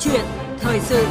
chuyện 0.00 0.24
thời 0.58 0.80
sự. 0.80 1.06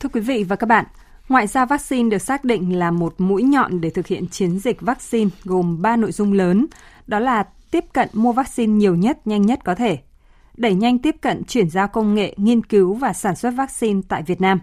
Thưa 0.00 0.08
quý 0.12 0.20
vị 0.20 0.44
và 0.44 0.56
các 0.56 0.66
bạn, 0.66 0.84
ngoại 1.28 1.46
giao 1.46 1.66
vaccine 1.66 2.10
được 2.10 2.18
xác 2.18 2.44
định 2.44 2.78
là 2.78 2.90
một 2.90 3.14
mũi 3.18 3.42
nhọn 3.42 3.80
để 3.80 3.90
thực 3.90 4.06
hiện 4.06 4.28
chiến 4.28 4.58
dịch 4.58 4.80
vaccine 4.80 5.30
gồm 5.44 5.82
3 5.82 5.96
nội 5.96 6.12
dung 6.12 6.32
lớn, 6.32 6.66
đó 7.06 7.18
là 7.18 7.44
tiếp 7.70 7.84
cận 7.92 8.08
mua 8.12 8.32
vaccine 8.32 8.72
nhiều 8.72 8.94
nhất, 8.94 9.26
nhanh 9.26 9.42
nhất 9.42 9.60
có 9.64 9.74
thể, 9.74 9.98
đẩy 10.56 10.74
nhanh 10.74 10.98
tiếp 10.98 11.16
cận 11.20 11.44
chuyển 11.44 11.70
giao 11.70 11.88
công 11.88 12.14
nghệ, 12.14 12.34
nghiên 12.36 12.62
cứu 12.62 12.94
và 12.94 13.12
sản 13.12 13.36
xuất 13.36 13.50
vaccine 13.50 14.00
tại 14.08 14.22
Việt 14.22 14.40
Nam, 14.40 14.60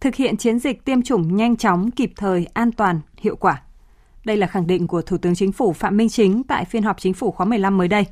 thực 0.00 0.14
hiện 0.14 0.36
chiến 0.36 0.58
dịch 0.58 0.84
tiêm 0.84 1.02
chủng 1.02 1.36
nhanh 1.36 1.56
chóng, 1.56 1.90
kịp 1.90 2.12
thời, 2.16 2.46
an 2.54 2.72
toàn, 2.72 3.00
hiệu 3.20 3.36
quả. 3.36 3.62
Đây 4.26 4.36
là 4.36 4.46
khẳng 4.46 4.66
định 4.66 4.86
của 4.86 5.02
Thủ 5.02 5.18
tướng 5.18 5.34
Chính 5.34 5.52
phủ 5.52 5.72
Phạm 5.72 5.96
Minh 5.96 6.08
Chính 6.08 6.42
tại 6.44 6.64
phiên 6.64 6.82
họp 6.82 7.00
chính 7.00 7.14
phủ 7.14 7.30
khóa 7.30 7.46
15 7.46 7.78
mới 7.78 7.88
đây. 7.88 8.06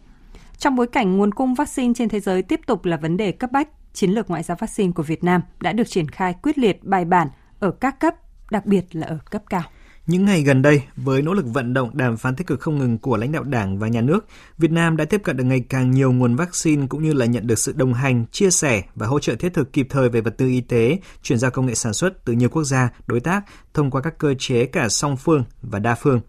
Trong 0.59 0.77
bối 0.77 0.87
cảnh 0.87 1.17
nguồn 1.17 1.35
cung 1.35 1.55
vaccine 1.55 1.95
trên 1.97 2.09
thế 2.09 2.21
giới 2.21 2.43
tiếp 2.43 2.61
tục 2.67 2.85
là 2.85 2.97
vấn 2.97 3.17
đề 3.17 3.33
cấp 3.33 3.53
bách, 3.53 3.69
chiến 3.93 4.11
lược 4.11 4.31
ngoại 4.31 4.43
giao 4.43 4.57
vaccine 4.61 4.93
của 4.93 5.03
Việt 5.03 5.25
Nam 5.25 5.41
đã 5.61 5.73
được 5.73 5.85
triển 5.85 6.09
khai 6.09 6.35
quyết 6.43 6.59
liệt 6.59 6.85
bài 6.85 7.05
bản 7.05 7.29
ở 7.59 7.71
các 7.71 8.01
cấp, 8.01 8.15
đặc 8.51 8.67
biệt 8.67 8.85
là 8.93 9.07
ở 9.07 9.19
cấp 9.31 9.43
cao. 9.51 9.63
Những 10.07 10.25
ngày 10.25 10.43
gần 10.43 10.63
đây, 10.63 10.83
với 10.97 11.23
nỗ 11.23 11.35
lực 11.35 11.47
vận 11.47 11.75
động 11.75 11.91
đàm 11.97 12.17
phán 12.17 12.37
tích 12.37 12.47
cực 12.47 12.61
không 12.61 12.79
ngừng 12.79 12.99
của 12.99 13.17
lãnh 13.17 13.33
đạo 13.33 13.43
Đảng 13.43 13.79
và 13.79 13.89
nhà 13.89 14.01
nước, 14.01 14.27
Việt 14.59 14.71
Nam 14.71 14.97
đã 14.97 15.05
tiếp 15.05 15.21
cận 15.25 15.37
được 15.37 15.45
ngày 15.45 15.61
càng 15.69 15.91
nhiều 15.91 16.13
nguồn 16.13 16.37
vaccine 16.37 16.87
cũng 16.87 17.03
như 17.03 17.13
là 17.13 17.27
nhận 17.27 17.47
được 17.47 17.59
sự 17.59 17.73
đồng 17.77 17.95
hành, 17.95 18.25
chia 18.33 18.51
sẻ 18.51 18.83
và 18.95 19.07
hỗ 19.07 19.19
trợ 19.19 19.35
thiết 19.35 19.55
thực 19.55 19.73
kịp 19.73 19.87
thời 19.91 20.09
về 20.09 20.21
vật 20.21 20.35
tư 20.39 20.49
y 20.49 20.61
tế, 20.61 20.99
chuyển 21.23 21.39
giao 21.39 21.51
công 21.51 21.67
nghệ 21.67 21.75
sản 21.75 21.93
xuất 21.93 22.25
từ 22.25 22.33
nhiều 22.33 22.49
quốc 22.49 22.65
gia, 22.65 22.91
đối 23.07 23.21
tác 23.21 23.45
thông 23.75 23.91
qua 23.91 24.01
các 24.01 24.19
cơ 24.19 24.35
chế 24.39 24.67
cả 24.67 24.89
song 24.89 25.17
phương 25.17 25.45
và 25.63 25.79
đa 25.79 25.95
phương. 25.95 26.21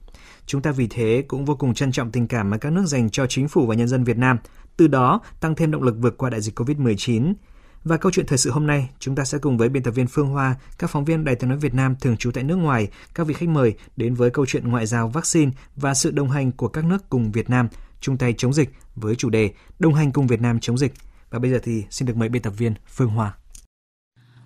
Chúng 0.45 0.61
ta 0.61 0.71
vì 0.71 0.87
thế 0.87 1.23
cũng 1.27 1.45
vô 1.45 1.55
cùng 1.55 1.73
trân 1.73 1.91
trọng 1.91 2.11
tình 2.11 2.27
cảm 2.27 2.49
mà 2.49 2.57
các 2.57 2.73
nước 2.73 2.85
dành 2.85 3.09
cho 3.09 3.27
chính 3.27 3.47
phủ 3.47 3.65
và 3.65 3.75
nhân 3.75 3.87
dân 3.87 4.03
Việt 4.03 4.17
Nam, 4.17 4.37
từ 4.77 4.87
đó 4.87 5.21
tăng 5.39 5.55
thêm 5.55 5.71
động 5.71 5.83
lực 5.83 5.95
vượt 5.99 6.17
qua 6.17 6.29
đại 6.29 6.41
dịch 6.41 6.59
COVID-19, 6.59 7.33
và 7.85 7.97
câu 7.97 8.11
chuyện 8.11 8.25
thời 8.25 8.37
sự 8.37 8.51
hôm 8.51 8.67
nay, 8.67 8.89
chúng 8.99 9.15
ta 9.15 9.25
sẽ 9.25 9.37
cùng 9.37 9.57
với 9.57 9.69
biên 9.69 9.83
tập 9.83 9.91
viên 9.91 10.07
Phương 10.07 10.27
Hoa, 10.27 10.55
các 10.77 10.89
phóng 10.89 11.05
viên 11.05 11.23
Đài 11.23 11.35
tiếng 11.35 11.49
nói 11.49 11.59
Việt 11.59 11.73
Nam 11.73 11.95
thường 12.01 12.17
trú 12.17 12.31
tại 12.31 12.43
nước 12.43 12.55
ngoài, 12.55 12.87
các 13.13 13.27
vị 13.27 13.33
khách 13.33 13.49
mời 13.49 13.73
đến 13.97 14.13
với 14.13 14.29
câu 14.29 14.45
chuyện 14.45 14.67
ngoại 14.67 14.85
giao 14.85 15.07
vaccine 15.07 15.51
và 15.75 15.93
sự 15.93 16.11
đồng 16.11 16.29
hành 16.29 16.51
của 16.51 16.67
các 16.67 16.85
nước 16.85 17.09
cùng 17.09 17.31
Việt 17.31 17.49
Nam 17.49 17.67
chung 18.01 18.17
tay 18.17 18.33
chống 18.37 18.53
dịch 18.53 18.69
với 18.95 19.15
chủ 19.15 19.29
đề 19.29 19.49
Đồng 19.79 19.93
hành 19.93 20.11
cùng 20.11 20.27
Việt 20.27 20.41
Nam 20.41 20.59
chống 20.59 20.77
dịch. 20.77 20.93
Và 21.29 21.39
bây 21.39 21.51
giờ 21.51 21.59
thì 21.63 21.83
xin 21.89 22.07
được 22.07 22.17
mời 22.17 22.29
biên 22.29 22.41
tập 22.41 22.53
viên 22.57 22.73
Phương 22.87 23.09
Hoa. 23.09 23.33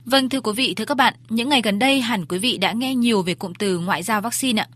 Vâng 0.06 0.30
thưa 0.30 0.42
quý 0.42 0.52
vị, 0.56 0.74
thưa 0.78 0.86
các 0.86 0.98
bạn, 0.98 1.14
những 1.30 1.50
ngày 1.50 1.62
gần 1.62 1.80
đây 1.80 2.02
hẳn 2.02 2.26
quý 2.26 2.38
vị 2.38 2.58
đã 2.58 2.72
nghe 2.72 2.96
nhiều 2.96 3.22
về 3.22 3.36
cụm 3.36 3.54
từ 3.60 3.80
ngoại 3.80 4.04
giao 4.04 4.22
vaccine 4.22 4.62
ạ. 4.62 4.68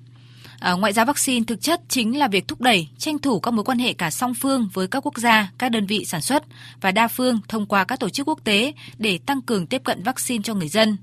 À, 0.63 0.71
ngoại 0.71 0.93
giao 0.93 1.05
vaccine 1.05 1.45
thực 1.47 1.61
chất 1.61 1.81
chính 1.89 2.17
là 2.17 2.27
việc 2.27 2.47
thúc 2.47 2.61
đẩy, 2.61 2.87
tranh 2.97 3.19
thủ 3.19 3.39
các 3.39 3.51
mối 3.51 3.63
quan 3.63 3.79
hệ 3.79 3.93
cả 3.93 4.11
song 4.11 4.33
phương 4.33 4.69
với 4.73 4.87
các 4.87 5.05
quốc 5.05 5.17
gia, 5.17 5.51
các 5.57 5.69
đơn 5.69 5.85
vị 5.85 6.05
sản 6.05 6.21
xuất 6.21 6.43
và 6.81 6.91
đa 6.91 7.07
phương 7.07 7.39
thông 7.47 7.65
qua 7.65 7.83
các 7.83 7.99
tổ 7.99 8.09
chức 8.09 8.27
quốc 8.27 8.39
tế 8.43 8.73
để 8.97 9.19
tăng 9.25 9.41
cường 9.41 9.67
tiếp 9.67 9.81
cận 9.83 10.03
vaccine 10.03 10.41
cho 10.43 10.53
người 10.53 10.67
dân. 10.67 10.97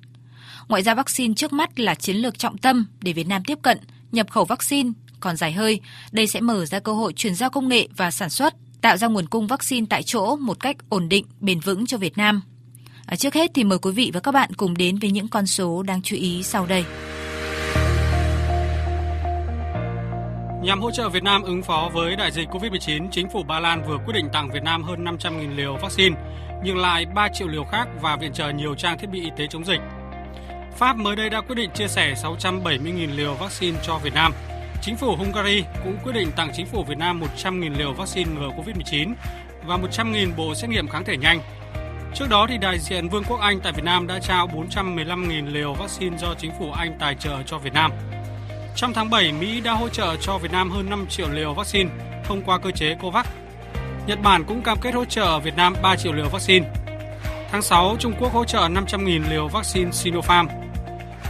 Ngoại 0.68 0.82
giao 0.82 0.94
vaccine 0.94 1.34
trước 1.34 1.52
mắt 1.52 1.80
là 1.80 1.94
chiến 1.94 2.16
lược 2.16 2.38
trọng 2.38 2.58
tâm 2.58 2.86
để 3.00 3.12
Việt 3.12 3.26
Nam 3.28 3.44
tiếp 3.44 3.58
cận, 3.62 3.78
nhập 4.12 4.30
khẩu 4.30 4.44
vaccine, 4.44 4.90
còn 5.20 5.36
dài 5.36 5.52
hơi, 5.52 5.80
đây 6.12 6.26
sẽ 6.26 6.40
mở 6.40 6.66
ra 6.66 6.78
cơ 6.78 6.92
hội 6.92 7.12
chuyển 7.12 7.34
giao 7.34 7.50
công 7.50 7.68
nghệ 7.68 7.88
và 7.96 8.10
sản 8.10 8.30
xuất, 8.30 8.54
tạo 8.80 8.96
ra 8.96 9.08
nguồn 9.08 9.26
cung 9.26 9.46
vaccine 9.46 9.86
tại 9.90 10.02
chỗ 10.02 10.36
một 10.36 10.60
cách 10.60 10.76
ổn 10.88 11.08
định, 11.08 11.26
bền 11.40 11.60
vững 11.60 11.86
cho 11.86 11.98
Việt 11.98 12.18
Nam. 12.18 12.42
À, 13.06 13.16
trước 13.16 13.34
hết 13.34 13.50
thì 13.54 13.64
mời 13.64 13.78
quý 13.78 13.92
vị 13.92 14.10
và 14.14 14.20
các 14.20 14.32
bạn 14.32 14.50
cùng 14.56 14.76
đến 14.76 14.98
với 14.98 15.10
những 15.10 15.28
con 15.28 15.46
số 15.46 15.82
đáng 15.82 16.02
chú 16.02 16.16
ý 16.16 16.42
sau 16.42 16.66
đây. 16.66 16.84
Nhằm 20.62 20.82
hỗ 20.82 20.90
trợ 20.90 21.08
Việt 21.08 21.22
Nam 21.22 21.42
ứng 21.42 21.62
phó 21.62 21.90
với 21.92 22.16
đại 22.16 22.30
dịch 22.30 22.48
COVID-19, 22.48 23.08
chính 23.10 23.28
phủ 23.28 23.42
Ba 23.42 23.60
Lan 23.60 23.82
vừa 23.88 23.98
quyết 23.98 24.14
định 24.14 24.28
tặng 24.32 24.50
Việt 24.50 24.62
Nam 24.62 24.82
hơn 24.82 25.04
500.000 25.04 25.56
liều 25.56 25.76
vaccine, 25.76 26.16
nhưng 26.64 26.76
lại 26.76 27.06
3 27.14 27.28
triệu 27.28 27.48
liều 27.48 27.64
khác 27.64 27.88
và 28.00 28.16
viện 28.16 28.32
trợ 28.32 28.50
nhiều 28.50 28.74
trang 28.74 28.98
thiết 28.98 29.10
bị 29.10 29.20
y 29.20 29.30
tế 29.36 29.46
chống 29.46 29.64
dịch. 29.64 29.80
Pháp 30.76 30.96
mới 30.96 31.16
đây 31.16 31.30
đã 31.30 31.40
quyết 31.40 31.54
định 31.54 31.70
chia 31.74 31.88
sẻ 31.88 32.14
670.000 32.22 33.16
liều 33.16 33.34
vaccine 33.34 33.78
cho 33.82 33.98
Việt 33.98 34.14
Nam. 34.14 34.32
Chính 34.82 34.96
phủ 34.96 35.16
Hungary 35.16 35.64
cũng 35.84 35.96
quyết 36.04 36.12
định 36.12 36.32
tặng 36.36 36.50
chính 36.54 36.66
phủ 36.66 36.84
Việt 36.84 36.98
Nam 36.98 37.20
100.000 37.20 37.78
liều 37.78 37.92
vaccine 37.92 38.30
ngừa 38.34 38.48
COVID-19 38.48 39.14
và 39.66 39.76
100.000 39.76 40.36
bộ 40.36 40.54
xét 40.54 40.70
nghiệm 40.70 40.88
kháng 40.88 41.04
thể 41.04 41.16
nhanh. 41.16 41.40
Trước 42.14 42.26
đó 42.30 42.46
thì 42.48 42.58
đại 42.58 42.78
diện 42.78 43.08
Vương 43.08 43.24
quốc 43.24 43.40
Anh 43.40 43.60
tại 43.60 43.72
Việt 43.72 43.84
Nam 43.84 44.06
đã 44.06 44.18
trao 44.18 44.46
415.000 44.46 45.52
liều 45.52 45.72
vaccine 45.72 46.16
do 46.16 46.34
chính 46.38 46.52
phủ 46.58 46.72
Anh 46.72 46.96
tài 46.98 47.14
trợ 47.14 47.42
cho 47.46 47.58
Việt 47.58 47.72
Nam. 47.72 47.92
Trong 48.80 48.92
tháng 48.94 49.10
7, 49.10 49.32
Mỹ 49.32 49.60
đã 49.60 49.72
hỗ 49.72 49.88
trợ 49.88 50.16
cho 50.16 50.38
Việt 50.38 50.52
Nam 50.52 50.70
hơn 50.70 50.90
5 50.90 51.06
triệu 51.08 51.28
liều 51.30 51.54
vaccine 51.54 51.90
thông 52.24 52.42
qua 52.42 52.58
cơ 52.58 52.70
chế 52.70 52.96
COVAX. 53.00 53.26
Nhật 54.06 54.18
Bản 54.22 54.44
cũng 54.44 54.62
cam 54.62 54.78
kết 54.80 54.94
hỗ 54.94 55.04
trợ 55.04 55.38
Việt 55.38 55.56
Nam 55.56 55.74
3 55.82 55.96
triệu 55.96 56.12
liều 56.12 56.28
vaccine. 56.28 56.66
Tháng 57.50 57.62
6, 57.62 57.96
Trung 57.98 58.12
Quốc 58.20 58.32
hỗ 58.32 58.44
trợ 58.44 58.58
500.000 58.58 59.30
liều 59.30 59.48
vaccine 59.48 59.90
Sinopharm. 59.90 60.48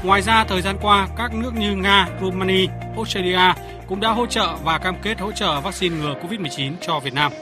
Ngoài 0.04 0.22
ra, 0.22 0.44
thời 0.44 0.62
gian 0.62 0.76
qua, 0.82 1.08
các 1.16 1.34
nước 1.34 1.54
như 1.54 1.76
Nga, 1.76 2.08
Romania, 2.20 2.66
Australia 2.96 3.54
cũng 3.88 4.00
đã 4.00 4.10
hỗ 4.10 4.26
trợ 4.26 4.56
và 4.64 4.78
cam 4.78 4.96
kết 5.02 5.20
hỗ 5.20 5.32
trợ 5.32 5.60
vaccine 5.60 5.96
ngừa 5.96 6.14
COVID-19 6.22 6.72
cho 6.80 7.00
Việt 7.00 7.14
Nam. 7.14 7.32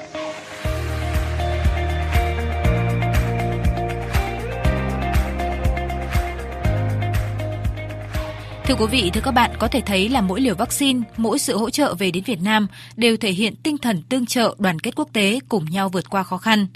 Thưa 8.68 8.74
quý 8.74 8.86
vị, 8.90 9.10
thưa 9.14 9.20
các 9.24 9.30
bạn, 9.30 9.50
có 9.58 9.68
thể 9.68 9.80
thấy 9.86 10.08
là 10.08 10.20
mỗi 10.20 10.40
liều 10.40 10.54
vaccine, 10.54 11.00
mỗi 11.16 11.38
sự 11.38 11.56
hỗ 11.56 11.70
trợ 11.70 11.94
về 11.98 12.10
đến 12.10 12.24
Việt 12.26 12.38
Nam 12.44 12.66
đều 12.96 13.16
thể 13.16 13.30
hiện 13.30 13.54
tinh 13.62 13.78
thần 13.78 14.02
tương 14.08 14.26
trợ, 14.26 14.54
đoàn 14.58 14.78
kết 14.78 14.90
quốc 14.96 15.08
tế 15.12 15.38
cùng 15.48 15.64
nhau 15.70 15.88
vượt 15.88 16.10
qua 16.10 16.22
khó 16.22 16.38
khăn. 16.38 16.66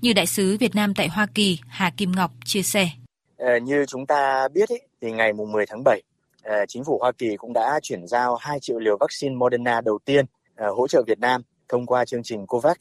Như 0.00 0.12
đại 0.12 0.26
sứ 0.26 0.56
Việt 0.60 0.74
Nam 0.74 0.94
tại 0.94 1.08
Hoa 1.08 1.26
Kỳ 1.34 1.58
Hà 1.68 1.90
Kim 1.96 2.12
Ngọc 2.12 2.30
chia 2.44 2.62
sẻ. 2.62 2.88
Ờ, 3.36 3.56
như 3.56 3.84
chúng 3.88 4.06
ta 4.06 4.48
biết 4.48 4.68
ý, 4.68 4.76
thì 5.00 5.12
ngày 5.12 5.32
mùng 5.32 5.52
10 5.52 5.66
tháng 5.66 5.84
7, 5.84 6.02
ờ, 6.42 6.54
chính 6.68 6.84
phủ 6.84 6.98
Hoa 7.00 7.12
Kỳ 7.12 7.36
cũng 7.36 7.52
đã 7.52 7.80
chuyển 7.82 8.06
giao 8.06 8.36
2 8.36 8.60
triệu 8.60 8.78
liều 8.78 8.96
vaccine 9.00 9.34
Moderna 9.34 9.80
đầu 9.80 9.98
tiên 10.04 10.24
ờ, 10.56 10.70
hỗ 10.76 10.88
trợ 10.88 11.02
Việt 11.06 11.18
Nam 11.18 11.42
thông 11.68 11.86
qua 11.86 12.04
chương 12.04 12.22
trình 12.22 12.46
COVAX. 12.46 12.76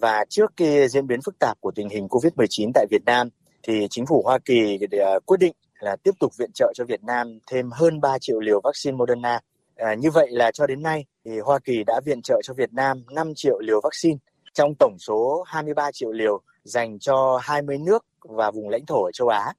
Và 0.00 0.24
trước 0.28 0.52
khi 0.56 0.88
diễn 0.88 1.06
biến 1.06 1.20
phức 1.22 1.38
tạp 1.38 1.60
của 1.60 1.70
tình 1.70 1.88
hình 1.88 2.06
COVID-19 2.06 2.70
tại 2.74 2.86
Việt 2.90 3.04
Nam, 3.06 3.28
thì 3.62 3.86
chính 3.90 4.06
phủ 4.06 4.22
Hoa 4.24 4.38
Kỳ 4.44 4.78
quyết 5.26 5.40
định 5.40 5.52
là 5.80 5.96
tiếp 5.96 6.10
tục 6.20 6.32
viện 6.38 6.50
trợ 6.54 6.72
cho 6.74 6.84
Việt 6.84 7.04
Nam 7.04 7.38
thêm 7.46 7.70
hơn 7.70 8.00
3 8.00 8.18
triệu 8.20 8.40
liều 8.40 8.60
vaccine 8.64 8.96
Moderna. 8.96 9.40
À, 9.76 9.94
như 9.94 10.10
vậy 10.10 10.26
là 10.30 10.50
cho 10.50 10.66
đến 10.66 10.82
nay 10.82 11.04
thì 11.24 11.38
Hoa 11.38 11.58
Kỳ 11.58 11.84
đã 11.86 12.00
viện 12.04 12.22
trợ 12.22 12.40
cho 12.42 12.54
Việt 12.54 12.72
Nam 12.72 13.02
5 13.10 13.32
triệu 13.36 13.58
liều 13.60 13.80
vaccine 13.80 14.18
trong 14.54 14.74
tổng 14.78 14.96
số 14.98 15.44
23 15.46 15.90
triệu 15.92 16.12
liều 16.12 16.40
dành 16.64 16.98
cho 16.98 17.38
20 17.42 17.78
nước 17.78 18.06
và 18.22 18.50
vùng 18.50 18.68
lãnh 18.68 18.86
thổ 18.86 19.04
ở 19.04 19.10
châu 19.12 19.28
Á. 19.28 19.52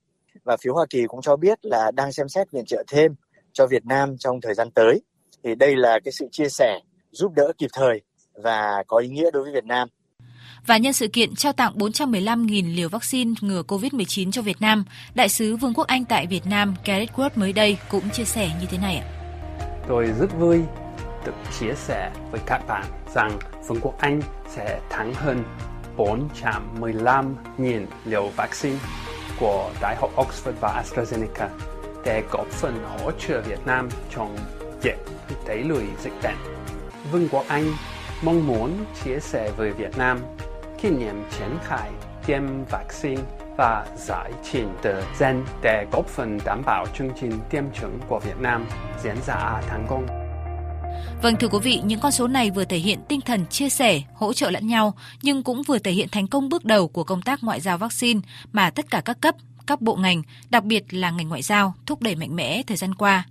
Và 0.44 0.58
phía 0.58 0.69
Hoa 0.69 0.85
Kỳ 0.90 1.06
cũng 1.08 1.22
cho 1.22 1.35
biết 1.35 1.66
là 1.66 1.91
đang 1.91 2.12
xem 2.12 2.29
xét 2.29 2.52
viện 2.52 2.66
trợ 2.66 2.84
thêm 2.88 3.16
cho 3.53 3.68
Việt 3.68 3.85
Nam 3.85 4.18
trong 4.18 4.41
thời 4.41 4.53
gian 4.53 4.72
tới. 4.72 5.02
Thì 5.44 5.56
đây 5.56 5.75
là 5.75 6.00
cái 6.03 6.12
sự 6.12 6.28
chia 6.31 6.50
sẻ 6.50 6.79
giúp 7.12 7.31
đỡ 7.35 7.52
kịp 7.58 7.69
thời 7.74 8.02
và 8.34 8.84
có 8.88 8.97
ý 8.97 9.08
nghĩa 9.08 9.31
đối 9.31 9.44
với 9.44 9.53
Việt 9.53 9.66
Nam. 9.66 9.88
Và 10.66 10.78
nhân 10.78 10.94
sự 10.94 11.08
kiện 11.08 11.36
trao 11.36 11.54
tặng 11.54 11.78
415.000 11.78 12.76
liều 12.76 12.90
vaccine 12.90 13.34
ngừa 13.42 13.64
COVID-19 13.68 14.32
cho 14.32 14.42
Việt 14.42 14.62
Nam, 14.62 14.84
Đại 15.16 15.30
sứ 15.30 15.56
Vương 15.56 15.74
quốc 15.74 15.88
Anh 15.88 16.06
tại 16.06 16.28
Việt 16.28 16.46
Nam 16.46 16.76
Gareth 16.86 17.16
Wood 17.16 17.30
mới 17.36 17.54
đây 17.54 17.78
cũng 17.90 18.10
chia 18.10 18.26
sẻ 18.26 18.52
như 18.62 18.68
thế 18.72 18.78
này 18.78 18.98
ạ. 18.98 19.08
Tôi 19.88 20.06
rất 20.20 20.40
vui 20.40 20.62
được 21.26 21.34
chia 21.59 21.74
sẻ 21.76 22.12
với 22.32 22.42
các 22.46 22.68
bạn 22.68 22.86
rằng 23.16 23.40
Vương 23.68 23.80
quốc 23.82 23.96
Anh 24.00 24.22
sẽ 24.50 24.80
thắng 24.90 25.14
hơn 25.14 25.44
415.000 25.98 27.86
liều 28.06 28.28
vaccine 28.28 28.78
của 29.40 29.72
Đại 29.82 29.96
học 29.96 30.12
Oxford 30.16 30.54
và 30.62 30.84
AstraZeneca 30.84 31.47
để 32.06 32.23
góp 32.32 32.47
phần 32.47 32.84
hỗ 32.84 33.12
trợ 33.12 33.41
Việt 33.41 33.59
Nam 33.66 33.90
trong 34.16 34.38
việc 34.82 34.97
đẩy 35.47 35.64
lùi 35.64 35.84
dịch 36.03 36.14
bệnh. 36.23 36.35
Vương 37.12 37.29
quốc 37.32 37.46
Anh 37.47 37.73
mong 38.23 38.47
muốn 38.47 38.85
chia 39.03 39.20
sẻ 39.20 39.52
với 39.58 39.72
Việt 39.72 39.97
Nam 39.97 40.20
kinh 40.81 40.99
nghiệm 40.99 41.23
triển 41.37 41.58
khai 41.64 41.91
tiêm 42.26 42.41
vaccine 42.72 43.22
và 43.58 43.85
giải 43.97 44.31
trình 44.52 44.70
tự 44.81 45.03
gen 45.20 45.43
để 45.64 45.85
góp 45.91 46.08
phần 46.08 46.40
đảm 46.46 46.61
bảo 46.66 46.85
chương 46.97 47.09
trình 47.22 47.40
tiêm 47.49 47.64
chủng 47.81 47.99
của 48.08 48.20
Việt 48.20 48.40
Nam 48.40 48.66
diễn 49.03 49.16
ra 49.28 49.61
thành 49.70 49.85
công. 49.90 50.05
Vâng 51.22 51.35
thưa 51.40 51.47
quý 51.47 51.59
vị, 51.64 51.81
những 51.85 51.99
con 51.99 52.11
số 52.11 52.28
này 52.28 52.52
vừa 52.52 52.66
thể 52.66 52.78
hiện 52.78 52.99
tinh 53.08 53.22
thần 53.22 53.46
chia 53.47 53.70
sẻ, 53.70 54.02
hỗ 54.14 54.34
trợ 54.34 54.52
lẫn 54.52 54.67
nhau, 54.67 54.93
nhưng 55.22 55.43
cũng 55.43 55.64
vừa 55.64 55.79
thể 55.79 55.91
hiện 55.91 56.08
thành 56.11 56.28
công 56.28 56.49
bước 56.49 56.66
đầu 56.66 56.87
của 56.87 57.03
công 57.03 57.22
tác 57.22 57.43
ngoại 57.43 57.61
giao 57.61 57.78
vaccine 57.78 58.20
mà 58.52 58.70
tất 58.70 58.91
cả 58.91 59.02
các 59.05 59.22
cấp, 59.22 59.35
các 59.67 59.82
bộ 59.82 59.96
ngành, 59.96 60.22
đặc 60.49 60.64
biệt 60.64 60.93
là 60.93 61.11
ngành 61.11 61.29
ngoại 61.29 61.41
giao 61.41 61.73
thúc 61.85 62.02
đẩy 62.02 62.16
mạnh 62.16 62.35
mẽ 62.35 62.64
thời 62.67 62.78
gian 62.78 62.96
qua. 62.96 63.23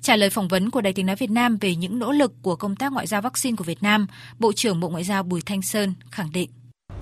Trả 0.00 0.16
lời 0.16 0.30
phỏng 0.30 0.48
vấn 0.48 0.70
của 0.70 0.80
Đài 0.80 0.92
tiếng 0.92 1.06
nói 1.06 1.16
Việt 1.16 1.30
Nam 1.30 1.58
về 1.60 1.74
những 1.74 1.98
nỗ 1.98 2.12
lực 2.12 2.32
của 2.42 2.56
công 2.56 2.76
tác 2.76 2.92
ngoại 2.92 3.06
giao 3.06 3.22
vaccine 3.22 3.56
của 3.56 3.64
Việt 3.64 3.82
Nam, 3.82 4.06
Bộ 4.38 4.52
trưởng 4.52 4.80
Bộ 4.80 4.88
Ngoại 4.88 5.04
giao 5.04 5.22
Bùi 5.22 5.40
Thanh 5.46 5.62
Sơn 5.62 5.94
khẳng 6.10 6.32
định 6.32 6.50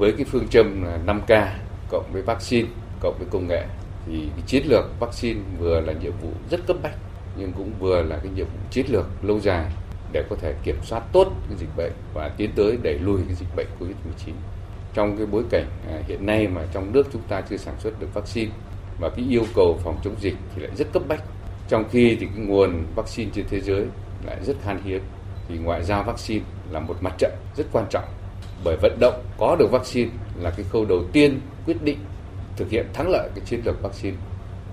với 0.01 0.13
cái 0.13 0.25
phương 0.25 0.49
châm 0.49 0.83
là 0.83 0.99
5K 1.07 1.47
cộng 1.89 2.13
với 2.13 2.23
vaccine, 2.23 2.69
cộng 3.01 3.19
với 3.19 3.27
công 3.31 3.47
nghệ, 3.49 3.65
thì 4.07 4.29
cái 4.37 4.43
chiến 4.47 4.63
lược 4.67 4.85
vaccine 5.01 5.41
vừa 5.59 5.81
là 5.81 5.93
nhiệm 5.93 6.13
vụ 6.23 6.31
rất 6.51 6.61
cấp 6.67 6.77
bách, 6.83 6.95
nhưng 7.37 7.53
cũng 7.53 7.73
vừa 7.79 8.03
là 8.03 8.17
cái 8.17 8.33
nhiệm 8.35 8.47
vụ 8.47 8.59
chiến 8.71 8.87
lược 8.89 9.07
lâu 9.23 9.41
dài 9.41 9.67
để 10.13 10.25
có 10.31 10.37
thể 10.41 10.55
kiểm 10.65 10.77
soát 10.83 11.03
tốt 11.13 11.33
cái 11.49 11.59
dịch 11.59 11.77
bệnh 11.77 11.93
và 12.15 12.29
tiến 12.37 12.51
tới 12.57 12.79
đẩy 12.83 12.99
lùi 12.99 13.21
cái 13.27 13.35
dịch 13.35 13.57
bệnh 13.57 13.67
Covid-19. 13.81 14.33
Trong 14.95 15.17
cái 15.17 15.27
bối 15.27 15.43
cảnh 15.51 15.67
à, 15.89 16.03
hiện 16.07 16.27
nay 16.27 16.49
mà 16.49 16.63
trong 16.73 16.93
nước 16.93 17.07
chúng 17.13 17.23
ta 17.29 17.41
chưa 17.41 17.57
sản 17.57 17.75
xuất 17.79 18.01
được 18.01 18.15
vaccine 18.15 18.53
và 19.01 19.09
cái 19.09 19.25
yêu 19.29 19.45
cầu 19.55 19.79
phòng 19.85 19.99
chống 20.05 20.15
dịch 20.21 20.35
thì 20.55 20.63
lại 20.63 20.71
rất 20.77 20.93
cấp 20.93 21.03
bách. 21.09 21.23
Trong 21.69 21.85
khi 21.91 22.17
thì 22.21 22.27
cái 22.27 22.45
nguồn 22.45 22.87
vaccine 22.95 23.31
trên 23.35 23.45
thế 23.49 23.61
giới 23.61 23.87
lại 24.27 24.37
rất 24.45 24.57
khan 24.65 24.81
hiếm, 24.85 25.03
thì 25.49 25.59
ngoại 25.59 25.85
giao 25.85 26.03
vaccine 26.03 26.45
là 26.71 26.81
một 26.81 26.97
mặt 27.01 27.15
trận 27.19 27.33
rất 27.57 27.65
quan 27.73 27.87
trọng 27.91 28.05
bởi 28.65 28.77
vận 28.83 28.97
động 29.01 29.23
có 29.39 29.57
được 29.59 29.71
vaccine 29.71 30.11
là 30.41 30.51
cái 30.51 30.67
khâu 30.71 30.85
đầu 30.85 31.05
tiên 31.13 31.41
quyết 31.67 31.83
định 31.83 31.99
thực 32.57 32.71
hiện 32.71 32.87
thắng 32.93 33.11
lợi 33.11 33.29
cái 33.35 33.45
chiến 33.45 33.61
lược 33.65 33.83
vaccine 33.83 34.17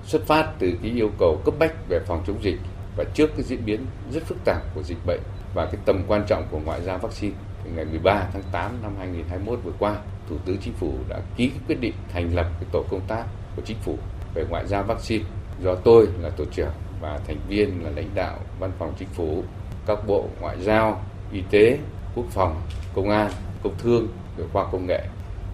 xuất 0.04 0.26
phát 0.26 0.54
từ 0.60 0.72
cái 0.82 0.92
yêu 0.92 1.12
cầu 1.20 1.42
cấp 1.46 1.54
bách 1.60 1.74
về 1.90 2.00
phòng 2.08 2.24
chống 2.28 2.44
dịch 2.44 2.58
và 2.98 3.04
trước 3.14 3.30
cái 3.36 3.44
diễn 3.44 3.66
biến 3.66 3.86
rất 4.12 4.24
phức 4.24 4.38
tạp 4.46 4.76
của 4.76 4.84
dịch 4.84 5.06
bệnh 5.06 5.20
và 5.54 5.66
cái 5.66 5.82
tầm 5.86 6.04
quan 6.08 6.24
trọng 6.28 6.48
của 6.52 6.60
ngoại 6.66 6.82
giao 6.82 6.98
vaccine 6.98 7.36
thì 7.64 7.72
ngày 7.76 7.86
13 7.86 8.30
tháng 8.34 8.44
8 8.52 8.72
năm 8.82 8.92
2021 8.98 9.60
vừa 9.64 9.72
qua, 9.80 9.96
Thủ 10.30 10.36
tướng 10.46 10.58
Chính 10.58 10.74
phủ 10.74 10.94
đã 11.10 11.20
ký 11.38 11.52
quyết 11.68 11.80
định 11.80 11.94
thành 12.14 12.36
lập 12.36 12.48
cái 12.60 12.70
tổ 12.72 12.84
công 12.90 13.02
tác 13.08 13.24
của 13.56 13.62
Chính 13.66 13.78
phủ 13.78 13.98
về 14.34 14.46
ngoại 14.50 14.68
giao 14.68 14.84
vaccine 14.84 15.26
do 15.62 15.76
tôi 15.76 16.08
là 16.22 16.30
tổ 16.30 16.46
trưởng 16.46 16.72
và 17.02 17.20
thành 17.28 17.38
viên 17.48 17.84
là 17.84 17.90
lãnh 17.96 18.10
đạo 18.16 18.40
văn 18.60 18.72
phòng 18.80 18.94
Chính 19.00 19.08
phủ, 19.08 19.44
các 19.86 20.08
bộ 20.08 20.26
ngoại 20.42 20.58
giao, 20.62 21.04
y 21.32 21.42
tế, 21.50 21.78
quốc 22.16 22.26
phòng, 22.30 22.62
công 22.96 23.10
an, 23.10 23.32
công 23.64 23.76
thương, 23.78 24.08
về 24.38 24.46
khoa 24.54 24.72
công 24.72 24.86
nghệ. 24.88 25.02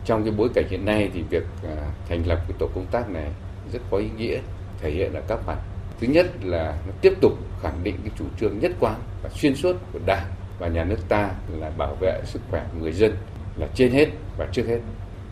Trong 0.05 0.23
cái 0.23 0.33
bối 0.37 0.49
cảnh 0.53 0.65
hiện 0.69 0.85
nay 0.85 1.09
thì 1.13 1.21
việc 1.29 1.43
à, 1.63 1.75
thành 2.09 2.27
lập 2.27 2.39
cái 2.47 2.57
tổ 2.59 2.67
công 2.75 2.85
tác 2.91 3.09
này 3.09 3.31
rất 3.73 3.79
có 3.91 3.97
ý 3.97 4.07
nghĩa, 4.17 4.39
thể 4.79 4.91
hiện 4.91 5.13
ở 5.13 5.21
các 5.27 5.39
mặt. 5.47 5.57
Thứ 5.99 6.07
nhất 6.07 6.27
là 6.43 6.77
nó 6.87 6.93
tiếp 7.01 7.13
tục 7.21 7.33
khẳng 7.61 7.83
định 7.83 7.95
cái 8.03 8.11
chủ 8.19 8.25
trương 8.39 8.59
nhất 8.59 8.71
quán 8.79 8.99
và 9.23 9.29
xuyên 9.29 9.55
suốt 9.55 9.75
của 9.93 9.99
đảng 10.05 10.25
và 10.59 10.67
nhà 10.67 10.83
nước 10.83 11.09
ta 11.09 11.31
là 11.59 11.69
bảo 11.77 11.95
vệ 11.95 12.21
sức 12.25 12.41
khỏe 12.49 12.65
của 12.71 12.79
người 12.81 12.91
dân 12.91 13.15
là 13.57 13.67
trên 13.75 13.91
hết 13.91 14.07
và 14.37 14.47
trước 14.51 14.67
hết. 14.67 14.79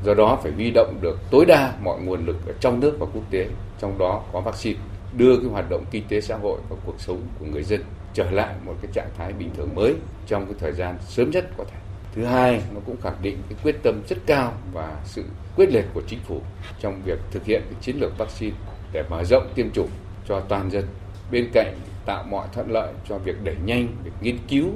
Do 0.04 0.14
đó 0.14 0.40
phải 0.44 0.52
huy 0.52 0.72
động 0.72 0.98
được 1.02 1.20
tối 1.32 1.46
đa 1.46 1.74
mọi 1.82 2.02
nguồn 2.02 2.26
lực 2.26 2.48
ở 2.48 2.54
trong 2.60 2.80
nước 2.80 2.98
và 3.00 3.06
quốc 3.14 3.24
tế 3.32 3.48
trong 3.80 3.98
đó 3.98 4.24
có 4.34 4.42
vaccine 4.42 4.80
đưa 5.18 5.38
cái 5.38 5.46
hoạt 5.46 5.70
động 5.70 5.86
kinh 5.92 6.04
tế 6.10 6.22
xã 6.22 6.38
hội 6.38 6.60
và 6.70 6.76
cuộc 6.86 6.96
sống 6.98 7.22
của 7.40 7.46
người 7.46 7.64
dân 7.64 7.82
trở 8.14 8.32
lại 8.32 8.56
một 8.66 8.74
cái 8.82 8.92
trạng 8.94 9.10
thái 9.18 9.34
bình 9.34 9.50
thường 9.58 9.76
mới 9.76 9.96
trong 10.28 10.46
cái 10.46 10.56
thời 10.60 10.72
gian 10.72 10.98
sớm 11.02 11.32
nhất 11.32 11.46
có 11.58 11.64
thể 11.64 11.78
thứ 12.16 12.26
hai 12.26 12.62
nó 12.74 12.80
cũng 12.86 13.02
khẳng 13.02 13.18
định 13.22 13.38
cái 13.50 13.58
quyết 13.64 13.76
tâm 13.84 14.02
rất 14.10 14.18
cao 14.26 14.54
và 14.74 15.02
sự 15.06 15.24
quyết 15.56 15.70
liệt 15.70 15.86
của 15.94 16.02
chính 16.08 16.20
phủ 16.20 16.42
trong 16.80 17.02
việc 17.06 17.20
thực 17.32 17.46
hiện 17.46 17.62
cái 17.66 17.82
chiến 17.82 17.96
lược 18.00 18.18
vaccine 18.18 18.56
để 18.94 19.04
mở 19.10 19.24
rộng 19.24 19.52
tiêm 19.56 19.72
chủng 19.72 19.90
cho 20.28 20.40
toàn 20.40 20.72
dân 20.72 20.86
bên 21.32 21.50
cạnh 21.54 21.76
tạo 22.06 22.24
mọi 22.24 22.48
thuận 22.54 22.72
lợi 22.72 22.94
cho 23.10 23.18
việc 23.18 23.44
đẩy 23.44 23.56
nhanh 23.66 23.88
việc 24.04 24.12
nghiên 24.22 24.38
cứu 24.48 24.70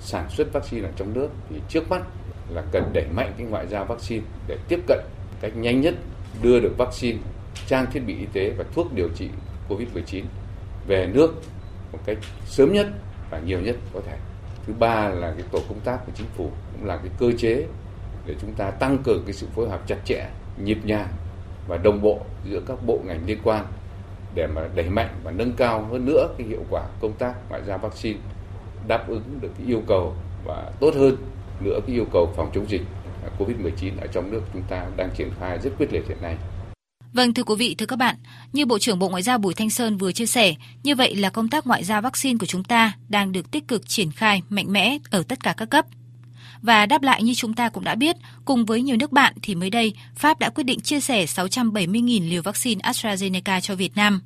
sản 0.00 0.30
xuất 0.30 0.52
vaccine 0.52 0.88
ở 0.88 0.92
trong 0.96 1.14
nước 1.14 1.28
thì 1.50 1.56
trước 1.68 1.90
mắt 1.90 2.02
là 2.48 2.62
cần 2.72 2.90
đẩy 2.92 3.06
mạnh 3.14 3.32
cái 3.38 3.46
ngoại 3.46 3.66
giao 3.66 3.84
vaccine 3.84 4.24
để 4.46 4.58
tiếp 4.68 4.80
cận 4.86 5.00
cách 5.40 5.56
nhanh 5.56 5.80
nhất 5.80 5.94
đưa 6.42 6.60
được 6.60 6.74
vaccine, 6.78 7.18
trang 7.66 7.86
thiết 7.92 8.00
bị 8.06 8.18
y 8.18 8.26
tế 8.32 8.50
và 8.58 8.64
thuốc 8.74 8.92
điều 8.92 9.08
trị 9.08 9.30
COVID-19 9.68 10.22
về 10.86 11.06
nước 11.06 11.34
một 11.92 11.98
cách 12.06 12.18
sớm 12.44 12.72
nhất 12.72 12.86
và 13.30 13.38
nhiều 13.38 13.60
nhất 13.60 13.76
có 13.94 14.00
thể. 14.06 14.16
Thứ 14.66 14.72
ba 14.78 15.08
là 15.08 15.30
cái 15.30 15.46
tổ 15.50 15.58
công 15.68 15.80
tác 15.80 15.98
của 16.06 16.12
chính 16.14 16.26
phủ 16.36 16.50
cũng 16.76 16.88
là 16.88 16.96
cái 16.96 17.10
cơ 17.18 17.32
chế 17.38 17.66
để 18.26 18.34
chúng 18.40 18.52
ta 18.52 18.70
tăng 18.70 18.98
cường 19.04 19.22
cái 19.24 19.32
sự 19.32 19.46
phối 19.54 19.68
hợp 19.68 19.86
chặt 19.86 19.98
chẽ, 20.04 20.26
nhịp 20.64 20.78
nhàng 20.84 21.08
và 21.68 21.76
đồng 21.76 22.02
bộ 22.02 22.20
giữa 22.50 22.60
các 22.66 22.78
bộ 22.86 23.00
ngành 23.06 23.26
liên 23.26 23.38
quan 23.44 23.66
để 24.34 24.46
mà 24.46 24.68
đẩy 24.74 24.90
mạnh 24.90 25.20
và 25.24 25.30
nâng 25.30 25.52
cao 25.52 25.88
hơn 25.90 26.04
nữa 26.04 26.28
cái 26.38 26.46
hiệu 26.46 26.64
quả 26.70 26.82
công 27.00 27.12
tác 27.12 27.34
ngoại 27.48 27.62
giao 27.66 27.78
vaccine 27.78 28.18
đáp 28.88 29.08
ứng 29.08 29.38
được 29.40 29.50
cái 29.58 29.66
yêu 29.66 29.82
cầu 29.86 30.14
và 30.44 30.72
tốt 30.80 30.94
hơn 30.94 31.16
nữa 31.60 31.80
cái 31.86 31.96
yêu 31.96 32.06
cầu 32.12 32.32
phòng 32.36 32.50
chống 32.54 32.70
dịch 32.70 32.82
COVID-19 33.38 33.92
ở 34.00 34.06
trong 34.06 34.30
nước 34.30 34.42
chúng 34.52 34.62
ta 34.68 34.86
đang 34.96 35.10
triển 35.16 35.30
khai 35.40 35.58
rất 35.58 35.70
quyết 35.78 35.92
liệt 35.92 36.08
hiện 36.08 36.18
nay. 36.22 36.36
Vâng 37.12 37.34
thưa 37.34 37.42
quý 37.42 37.54
vị, 37.58 37.74
thưa 37.78 37.86
các 37.86 37.96
bạn, 37.96 38.16
như 38.52 38.66
Bộ 38.66 38.78
trưởng 38.78 38.98
Bộ 38.98 39.08
Ngoại 39.08 39.22
giao 39.22 39.38
Bùi 39.38 39.54
Thanh 39.54 39.70
Sơn 39.70 39.96
vừa 39.96 40.12
chia 40.12 40.26
sẻ, 40.26 40.54
như 40.82 40.94
vậy 40.94 41.14
là 41.14 41.30
công 41.30 41.48
tác 41.48 41.66
ngoại 41.66 41.84
giao 41.84 42.02
vaccine 42.02 42.38
của 42.38 42.46
chúng 42.46 42.64
ta 42.64 42.92
đang 43.08 43.32
được 43.32 43.50
tích 43.50 43.68
cực 43.68 43.88
triển 43.88 44.10
khai 44.12 44.42
mạnh 44.48 44.72
mẽ 44.72 44.98
ở 45.10 45.22
tất 45.28 45.42
cả 45.42 45.54
các 45.56 45.70
cấp. 45.70 45.86
Và 46.66 46.86
đáp 46.86 47.02
lại 47.02 47.22
như 47.22 47.34
chúng 47.34 47.54
ta 47.54 47.68
cũng 47.68 47.84
đã 47.84 47.94
biết, 47.94 48.16
cùng 48.44 48.64
với 48.64 48.82
nhiều 48.82 48.96
nước 48.96 49.12
bạn 49.12 49.34
thì 49.42 49.54
mới 49.54 49.70
đây, 49.70 49.92
Pháp 50.16 50.38
đã 50.38 50.50
quyết 50.50 50.64
định 50.64 50.80
chia 50.80 51.00
sẻ 51.00 51.24
670.000 51.24 52.30
liều 52.30 52.42
vaccine 52.42 52.80
AstraZeneca 52.80 53.60
cho 53.60 53.74
Việt 53.74 53.96
Nam. 53.96 54.20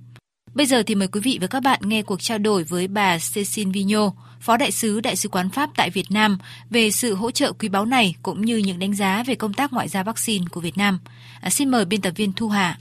Bây 0.54 0.66
giờ 0.66 0.82
thì 0.82 0.94
mời 0.94 1.08
quý 1.08 1.20
vị 1.20 1.38
và 1.40 1.46
các 1.46 1.62
bạn 1.62 1.80
nghe 1.82 2.02
cuộc 2.02 2.22
trao 2.22 2.38
đổi 2.38 2.64
với 2.64 2.88
bà 2.88 3.18
Cécile 3.34 3.70
Vigneault, 3.70 4.12
Phó 4.40 4.56
Đại 4.56 4.70
sứ 4.70 5.00
Đại 5.00 5.16
sứ 5.16 5.28
quán 5.28 5.50
Pháp 5.50 5.70
tại 5.76 5.90
Việt 5.90 6.10
Nam 6.10 6.38
về 6.70 6.90
sự 6.90 7.14
hỗ 7.14 7.30
trợ 7.30 7.52
quý 7.52 7.68
báu 7.68 7.84
này 7.84 8.14
cũng 8.22 8.44
như 8.44 8.56
những 8.56 8.78
đánh 8.78 8.94
giá 8.94 9.22
về 9.26 9.34
công 9.34 9.54
tác 9.54 9.72
ngoại 9.72 9.88
giao 9.88 10.04
vaccine 10.04 10.44
của 10.50 10.60
Việt 10.60 10.78
Nam. 10.78 10.98
À, 11.40 11.50
xin 11.50 11.68
mời 11.68 11.84
biên 11.84 12.00
tập 12.00 12.12
viên 12.16 12.32
Thu 12.32 12.48
Hà. 12.48 12.78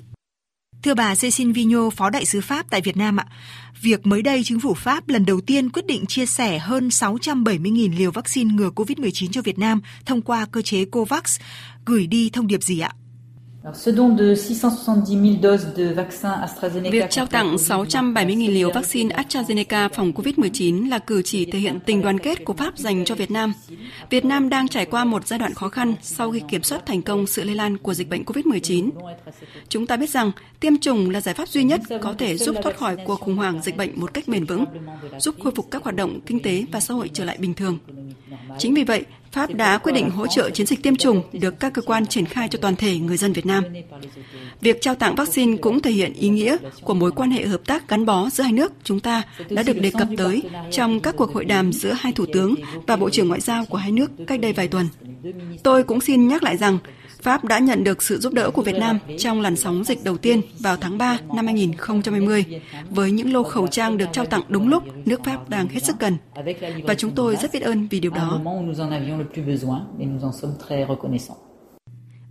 Thưa 0.84 0.94
bà 0.94 1.16
Cécile 1.16 1.52
Vigneault, 1.52 1.94
Phó 1.94 2.10
Đại 2.10 2.26
sứ 2.26 2.42
Pháp 2.42 2.66
tại 2.70 2.82
Việt 2.82 2.98
Nam 2.98 3.20
ạ, 3.20 3.26
việc 3.82 4.08
mới 4.08 4.22
đây 4.22 4.42
chính 4.46 4.60
phủ 4.60 4.74
Pháp 4.74 5.10
lần 5.10 5.26
đầu 5.26 5.42
tiên 5.42 5.70
quyết 5.70 5.86
định 5.86 6.06
chia 6.06 6.26
sẻ 6.26 6.60
hơn 6.60 6.88
670.000 6.88 7.98
liều 7.98 8.12
vaccine 8.12 8.54
ngừa 8.54 8.70
COVID-19 8.76 9.32
cho 9.32 9.42
Việt 9.42 9.60
Nam 9.60 9.82
thông 10.06 10.22
qua 10.22 10.46
cơ 10.52 10.62
chế 10.62 10.86
COVAX, 10.86 11.40
gửi 11.86 12.08
đi 12.08 12.30
thông 12.30 12.48
điệp 12.48 12.64
gì 12.64 12.80
ạ? 12.80 12.92
Việc 16.92 17.10
trao 17.10 17.26
tặng 17.26 17.56
670.000 17.56 18.54
liều 18.54 18.72
vaccine 18.72 19.16
AstraZeneca 19.16 19.90
phòng 19.90 20.12
COVID-19 20.12 20.90
là 20.90 21.00
cử 21.00 21.22
chỉ 21.22 21.46
thể 21.46 21.60
hiện 21.60 21.80
tình 21.86 22.02
đoàn 22.02 22.20
kết 22.20 22.46
của 22.46 22.54
Pháp 22.54 22.78
dành 22.78 23.06
cho 23.06 23.16
Việt 23.16 23.32
Nam. 23.32 23.54
Việt 24.10 24.26
Nam 24.26 24.50
đang 24.50 24.68
trải 24.68 24.86
qua 24.86 25.06
một 25.06 25.28
giai 25.28 25.40
đoạn 25.40 25.54
khó 25.54 25.70
khăn 25.70 25.96
sau 26.02 26.32
khi 26.32 26.42
kiểm 26.48 26.64
soát 26.64 26.86
thành 26.86 27.02
công 27.02 27.28
sự 27.28 27.44
lây 27.44 27.56
lan 27.56 27.78
của 27.78 27.94
dịch 27.94 28.10
bệnh 28.10 28.24
COVID-19. 28.24 28.90
Chúng 29.70 29.88
ta 29.88 29.98
biết 29.98 30.10
rằng 30.10 30.32
tiêm 30.60 30.78
chủng 30.78 31.10
là 31.10 31.22
giải 31.22 31.36
pháp 31.36 31.50
duy 31.50 31.64
nhất 31.64 31.82
có 32.02 32.14
thể 32.18 32.38
giúp 32.38 32.56
thoát 32.64 32.78
khỏi 32.78 32.98
cuộc 33.06 33.20
khủng 33.20 33.36
hoảng 33.36 33.62
dịch 33.64 33.78
bệnh 33.78 34.00
một 34.00 34.14
cách 34.14 34.28
bền 34.28 34.46
vững, 34.46 34.66
giúp 35.20 35.36
khôi 35.44 35.54
phục 35.56 35.72
các 35.72 35.84
hoạt 35.84 35.96
động 35.96 36.20
kinh 36.26 36.40
tế 36.40 36.66
và 36.72 36.80
xã 36.80 36.94
hội 36.94 37.10
trở 37.14 37.26
lại 37.26 37.38
bình 37.40 37.54
thường. 37.54 37.78
Chính 38.58 38.74
vì 38.74 38.84
vậy, 38.84 39.06
Pháp 39.32 39.54
đã 39.54 39.78
quyết 39.78 39.92
định 39.92 40.10
hỗ 40.10 40.28
trợ 40.28 40.50
chiến 40.50 40.68
dịch 40.68 40.84
tiêm 40.84 40.96
chủng 40.96 41.22
được 41.34 41.60
các 41.60 41.74
cơ 41.74 41.82
quan 41.82 42.06
triển 42.06 42.26
khai 42.26 42.48
cho 42.48 42.60
toàn 42.62 42.76
thể 42.76 42.98
người 42.98 43.18
dân 43.18 43.34
Việt 43.34 43.46
Nam. 43.46 43.64
Việc 44.62 44.82
trao 44.82 44.96
tặng 44.96 45.16
vaccine 45.16 45.58
cũng 45.58 45.80
thể 45.80 45.92
hiện 45.92 46.14
ý 46.14 46.30
nghĩa 46.30 46.58
của 46.82 46.94
mối 46.94 47.12
quan 47.12 47.32
hệ 47.32 47.46
hợp 47.46 47.62
tác 47.66 47.88
gắn 47.88 48.06
bó 48.06 48.30
giữa 48.30 48.44
hai 48.44 48.54
nước 48.54 48.74
chúng 48.84 49.00
ta 49.00 49.24
đã 49.50 49.64
được 49.64 49.82
đề 49.82 49.92
cập 49.92 50.08
tới 50.18 50.44
trong 50.72 51.00
các 51.00 51.16
cuộc 51.18 51.34
hội 51.34 51.46
đàm 51.46 51.74
giữa 51.74 51.94
hai 52.00 52.14
thủ 52.14 52.26
tướng 52.34 52.56
và 52.88 52.96
bộ 52.96 53.10
trưởng 53.10 53.28
ngoại 53.28 53.42
giao 53.42 53.66
của 53.66 53.78
hai 53.78 53.92
nước 53.92 54.12
cách 54.28 54.40
đây 54.40 54.54
vài 54.54 54.68
tuần. 54.68 54.88
Tôi 55.64 55.84
cũng 55.84 56.02
xin 56.02 56.28
nhắc 56.28 56.44
lại 56.44 56.58
rằng 56.58 56.78
Pháp 57.22 57.46
đã 57.46 57.60
nhận 57.60 57.84
được 57.84 58.04
sự 58.04 58.20
giúp 58.20 58.34
đỡ 58.34 58.52
của 58.52 58.62
Việt 58.62 58.76
Nam 58.80 59.00
trong 59.18 59.42
làn 59.42 59.56
sóng 59.56 59.84
dịch 59.84 60.04
đầu 60.04 60.18
tiên 60.18 60.42
vào 60.60 60.78
tháng 60.78 60.98
3 60.98 61.18
năm 61.36 61.46
2020 61.46 62.46
với 62.90 63.12
những 63.12 63.34
lô 63.34 63.44
khẩu 63.44 63.68
trang 63.68 63.98
được 63.98 64.06
trao 64.14 64.26
tặng 64.26 64.42
đúng 64.48 64.68
lúc 64.68 64.84
nước 65.06 65.24
Pháp 65.24 65.50
đang 65.50 65.68
hết 65.68 65.84
sức 65.84 65.96
cần. 66.00 66.18
Và 66.84 66.96
chúng 66.96 67.16
tôi 67.16 67.36
rất 67.36 67.54
biết 67.54 67.62
ơn 67.62 67.88
vì 67.88 68.00
điều 68.00 68.12
đó. 68.12 68.42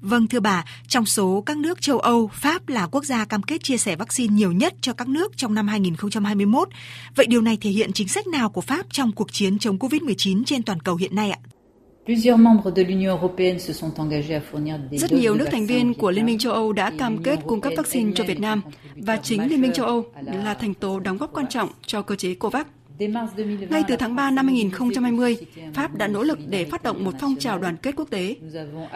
Vâng 0.01 0.27
thưa 0.27 0.41
bà, 0.41 0.65
trong 0.89 1.07
số 1.07 1.43
các 1.47 1.57
nước 1.57 1.81
châu 1.81 1.99
Âu, 1.99 2.31
Pháp 2.33 2.69
là 2.69 2.87
quốc 2.87 3.05
gia 3.05 3.25
cam 3.25 3.43
kết 3.43 3.63
chia 3.63 3.77
sẻ 3.77 3.97
vaccine 3.97 4.35
nhiều 4.35 4.53
nhất 4.53 4.75
cho 4.81 4.93
các 4.93 5.09
nước 5.09 5.37
trong 5.37 5.55
năm 5.55 5.69
2021. 5.69 6.69
Vậy 7.17 7.27
điều 7.27 7.41
này 7.41 7.59
thể 7.61 7.71
hiện 7.71 7.93
chính 7.93 8.09
sách 8.09 8.27
nào 8.27 8.51
của 8.51 8.61
Pháp 8.61 8.87
trong 8.91 9.13
cuộc 9.13 9.33
chiến 9.33 9.59
chống 9.59 9.79
COVID-19 9.79 10.45
trên 10.45 10.63
toàn 10.63 10.81
cầu 10.81 10.97
hiện 10.97 11.15
nay 11.15 11.31
ạ? 11.31 11.39
Rất 14.93 15.13
nhiều 15.13 15.35
nước 15.35 15.47
thành 15.51 15.67
viên 15.67 15.95
của 15.95 16.11
Liên 16.11 16.27
minh 16.27 16.39
châu 16.39 16.53
Âu 16.53 16.73
đã 16.73 16.93
cam 16.99 17.23
kết 17.23 17.39
cung 17.47 17.61
cấp 17.61 17.73
vaccine 17.77 18.13
cho 18.15 18.25
Việt 18.25 18.41
Nam 18.41 18.63
và 18.97 19.17
chính 19.17 19.49
Liên 19.51 19.61
minh 19.61 19.73
châu 19.73 19.87
Âu 19.87 20.05
là 20.27 20.55
thành 20.55 20.75
tố 20.75 21.01
đóng 21.01 21.19
góp 21.19 21.33
quan 21.33 21.47
trọng 21.47 21.69
cho 21.87 22.03
cơ 22.03 22.17
chế 22.17 22.35
COVAX. 22.35 22.67
Ngay 23.71 23.83
từ 23.89 23.97
tháng 23.97 24.17
3 24.17 24.31
năm 24.31 24.47
2020, 24.47 25.37
Pháp 25.75 25.95
đã 25.95 26.07
nỗ 26.07 26.23
lực 26.23 26.39
để 26.49 26.65
phát 26.65 26.83
động 26.83 27.05
một 27.05 27.15
phong 27.21 27.37
trào 27.37 27.59
đoàn 27.59 27.77
kết 27.77 27.97
quốc 27.97 28.11
tế. 28.11 28.37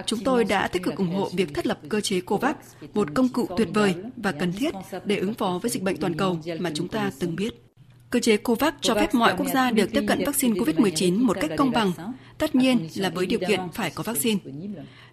Chúng 0.07 0.21
tôi 0.25 0.45
đã 0.45 0.69
tích 0.69 0.83
cực 0.83 0.97
ủng 0.97 1.15
hộ 1.15 1.31
việc 1.37 1.55
thiết 1.55 1.67
lập 1.67 1.79
cơ 1.89 2.01
chế 2.01 2.21
COVAX, 2.21 2.57
một 2.95 3.09
công 3.15 3.29
cụ 3.29 3.47
tuyệt 3.57 3.69
vời 3.75 3.95
và 4.17 4.33
cần 4.33 4.53
thiết 4.53 4.75
để 5.05 5.17
ứng 5.17 5.35
phó 5.35 5.59
với 5.63 5.71
dịch 5.71 5.83
bệnh 5.83 5.97
toàn 5.97 6.15
cầu 6.15 6.39
mà 6.59 6.71
chúng 6.75 6.89
ta 6.89 7.11
từng 7.19 7.37
biết. 7.37 7.72
Cơ 8.13 8.21
chế 8.21 8.37
COVAX 8.37 8.75
cho 8.81 8.95
phép 8.95 9.15
mọi 9.15 9.35
quốc 9.39 9.47
gia 9.55 9.71
được 9.71 9.93
tiếp 9.93 10.05
cận 10.09 10.25
vaccine 10.27 10.61
COVID-19 10.61 11.25
một 11.25 11.37
cách 11.41 11.51
công 11.57 11.71
bằng, 11.71 11.93
tất 12.39 12.55
nhiên 12.55 12.89
là 12.97 13.11
với 13.11 13.27
điều 13.27 13.39
kiện 13.49 13.61
phải 13.73 13.91
có 13.95 14.03
vaccine. 14.03 14.41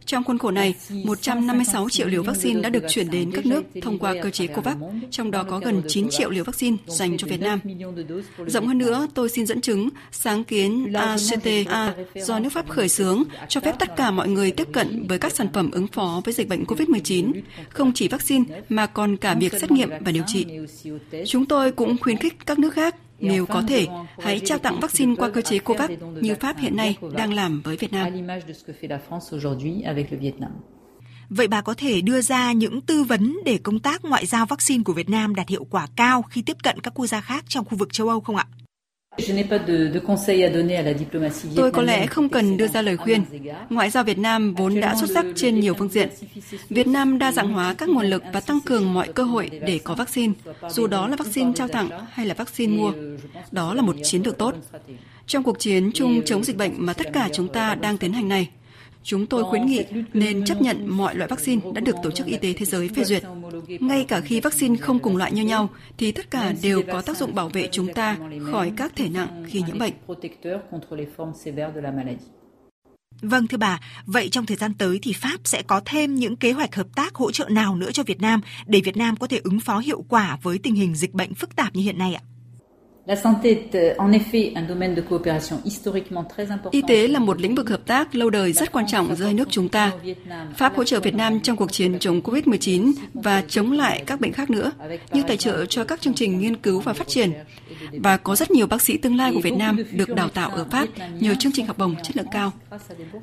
Trong 0.09 0.23
khuôn 0.23 0.37
khổ 0.37 0.51
này, 0.51 0.75
156 0.89 1.89
triệu 1.89 2.07
liều 2.07 2.23
vaccine 2.23 2.61
đã 2.61 2.69
được 2.69 2.83
chuyển 2.89 3.11
đến 3.11 3.31
các 3.31 3.45
nước 3.45 3.63
thông 3.81 3.99
qua 3.99 4.15
cơ 4.23 4.29
chế 4.29 4.47
COVAX, 4.47 4.75
trong 5.11 5.31
đó 5.31 5.43
có 5.43 5.59
gần 5.59 5.81
9 5.87 6.09
triệu 6.09 6.29
liều 6.29 6.43
vaccine 6.43 6.77
dành 6.87 7.17
cho 7.17 7.27
Việt 7.27 7.41
Nam. 7.41 7.59
Rộng 8.47 8.67
hơn 8.67 8.77
nữa, 8.77 9.07
tôi 9.13 9.29
xin 9.29 9.45
dẫn 9.45 9.61
chứng 9.61 9.89
sáng 10.11 10.43
kiến 10.43 10.93
ACTA 10.93 11.93
do 12.15 12.39
nước 12.39 12.49
Pháp 12.49 12.69
khởi 12.69 12.89
xướng 12.89 13.23
cho 13.47 13.61
phép 13.61 13.75
tất 13.79 13.95
cả 13.95 14.11
mọi 14.11 14.29
người 14.29 14.51
tiếp 14.51 14.67
cận 14.71 15.07
với 15.07 15.19
các 15.19 15.33
sản 15.33 15.47
phẩm 15.53 15.71
ứng 15.71 15.87
phó 15.87 16.21
với 16.25 16.33
dịch 16.33 16.49
bệnh 16.49 16.63
COVID-19, 16.63 17.31
không 17.69 17.91
chỉ 17.95 18.07
vaccine 18.07 18.61
mà 18.69 18.85
còn 18.85 19.17
cả 19.17 19.35
việc 19.39 19.53
xét 19.53 19.71
nghiệm 19.71 19.89
và 19.99 20.11
điều 20.11 20.23
trị. 20.27 20.45
Chúng 21.27 21.45
tôi 21.45 21.71
cũng 21.71 21.97
khuyến 21.97 22.17
khích 22.17 22.45
các 22.45 22.59
nước 22.59 22.73
khác 22.73 22.95
nếu 23.19 23.45
có 23.45 23.63
thể, 23.67 23.87
hãy 24.19 24.39
trao 24.45 24.57
tặng 24.57 24.79
vaccine 24.79 25.15
qua 25.15 25.29
cơ 25.29 25.41
chế 25.41 25.59
COVAX 25.59 25.91
như 26.21 26.35
Pháp 26.35 26.57
hiện 26.57 26.75
nay 26.75 26.97
đang 27.15 27.33
làm 27.33 27.61
với 27.61 27.77
Việt 27.77 27.91
Nam. 27.93 28.13
Vậy 31.29 31.47
bà 31.47 31.61
có 31.61 31.73
thể 31.73 32.01
đưa 32.01 32.21
ra 32.21 32.51
những 32.51 32.81
tư 32.81 33.03
vấn 33.03 33.37
để 33.45 33.59
công 33.63 33.79
tác 33.79 34.05
ngoại 34.05 34.25
giao 34.25 34.45
vaccine 34.45 34.83
của 34.83 34.93
Việt 34.93 35.09
Nam 35.09 35.35
đạt 35.35 35.49
hiệu 35.49 35.67
quả 35.69 35.87
cao 35.95 36.21
khi 36.21 36.41
tiếp 36.41 36.57
cận 36.63 36.79
các 36.79 36.93
quốc 36.93 37.07
gia 37.07 37.21
khác 37.21 37.45
trong 37.47 37.65
khu 37.65 37.77
vực 37.77 37.93
châu 37.93 38.09
Âu 38.09 38.19
không 38.19 38.35
ạ? 38.35 38.47
Tôi 41.55 41.71
có 41.71 41.81
lẽ 41.81 42.05
không 42.05 42.29
cần 42.29 42.57
đưa 42.57 42.67
ra 42.67 42.81
lời 42.81 42.97
khuyên. 42.97 43.23
Ngoại 43.69 43.89
giao 43.89 44.03
Việt 44.03 44.17
Nam 44.17 44.53
vốn 44.53 44.79
đã 44.79 44.95
xuất 44.95 45.09
sắc 45.13 45.25
trên 45.35 45.59
nhiều 45.59 45.73
phương 45.73 45.89
diện. 45.89 46.09
Việt 46.69 46.87
Nam 46.87 47.19
đa 47.19 47.31
dạng 47.31 47.53
hóa 47.53 47.73
các 47.73 47.89
nguồn 47.89 48.05
lực 48.05 48.23
và 48.33 48.39
tăng 48.39 48.59
cường 48.65 48.93
mọi 48.93 49.07
cơ 49.07 49.23
hội 49.23 49.49
để 49.49 49.79
có 49.83 49.95
vaccine, 49.95 50.33
dù 50.69 50.87
đó 50.87 51.07
là 51.07 51.15
vaccine 51.15 51.51
trao 51.55 51.67
tặng 51.67 51.89
hay 52.11 52.25
là 52.25 52.33
vaccine 52.33 52.77
mua. 52.77 52.91
Đó 53.51 53.73
là 53.73 53.81
một 53.81 53.95
chiến 54.03 54.21
lược 54.25 54.37
tốt. 54.37 54.55
Trong 55.27 55.43
cuộc 55.43 55.59
chiến 55.59 55.91
chung 55.93 56.21
chống 56.25 56.43
dịch 56.43 56.57
bệnh 56.57 56.71
mà 56.77 56.93
tất 56.93 57.13
cả 57.13 57.29
chúng 57.33 57.47
ta 57.47 57.75
đang 57.75 57.97
tiến 57.97 58.13
hành 58.13 58.27
này, 58.29 58.49
Chúng 59.03 59.25
tôi 59.25 59.43
khuyến 59.43 59.65
nghị 59.65 59.83
nên 60.13 60.45
chấp 60.45 60.61
nhận 60.61 60.97
mọi 60.97 61.15
loại 61.15 61.29
vaccine 61.29 61.61
đã 61.73 61.81
được 61.81 61.95
Tổ 62.03 62.11
chức 62.11 62.27
Y 62.27 62.37
tế 62.37 62.53
Thế 62.53 62.65
giới 62.65 62.89
phê 62.89 63.03
duyệt. 63.03 63.23
Ngay 63.79 64.05
cả 64.07 64.21
khi 64.21 64.39
vaccine 64.39 64.75
không 64.75 64.99
cùng 64.99 65.17
loại 65.17 65.31
như 65.31 65.43
nhau, 65.43 65.69
thì 65.97 66.11
tất 66.11 66.31
cả 66.31 66.53
đều 66.61 66.83
có 66.91 67.01
tác 67.01 67.17
dụng 67.17 67.35
bảo 67.35 67.49
vệ 67.49 67.69
chúng 67.71 67.93
ta 67.93 68.17
khỏi 68.51 68.71
các 68.77 68.95
thể 68.95 69.09
nặng 69.09 69.43
khi 69.47 69.61
nhiễm 69.61 69.79
bệnh. 69.79 69.93
Vâng 73.21 73.47
thưa 73.47 73.57
bà, 73.57 73.79
vậy 74.05 74.29
trong 74.29 74.45
thời 74.45 74.57
gian 74.57 74.73
tới 74.73 74.99
thì 75.01 75.13
Pháp 75.13 75.37
sẽ 75.43 75.61
có 75.61 75.81
thêm 75.85 76.15
những 76.15 76.35
kế 76.35 76.51
hoạch 76.51 76.75
hợp 76.75 76.87
tác 76.95 77.15
hỗ 77.15 77.31
trợ 77.31 77.49
nào 77.49 77.75
nữa 77.75 77.91
cho 77.91 78.03
Việt 78.03 78.21
Nam 78.21 78.41
để 78.65 78.81
Việt 78.83 78.97
Nam 78.97 79.17
có 79.17 79.27
thể 79.27 79.39
ứng 79.43 79.59
phó 79.59 79.79
hiệu 79.79 80.05
quả 80.09 80.37
với 80.43 80.57
tình 80.57 80.75
hình 80.75 80.95
dịch 80.95 81.13
bệnh 81.13 81.33
phức 81.33 81.55
tạp 81.55 81.75
như 81.75 81.81
hiện 81.81 81.97
nay 81.97 82.13
ạ? 82.13 82.21
Y 86.71 86.81
tế 86.87 87.07
là 87.07 87.19
một 87.19 87.41
lĩnh 87.41 87.55
vực 87.55 87.69
hợp 87.69 87.85
tác 87.85 88.15
lâu 88.15 88.29
đời 88.29 88.53
rất 88.53 88.71
quan 88.71 88.87
trọng 88.87 89.15
giữa 89.15 89.25
hai 89.25 89.33
nước 89.33 89.47
chúng 89.51 89.69
ta. 89.69 89.91
Pháp 90.55 90.75
hỗ 90.75 90.83
trợ 90.83 90.99
Việt 90.99 91.15
Nam 91.15 91.39
trong 91.39 91.57
cuộc 91.57 91.71
chiến 91.71 91.99
chống 91.99 92.21
COVID-19 92.21 92.93
và 93.13 93.43
chống 93.47 93.71
lại 93.71 94.03
các 94.05 94.21
bệnh 94.21 94.33
khác 94.33 94.49
nữa, 94.49 94.71
như 95.11 95.23
tài 95.27 95.37
trợ 95.37 95.65
cho 95.65 95.83
các 95.83 96.01
chương 96.01 96.13
trình 96.13 96.39
nghiên 96.39 96.55
cứu 96.55 96.79
và 96.79 96.93
phát 96.93 97.07
triển. 97.07 97.31
Và 97.91 98.17
có 98.17 98.35
rất 98.35 98.51
nhiều 98.51 98.67
bác 98.67 98.81
sĩ 98.81 98.97
tương 98.97 99.15
lai 99.15 99.31
của 99.33 99.39
Việt 99.39 99.53
Nam 99.53 99.77
được 99.91 100.15
đào 100.15 100.29
tạo 100.29 100.49
ở 100.49 100.65
Pháp 100.71 100.87
nhờ 101.19 101.35
chương 101.39 101.51
trình 101.51 101.65
học 101.65 101.77
bổng 101.77 101.95
chất 102.03 102.17
lượng 102.17 102.25
cao. 102.31 102.51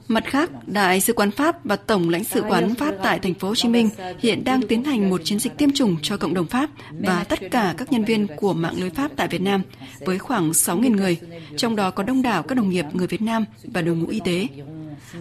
Mặt 0.09 0.25
khác, 0.27 0.51
Đại 0.67 1.01
sứ 1.01 1.13
quán 1.13 1.31
Pháp 1.31 1.65
và 1.65 1.77
Tổng 1.77 2.09
lãnh 2.09 2.25
sự 2.25 2.43
quán 2.49 2.75
Pháp 2.75 2.95
tại 3.03 3.19
thành 3.19 3.35
phố 3.35 3.49
Hồ 3.49 3.55
Chí 3.55 3.69
Minh 3.69 3.89
hiện 4.19 4.45
đang 4.45 4.63
tiến 4.69 4.85
hành 4.85 5.11
một 5.11 5.21
chiến 5.25 5.39
dịch 5.39 5.59
tiêm 5.59 5.73
chủng 5.73 5.97
cho 6.03 6.17
cộng 6.17 6.35
đồng 6.35 6.47
Pháp 6.47 6.71
và 7.01 7.25
tất 7.25 7.39
cả 7.51 7.75
các 7.77 7.93
nhân 7.93 8.05
viên 8.05 8.27
của 8.37 8.53
mạng 8.53 8.75
lưới 8.79 8.91
Pháp 8.91 9.11
tại 9.17 9.29
Việt 9.29 9.41
Nam 9.41 9.63
với 10.01 10.19
khoảng 10.19 10.51
6.000 10.51 10.97
người, 10.97 11.17
trong 11.57 11.77
đó 11.77 11.91
có 11.91 12.03
đông 12.03 12.23
đảo 12.23 12.43
các 12.43 12.55
đồng 12.55 12.69
nghiệp 12.69 12.85
người 12.93 13.07
Việt 13.07 13.23
Nam 13.23 13.45
và 13.65 13.83
đội 13.83 13.97
ngũ 13.97 14.07
y 14.07 14.21
tế. 14.25 14.47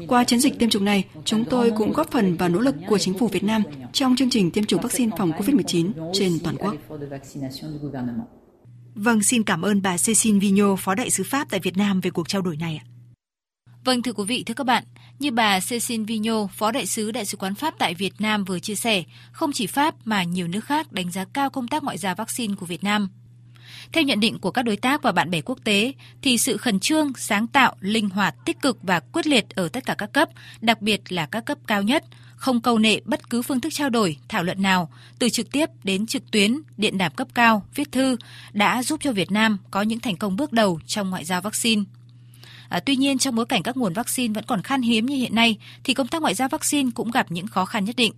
Qua 0.07 0.23
chiến 0.23 0.39
dịch 0.39 0.59
tiêm 0.59 0.69
chủng 0.69 0.85
này, 0.85 1.03
chúng 1.25 1.45
tôi 1.45 1.71
cũng 1.77 1.93
góp 1.93 2.11
phần 2.11 2.37
vào 2.37 2.49
nỗ 2.49 2.59
lực 2.59 2.75
của 2.87 2.97
chính 2.97 3.17
phủ 3.17 3.27
Việt 3.27 3.43
Nam 3.43 3.63
trong 3.93 4.15
chương 4.15 4.29
trình 4.29 4.51
tiêm 4.51 4.65
chủng 4.65 4.81
vaccine 4.81 5.15
phòng 5.17 5.31
COVID-19 5.31 5.91
trên 6.13 6.39
toàn 6.43 6.55
quốc. 6.59 6.75
Vâng, 8.95 9.23
xin 9.23 9.43
cảm 9.43 9.61
ơn 9.61 9.81
bà 9.81 9.97
Cécile 9.97 10.39
Vigneault, 10.39 10.79
Phó 10.79 10.95
Đại 10.95 11.09
sứ 11.09 11.23
Pháp 11.23 11.47
tại 11.49 11.59
Việt 11.59 11.77
Nam 11.77 12.01
về 12.01 12.09
cuộc 12.09 12.29
trao 12.29 12.41
đổi 12.41 12.57
này 12.57 12.81
ạ. 12.83 12.85
Vâng 13.83 14.01
thưa 14.01 14.13
quý 14.13 14.23
vị, 14.27 14.43
thưa 14.43 14.53
các 14.53 14.63
bạn, 14.63 14.83
như 15.19 15.31
bà 15.31 15.59
Cécile 15.59 16.03
Vigneault, 16.03 16.51
Phó 16.51 16.71
Đại 16.71 16.85
sứ 16.85 17.11
Đại 17.11 17.25
sứ 17.25 17.37
quán 17.37 17.55
Pháp 17.55 17.73
tại 17.77 17.93
Việt 17.93 18.13
Nam 18.19 18.45
vừa 18.45 18.59
chia 18.59 18.75
sẻ, 18.75 19.03
không 19.31 19.51
chỉ 19.51 19.67
Pháp 19.67 19.95
mà 20.05 20.23
nhiều 20.23 20.47
nước 20.47 20.65
khác 20.65 20.91
đánh 20.91 21.11
giá 21.11 21.25
cao 21.33 21.49
công 21.49 21.67
tác 21.67 21.83
ngoại 21.83 21.97
giao 21.97 22.15
vaccine 22.15 22.55
của 22.55 22.65
Việt 22.65 22.83
Nam. 22.83 23.09
Theo 23.91 24.03
nhận 24.03 24.19
định 24.19 24.39
của 24.39 24.51
các 24.51 24.63
đối 24.63 24.77
tác 24.77 25.03
và 25.03 25.11
bạn 25.11 25.29
bè 25.29 25.41
quốc 25.41 25.59
tế, 25.63 25.93
thì 26.21 26.37
sự 26.37 26.57
khẩn 26.57 26.79
trương, 26.79 27.13
sáng 27.17 27.47
tạo, 27.47 27.75
linh 27.79 28.09
hoạt, 28.09 28.35
tích 28.45 28.61
cực 28.61 28.77
và 28.83 28.99
quyết 28.99 29.27
liệt 29.27 29.49
ở 29.49 29.69
tất 29.69 29.85
cả 29.85 29.95
các 29.97 30.13
cấp, 30.13 30.29
đặc 30.61 30.81
biệt 30.81 31.11
là 31.11 31.25
các 31.25 31.45
cấp 31.45 31.57
cao 31.67 31.83
nhất, 31.83 32.03
không 32.35 32.61
câu 32.61 32.77
nệ 32.77 32.99
bất 33.05 33.29
cứ 33.29 33.41
phương 33.41 33.59
thức 33.59 33.73
trao 33.73 33.89
đổi, 33.89 34.17
thảo 34.27 34.43
luận 34.43 34.61
nào, 34.61 34.89
từ 35.19 35.29
trực 35.29 35.51
tiếp 35.51 35.69
đến 35.83 36.05
trực 36.05 36.31
tuyến, 36.31 36.61
điện 36.77 36.97
đàm 36.97 37.11
cấp 37.11 37.27
cao, 37.33 37.65
viết 37.75 37.91
thư, 37.91 38.17
đã 38.53 38.83
giúp 38.83 38.99
cho 39.03 39.11
Việt 39.11 39.31
Nam 39.31 39.57
có 39.71 39.81
những 39.81 39.99
thành 39.99 40.15
công 40.15 40.35
bước 40.35 40.53
đầu 40.53 40.79
trong 40.85 41.09
ngoại 41.09 41.25
giao 41.25 41.41
vaccine. 41.41 41.83
À, 42.69 42.79
tuy 42.79 42.95
nhiên, 42.95 43.17
trong 43.17 43.35
bối 43.35 43.45
cảnh 43.45 43.63
các 43.63 43.77
nguồn 43.77 43.93
vaccine 43.93 44.33
vẫn 44.33 44.43
còn 44.47 44.61
khan 44.61 44.81
hiếm 44.81 45.05
như 45.05 45.15
hiện 45.15 45.35
nay, 45.35 45.57
thì 45.83 45.93
công 45.93 46.07
tác 46.07 46.21
ngoại 46.21 46.33
giao 46.33 46.49
vaccine 46.49 46.89
cũng 46.95 47.11
gặp 47.11 47.31
những 47.31 47.47
khó 47.47 47.65
khăn 47.65 47.85
nhất 47.85 47.95
định. 47.95 48.13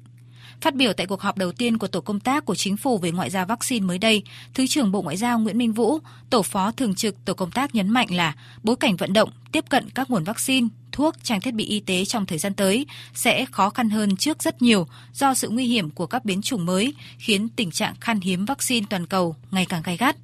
Phát 0.61 0.75
biểu 0.75 0.93
tại 0.93 1.07
cuộc 1.07 1.21
họp 1.21 1.37
đầu 1.37 1.51
tiên 1.51 1.77
của 1.77 1.87
tổ 1.87 2.01
công 2.01 2.19
tác 2.19 2.45
của 2.45 2.55
chính 2.55 2.77
phủ 2.77 2.97
về 2.97 3.11
ngoại 3.11 3.29
giao 3.29 3.45
vaccine 3.45 3.85
mới 3.85 3.97
đây, 3.97 4.23
Thứ 4.53 4.67
trưởng 4.67 4.91
Bộ 4.91 5.01
Ngoại 5.01 5.17
giao 5.17 5.39
Nguyễn 5.39 5.57
Minh 5.57 5.73
Vũ, 5.73 5.99
tổ 6.29 6.41
phó 6.41 6.71
thường 6.71 6.95
trực 6.95 7.25
tổ 7.25 7.33
công 7.33 7.51
tác 7.51 7.75
nhấn 7.75 7.89
mạnh 7.89 8.15
là 8.15 8.35
bối 8.63 8.75
cảnh 8.75 8.95
vận 8.95 9.13
động 9.13 9.29
tiếp 9.51 9.65
cận 9.69 9.89
các 9.89 10.09
nguồn 10.09 10.23
vaccine, 10.23 10.67
thuốc, 10.91 11.15
trang 11.23 11.41
thiết 11.41 11.53
bị 11.53 11.65
y 11.65 11.79
tế 11.79 12.05
trong 12.05 12.25
thời 12.25 12.37
gian 12.37 12.53
tới 12.53 12.85
sẽ 13.13 13.45
khó 13.45 13.69
khăn 13.69 13.89
hơn 13.89 14.15
trước 14.15 14.43
rất 14.43 14.61
nhiều 14.61 14.87
do 15.13 15.33
sự 15.33 15.49
nguy 15.49 15.65
hiểm 15.65 15.89
của 15.89 16.07
các 16.07 16.25
biến 16.25 16.41
chủng 16.41 16.65
mới 16.65 16.93
khiến 17.17 17.49
tình 17.49 17.71
trạng 17.71 17.95
khan 18.01 18.19
hiếm 18.19 18.45
vaccine 18.45 18.85
toàn 18.89 19.05
cầu 19.05 19.35
ngày 19.51 19.65
càng 19.69 19.81
gay 19.85 19.97
gắt. 19.97 20.15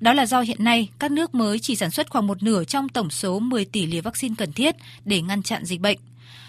Đó 0.00 0.12
là 0.12 0.26
do 0.26 0.40
hiện 0.40 0.64
nay 0.64 0.88
các 0.98 1.10
nước 1.10 1.34
mới 1.34 1.58
chỉ 1.58 1.76
sản 1.76 1.90
xuất 1.90 2.10
khoảng 2.10 2.26
một 2.26 2.42
nửa 2.42 2.64
trong 2.64 2.88
tổng 2.88 3.10
số 3.10 3.38
10 3.38 3.64
tỷ 3.64 3.86
liều 3.86 4.02
vaccine 4.02 4.34
cần 4.38 4.52
thiết 4.52 4.76
để 5.04 5.22
ngăn 5.22 5.42
chặn 5.42 5.64
dịch 5.64 5.80
bệnh. 5.80 5.98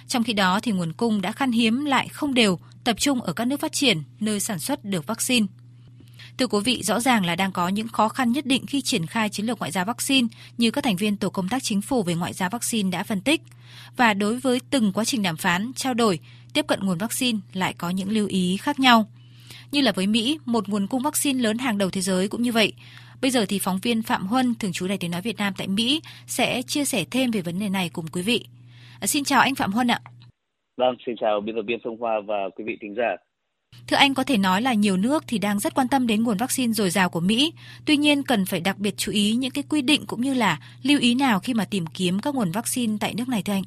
Trong 0.08 0.24
khi 0.24 0.34
đó 0.34 0.60
thì 0.60 0.72
nguồn 0.72 0.94
cung 0.94 1.22
đã 1.22 1.32
khan 1.32 1.52
hiếm 1.52 1.86
lại 1.86 2.08
không 2.08 2.34
đều, 2.34 2.60
tập 2.84 3.00
trung 3.00 3.22
ở 3.22 3.34
các 3.34 3.46
nước 3.46 3.60
phát 3.60 3.72
triển 3.72 4.04
nơi 4.20 4.40
sản 4.40 4.60
xuất 4.60 4.86
được 4.86 5.08
vaccine. 5.08 5.48
Thưa 6.38 6.48
quý 6.48 6.60
vị, 6.66 6.84
rõ 6.84 7.00
ràng 7.00 7.26
là 7.26 7.36
đang 7.36 7.52
có 7.52 7.68
những 7.68 7.88
khó 7.88 8.10
khăn 8.10 8.32
nhất 8.32 8.46
định 8.46 8.66
khi 8.66 8.82
triển 8.82 9.06
khai 9.06 9.30
chiến 9.30 9.46
lược 9.46 9.60
ngoại 9.60 9.72
giao 9.72 9.86
vaccine 9.86 10.28
như 10.58 10.72
các 10.72 10.84
thành 10.84 10.96
viên 10.96 11.18
tổ 11.18 11.30
công 11.30 11.50
tác 11.50 11.64
chính 11.64 11.82
phủ 11.82 12.04
về 12.04 12.16
ngoại 12.16 12.34
giao 12.34 12.50
vaccine 12.50 12.90
đã 12.90 13.04
phân 13.04 13.22
tích. 13.22 13.42
Và 13.98 14.14
đối 14.14 14.40
với 14.40 14.60
từng 14.70 14.94
quá 14.94 15.06
trình 15.06 15.22
đàm 15.22 15.38
phán, 15.38 15.72
trao 15.76 15.94
đổi, 15.94 16.20
tiếp 16.54 16.66
cận 16.68 16.80
nguồn 16.80 16.98
vaccine 16.98 17.40
lại 17.54 17.74
có 17.74 17.90
những 17.90 18.10
lưu 18.10 18.28
ý 18.28 18.58
khác 18.58 18.80
nhau. 18.80 19.10
Như 19.72 19.82
là 19.82 19.92
với 19.92 20.08
Mỹ, 20.08 20.40
một 20.46 20.70
nguồn 20.70 20.88
cung 20.88 21.04
vaccine 21.04 21.42
lớn 21.42 21.58
hàng 21.58 21.78
đầu 21.78 21.90
thế 21.90 22.02
giới 22.02 22.28
cũng 22.28 22.42
như 22.42 22.52
vậy. 22.52 22.74
Bây 23.22 23.32
giờ 23.32 23.46
thì 23.46 23.60
phóng 23.60 23.80
viên 23.80 24.04
Phạm 24.04 24.28
Huân, 24.28 24.56
thường 24.56 24.72
trú 24.72 24.88
Đài 24.88 24.98
Tiếng 24.98 25.12
Nói 25.12 25.22
Việt 25.22 25.38
Nam 25.38 25.54
tại 25.58 25.68
Mỹ, 25.68 26.02
sẽ 26.28 26.62
chia 26.62 26.86
sẻ 26.86 27.06
thêm 27.12 27.32
về 27.32 27.42
vấn 27.42 27.60
đề 27.60 27.70
này 27.70 27.90
cùng 27.90 28.08
quý 28.08 28.22
vị. 28.22 28.46
À, 29.00 29.08
xin 29.08 29.24
chào 29.24 29.42
anh 29.42 29.56
Phạm 29.56 29.72
Huân 29.72 29.88
ạ. 29.88 30.02
Vâng, 30.80 30.96
xin 31.06 31.16
chào 31.16 31.42
biên 31.42 31.56
tập 31.56 31.62
viên 31.68 31.80
Sông 31.84 31.98
Hoa 31.98 32.22
và 32.28 32.50
quý 32.56 32.64
vị 32.68 32.78
thính 32.82 32.96
giả. 32.96 33.16
Thưa 33.88 33.98
anh 33.98 34.14
có 34.14 34.24
thể 34.24 34.38
nói 34.38 34.62
là 34.62 34.74
nhiều 34.74 34.98
nước 34.98 35.24
thì 35.28 35.38
đang 35.38 35.60
rất 35.60 35.74
quan 35.76 35.88
tâm 35.92 36.08
đến 36.08 36.24
nguồn 36.24 36.38
vaccine 36.38 36.74
dồi 36.74 36.90
dào 36.90 37.10
của 37.10 37.20
Mỹ. 37.20 37.54
Tuy 37.86 37.98
nhiên 37.98 38.24
cần 38.28 38.40
phải 38.50 38.60
đặc 38.60 38.76
biệt 38.80 38.94
chú 38.98 39.12
ý 39.12 39.36
những 39.36 39.52
cái 39.56 39.64
quy 39.70 39.82
định 39.82 40.02
cũng 40.08 40.22
như 40.22 40.34
là 40.34 40.60
lưu 40.84 41.00
ý 41.00 41.16
nào 41.16 41.40
khi 41.40 41.54
mà 41.54 41.66
tìm 41.72 41.84
kiếm 41.98 42.18
các 42.24 42.36
nguồn 42.36 42.52
vaccine 42.52 42.94
tại 43.02 43.14
nước 43.18 43.24
này 43.30 43.42
thưa 43.46 43.54
anh? 43.54 43.64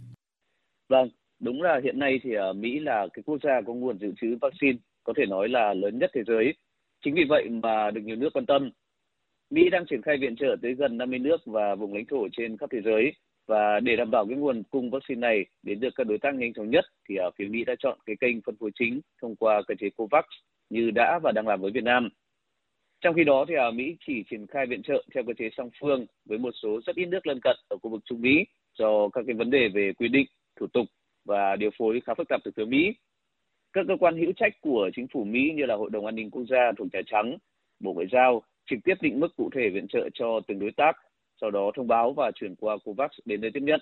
Vâng, 0.89 1.09
đúng 1.41 1.63
là 1.63 1.81
hiện 1.85 1.99
nay 1.99 2.21
thì 2.23 2.35
ở 2.35 2.53
Mỹ 2.53 2.79
là 2.81 3.07
cái 3.13 3.23
quốc 3.27 3.39
gia 3.43 3.61
có 3.67 3.73
nguồn 3.75 3.99
dự 3.99 4.13
trữ 4.21 4.37
vaccine 4.41 4.79
có 5.05 5.13
thể 5.17 5.27
nói 5.27 5.49
là 5.49 5.75
lớn 5.75 5.99
nhất 5.99 6.11
thế 6.15 6.21
giới. 6.27 6.55
Chính 7.05 7.15
vì 7.15 7.25
vậy 7.29 7.49
mà 7.49 7.91
được 7.91 8.01
nhiều 8.05 8.17
nước 8.17 8.31
quan 8.35 8.47
tâm. 8.47 8.71
Mỹ 9.51 9.63
đang 9.71 9.85
triển 9.91 10.03
khai 10.03 10.17
viện 10.21 10.37
trợ 10.37 10.57
tới 10.63 10.75
gần 10.75 10.99
50 10.99 11.19
nước 11.19 11.37
và 11.47 11.75
vùng 11.75 11.95
lãnh 11.95 12.07
thổ 12.07 12.29
trên 12.33 12.57
khắp 12.57 12.69
thế 12.73 12.81
giới 12.85 13.13
và 13.53 13.81
để 13.81 13.97
đảm 13.97 14.11
bảo 14.11 14.27
cái 14.27 14.37
nguồn 14.37 14.63
cung 14.71 14.91
vaccine 14.91 15.21
này 15.21 15.47
đến 15.63 15.81
được 15.81 15.89
các 15.97 16.07
đối 16.07 16.19
tác 16.19 16.35
nhanh 16.35 16.53
chóng 16.53 16.71
nhất 16.71 16.85
thì 17.09 17.17
ở 17.17 17.31
phía 17.39 17.45
Mỹ 17.45 17.65
đã 17.65 17.75
chọn 17.79 17.99
cái 18.07 18.17
kênh 18.21 18.41
phân 18.47 18.57
phối 18.57 18.71
chính 18.75 19.01
thông 19.23 19.37
qua 19.37 19.63
cơ 19.67 19.75
chế 19.81 19.91
COVAX 19.97 20.25
như 20.71 20.91
đã 20.91 21.19
và 21.23 21.33
đang 21.33 21.49
làm 21.49 21.61
với 21.61 21.71
Việt 21.71 21.85
Nam. 21.85 22.09
Trong 23.01 23.15
khi 23.15 23.25
đó 23.25 23.45
thì 23.49 23.55
ở 23.55 23.71
Mỹ 23.71 23.97
chỉ 24.07 24.25
triển 24.31 24.47
khai 24.47 24.67
viện 24.67 24.83
trợ 24.83 25.05
theo 25.15 25.25
cơ 25.27 25.33
chế 25.39 25.51
song 25.57 25.71
phương 25.81 26.07
với 26.25 26.39
một 26.39 26.55
số 26.63 26.81
rất 26.87 26.97
ít 26.97 27.07
nước 27.07 27.27
lân 27.27 27.41
cận 27.43 27.57
ở 27.69 27.77
khu 27.83 27.91
vực 27.91 28.01
Trung 28.05 28.21
Mỹ 28.21 28.45
do 28.79 29.09
các 29.09 29.25
cái 29.27 29.37
vấn 29.37 29.51
đề 29.51 29.69
về 29.75 29.93
quy 29.93 30.09
định, 30.09 30.27
thủ 30.61 30.67
tục 30.67 30.87
và 31.25 31.57
điều 31.57 31.71
phối 31.79 32.01
khá 32.07 32.15
phức 32.15 32.29
tạp 32.29 32.41
từ 32.45 32.51
phía 32.57 32.65
Mỹ. 32.65 32.95
Các 33.73 33.85
cơ 33.89 33.95
quan 34.01 34.17
hữu 34.17 34.33
trách 34.37 34.53
của 34.61 34.91
chính 34.95 35.07
phủ 35.13 35.25
Mỹ 35.25 35.51
như 35.55 35.67
là 35.67 35.75
Hội 35.75 35.91
đồng 35.93 36.07
An 36.07 36.15
ninh 36.15 36.31
Quốc 36.31 36.45
gia 36.51 36.73
thuộc 36.79 36.89
Nhà 36.93 37.01
Trắng, 37.07 37.39
Bộ 37.81 37.93
Ngoại 37.93 38.07
giao 38.13 38.43
trực 38.71 38.79
tiếp 38.85 38.95
định 39.01 39.21
mức 39.21 39.37
cụ 39.37 39.51
thể 39.55 39.69
viện 39.69 39.87
trợ 39.89 40.09
cho 40.15 40.41
từng 40.47 40.59
đối 40.59 40.71
tác 40.77 40.97
sau 41.43 41.51
đó 41.51 41.71
thông 41.75 41.87
báo 41.87 42.13
và 42.13 42.31
chuyển 42.35 42.55
qua 42.55 42.77
COVAX 42.85 43.11
đến 43.25 43.41
nơi 43.41 43.51
tiếp 43.55 43.63
nhận. 43.63 43.81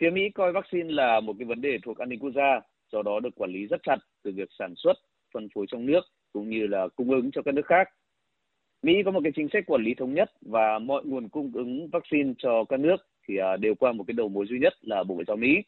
Phía 0.00 0.10
Mỹ 0.10 0.30
coi 0.34 0.52
vaccine 0.52 0.92
là 0.92 1.20
một 1.20 1.32
cái 1.38 1.46
vấn 1.46 1.60
đề 1.60 1.78
thuộc 1.82 1.98
an 1.98 2.08
ninh 2.08 2.18
quốc 2.18 2.30
gia, 2.34 2.60
do 2.92 3.02
đó 3.02 3.20
được 3.20 3.34
quản 3.34 3.50
lý 3.50 3.66
rất 3.66 3.80
chặt 3.82 3.96
từ 4.22 4.32
việc 4.36 4.48
sản 4.58 4.74
xuất, 4.76 4.92
phân 5.34 5.48
phối 5.54 5.66
trong 5.68 5.86
nước 5.86 6.00
cũng 6.32 6.50
như 6.50 6.66
là 6.66 6.88
cung 6.96 7.10
ứng 7.10 7.30
cho 7.30 7.42
các 7.42 7.54
nước 7.54 7.66
khác. 7.66 7.88
Mỹ 8.82 9.02
có 9.04 9.10
một 9.10 9.20
cái 9.24 9.32
chính 9.36 9.48
sách 9.52 9.64
quản 9.66 9.82
lý 9.82 9.94
thống 9.94 10.14
nhất 10.14 10.32
và 10.40 10.78
mọi 10.78 11.02
nguồn 11.04 11.28
cung 11.28 11.50
ứng 11.54 11.88
vaccine 11.92 12.32
cho 12.38 12.64
các 12.68 12.80
nước 12.80 12.96
thì 13.28 13.36
à, 13.36 13.56
đều 13.56 13.74
qua 13.74 13.92
một 13.92 14.04
cái 14.06 14.14
đầu 14.14 14.28
mối 14.28 14.46
duy 14.46 14.58
nhất 14.58 14.72
là 14.80 15.04
Bộ 15.04 15.14
Ngoại 15.14 15.24
giao 15.28 15.36
Mỹ. 15.36 15.62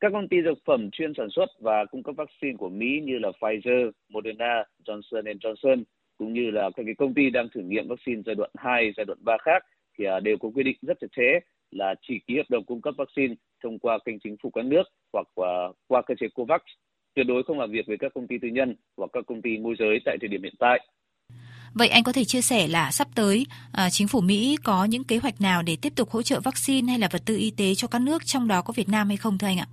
Các 0.00 0.12
công 0.12 0.28
ty 0.28 0.42
dược 0.42 0.58
phẩm 0.64 0.90
chuyên 0.92 1.12
sản 1.16 1.28
xuất 1.30 1.46
và 1.60 1.84
cung 1.84 2.02
cấp 2.02 2.14
vaccine 2.16 2.56
của 2.58 2.68
Mỹ 2.68 3.00
như 3.04 3.18
là 3.18 3.30
Pfizer, 3.40 3.90
Moderna, 4.08 4.64
Johnson 4.86 5.38
Johnson 5.38 5.82
cũng 6.18 6.32
như 6.32 6.50
là 6.50 6.70
các 6.76 6.82
cái 6.86 6.94
công 6.94 7.14
ty 7.14 7.30
đang 7.30 7.48
thử 7.54 7.60
nghiệm 7.60 7.88
vaccine 7.88 8.22
giai 8.26 8.34
đoạn 8.34 8.50
2, 8.54 8.92
giai 8.96 9.04
đoạn 9.04 9.18
3 9.24 9.36
khác 9.44 9.64
thì 9.98 10.04
à, 10.04 10.20
đều 10.20 10.36
có 10.40 10.48
quy 10.54 10.62
định 10.62 10.76
rất 10.82 10.98
chặt 11.00 11.06
chẽ 11.16 11.40
là 11.70 11.94
chỉ 12.02 12.14
ký 12.26 12.36
hợp 12.36 12.50
đồng 12.50 12.64
cung 12.64 12.82
cấp 12.82 12.94
vaccine 12.98 13.34
thông 13.62 13.78
qua 13.78 13.98
kênh 14.04 14.20
chính 14.24 14.36
phủ 14.42 14.50
các 14.50 14.64
nước 14.64 14.82
hoặc 15.12 15.26
qua, 15.34 15.72
qua 15.86 16.02
cơ 16.06 16.14
chế 16.20 16.26
COVAX, 16.34 16.60
tuyệt 17.14 17.26
đối 17.26 17.42
không 17.42 17.58
làm 17.60 17.70
việc 17.70 17.86
với 17.86 17.96
các 18.00 18.14
công 18.14 18.26
ty 18.26 18.36
tư 18.42 18.48
nhân 18.48 18.76
hoặc 18.96 19.10
các 19.12 19.24
công 19.26 19.42
ty 19.42 19.58
môi 19.58 19.74
giới 19.78 19.98
tại 20.04 20.16
thời 20.20 20.28
điểm 20.28 20.42
hiện 20.42 20.54
tại. 20.58 20.86
Vậy 21.74 21.88
anh 21.88 22.02
có 22.02 22.12
thể 22.12 22.24
chia 22.24 22.40
sẻ 22.40 22.68
là 22.68 22.90
sắp 22.90 23.08
tới 23.14 23.46
à, 23.72 23.90
chính 23.90 24.08
phủ 24.08 24.20
Mỹ 24.20 24.56
có 24.64 24.84
những 24.84 25.04
kế 25.04 25.16
hoạch 25.18 25.40
nào 25.40 25.62
để 25.62 25.76
tiếp 25.82 25.92
tục 25.96 26.10
hỗ 26.10 26.22
trợ 26.22 26.40
vaccine 26.44 26.90
hay 26.90 26.98
là 26.98 27.08
vật 27.12 27.22
tư 27.26 27.36
y 27.36 27.52
tế 27.56 27.74
cho 27.74 27.88
các 27.88 28.02
nước 28.02 28.22
trong 28.24 28.48
đó 28.48 28.62
có 28.62 28.72
Việt 28.76 28.88
Nam 28.88 29.08
hay 29.08 29.16
không 29.16 29.38
thưa 29.38 29.46
anh 29.46 29.58
ạ? 29.58 29.66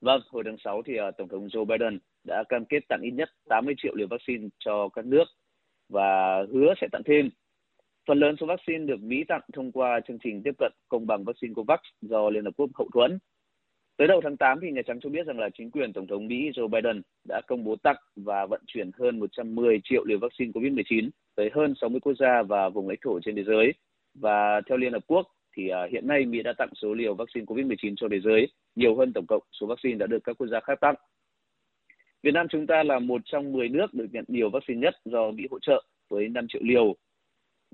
Vâng, 0.00 0.20
hồi 0.30 0.42
tháng 0.46 0.56
6 0.64 0.82
thì 0.86 0.92
uh, 1.08 1.14
Tổng 1.18 1.28
thống 1.28 1.46
Joe 1.46 1.64
Biden 1.64 1.98
đã 2.24 2.44
cam 2.48 2.64
kết 2.64 2.78
tặng 2.88 3.00
ít 3.02 3.10
nhất 3.10 3.28
80 3.48 3.74
triệu 3.82 3.94
liều 3.94 4.06
vaccine 4.10 4.48
cho 4.58 4.88
các 4.88 5.04
nước 5.04 5.24
và 5.88 6.38
hứa 6.52 6.74
sẽ 6.80 6.86
tặng 6.92 7.02
thêm. 7.06 7.30
Phần 8.06 8.18
lớn 8.18 8.36
số 8.40 8.46
vaccine 8.46 8.84
được 8.84 9.02
Mỹ 9.02 9.24
tặng 9.28 9.40
thông 9.52 9.72
qua 9.72 10.00
chương 10.08 10.18
trình 10.24 10.42
tiếp 10.42 10.54
cận 10.58 10.72
công 10.88 11.06
bằng 11.06 11.24
vaccine 11.24 11.54
COVAX 11.54 11.80
do 12.00 12.30
Liên 12.30 12.44
Hợp 12.44 12.50
Quốc 12.56 12.70
hậu 12.74 12.88
thuẫn. 12.94 13.18
Tới 13.96 14.08
đầu 14.08 14.20
tháng 14.24 14.36
8 14.36 14.58
thì 14.62 14.70
Nhà 14.70 14.82
Trắng 14.86 15.00
cho 15.00 15.10
biết 15.10 15.26
rằng 15.26 15.38
là 15.38 15.48
chính 15.58 15.70
quyền 15.70 15.92
Tổng 15.92 16.06
thống 16.06 16.26
Mỹ 16.26 16.50
Joe 16.54 16.68
Biden 16.68 17.02
đã 17.28 17.40
công 17.46 17.64
bố 17.64 17.76
tặng 17.76 17.96
và 18.16 18.46
vận 18.46 18.62
chuyển 18.66 18.90
hơn 18.98 19.20
110 19.20 19.80
triệu 19.84 20.04
liều 20.04 20.18
vaccine 20.18 20.52
COVID-19 20.52 21.10
tới 21.34 21.50
hơn 21.54 21.74
60 21.80 22.00
quốc 22.00 22.14
gia 22.18 22.42
và 22.42 22.68
vùng 22.68 22.88
lãnh 22.88 22.98
thổ 23.04 23.20
trên 23.20 23.36
thế 23.36 23.44
giới. 23.44 23.72
Và 24.14 24.60
theo 24.68 24.78
Liên 24.78 24.92
Hợp 24.92 25.04
Quốc 25.06 25.26
thì 25.56 25.68
à, 25.68 25.86
hiện 25.92 26.06
nay 26.06 26.26
Mỹ 26.26 26.42
đã 26.42 26.52
tặng 26.58 26.70
số 26.74 26.94
liều 26.94 27.14
vaccine 27.14 27.44
COVID-19 27.44 27.94
cho 27.96 28.08
thế 28.10 28.20
giới, 28.20 28.48
nhiều 28.74 28.96
hơn 28.96 29.12
tổng 29.12 29.26
cộng 29.26 29.42
số 29.60 29.66
vaccine 29.66 29.94
đã 29.94 30.06
được 30.06 30.24
các 30.24 30.36
quốc 30.38 30.46
gia 30.46 30.60
khác 30.60 30.78
tặng. 30.80 30.94
Việt 32.22 32.34
Nam 32.34 32.46
chúng 32.50 32.66
ta 32.66 32.82
là 32.82 32.98
một 32.98 33.22
trong 33.24 33.52
10 33.52 33.68
nước 33.68 33.94
được 33.94 34.06
nhận 34.12 34.24
nhiều 34.28 34.50
vaccine 34.50 34.80
nhất 34.80 34.94
do 35.04 35.30
Mỹ 35.30 35.46
hỗ 35.50 35.58
trợ 35.58 35.84
với 36.10 36.28
5 36.28 36.46
triệu 36.48 36.62
liều. 36.64 36.94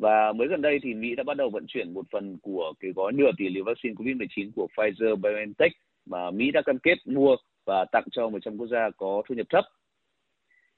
Và 0.01 0.33
mới 0.33 0.49
gần 0.49 0.63
đây 0.63 0.79
thì 0.83 0.95
Mỹ 0.95 1.15
đã 1.15 1.23
bắt 1.23 1.37
đầu 1.37 1.51
vận 1.51 1.65
chuyển 1.69 1.95
một 1.95 2.07
phần 2.11 2.39
của 2.43 2.73
cái 2.81 2.91
gói 2.97 3.13
nửa 3.13 3.31
tỷ 3.39 3.49
liều 3.49 3.65
vaccine 3.65 3.95
COVID-19 3.95 4.51
của 4.57 4.69
Pfizer 4.77 5.17
BioNTech 5.17 5.73
mà 6.07 6.31
Mỹ 6.31 6.51
đã 6.51 6.63
cam 6.67 6.79
kết 6.79 6.95
mua 7.05 7.37
và 7.67 7.85
tặng 7.93 8.05
cho 8.13 8.29
100 8.29 8.59
quốc 8.59 8.67
gia 8.67 8.91
có 8.97 9.23
thu 9.29 9.35
nhập 9.35 9.47
thấp. 9.51 9.65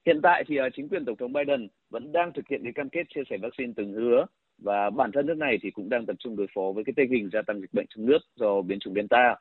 Hiện 0.07 0.21
tại 0.23 0.45
thì 0.47 0.57
à, 0.57 0.69
chính 0.75 0.89
quyền 0.89 1.05
Tổng 1.05 1.17
thống 1.17 1.33
Biden 1.33 1.69
vẫn 1.91 2.13
đang 2.13 2.33
thực 2.33 2.49
hiện 2.49 2.61
cái 2.63 2.73
cam 2.73 2.89
kết 2.89 3.03
chia 3.15 3.23
sẻ 3.31 3.37
vaccine 3.43 3.73
từng 3.77 3.93
hứa 3.93 4.27
và 4.59 4.91
bản 4.91 5.11
thân 5.13 5.27
nước 5.27 5.37
này 5.37 5.59
thì 5.63 5.71
cũng 5.71 5.89
đang 5.89 6.07
tập 6.07 6.17
trung 6.19 6.37
đối 6.37 6.47
phó 6.55 6.73
với 6.75 6.85
cái 6.85 6.93
tình 6.97 7.11
hình 7.11 7.31
gia 7.33 7.43
tăng 7.43 7.61
dịch 7.61 7.73
bệnh 7.73 7.87
trong 7.95 8.07
nước 8.07 8.19
do 8.37 8.63
biến 8.63 8.79
chủng 8.79 8.95
Delta. 8.95 9.37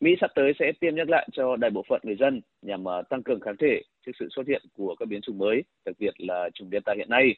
Mỹ 0.00 0.10
sắp 0.20 0.30
tới 0.34 0.52
sẽ 0.58 0.72
tiêm 0.80 0.94
nhắc 0.94 1.08
lại 1.08 1.28
cho 1.32 1.56
đại 1.56 1.70
bộ 1.70 1.84
phận 1.88 2.00
người 2.04 2.16
dân 2.20 2.40
nhằm 2.62 2.88
à, 2.88 3.02
tăng 3.02 3.22
cường 3.22 3.40
kháng 3.40 3.56
thể 3.56 3.82
trước 4.06 4.12
sự 4.18 4.28
xuất 4.30 4.46
hiện 4.48 4.62
của 4.76 4.94
các 4.98 5.08
biến 5.08 5.20
chủng 5.20 5.38
mới, 5.38 5.62
đặc 5.84 5.94
biệt 5.98 6.14
là 6.18 6.50
chủng 6.54 6.70
Delta 6.70 6.94
hiện 6.96 7.10
nay. 7.10 7.34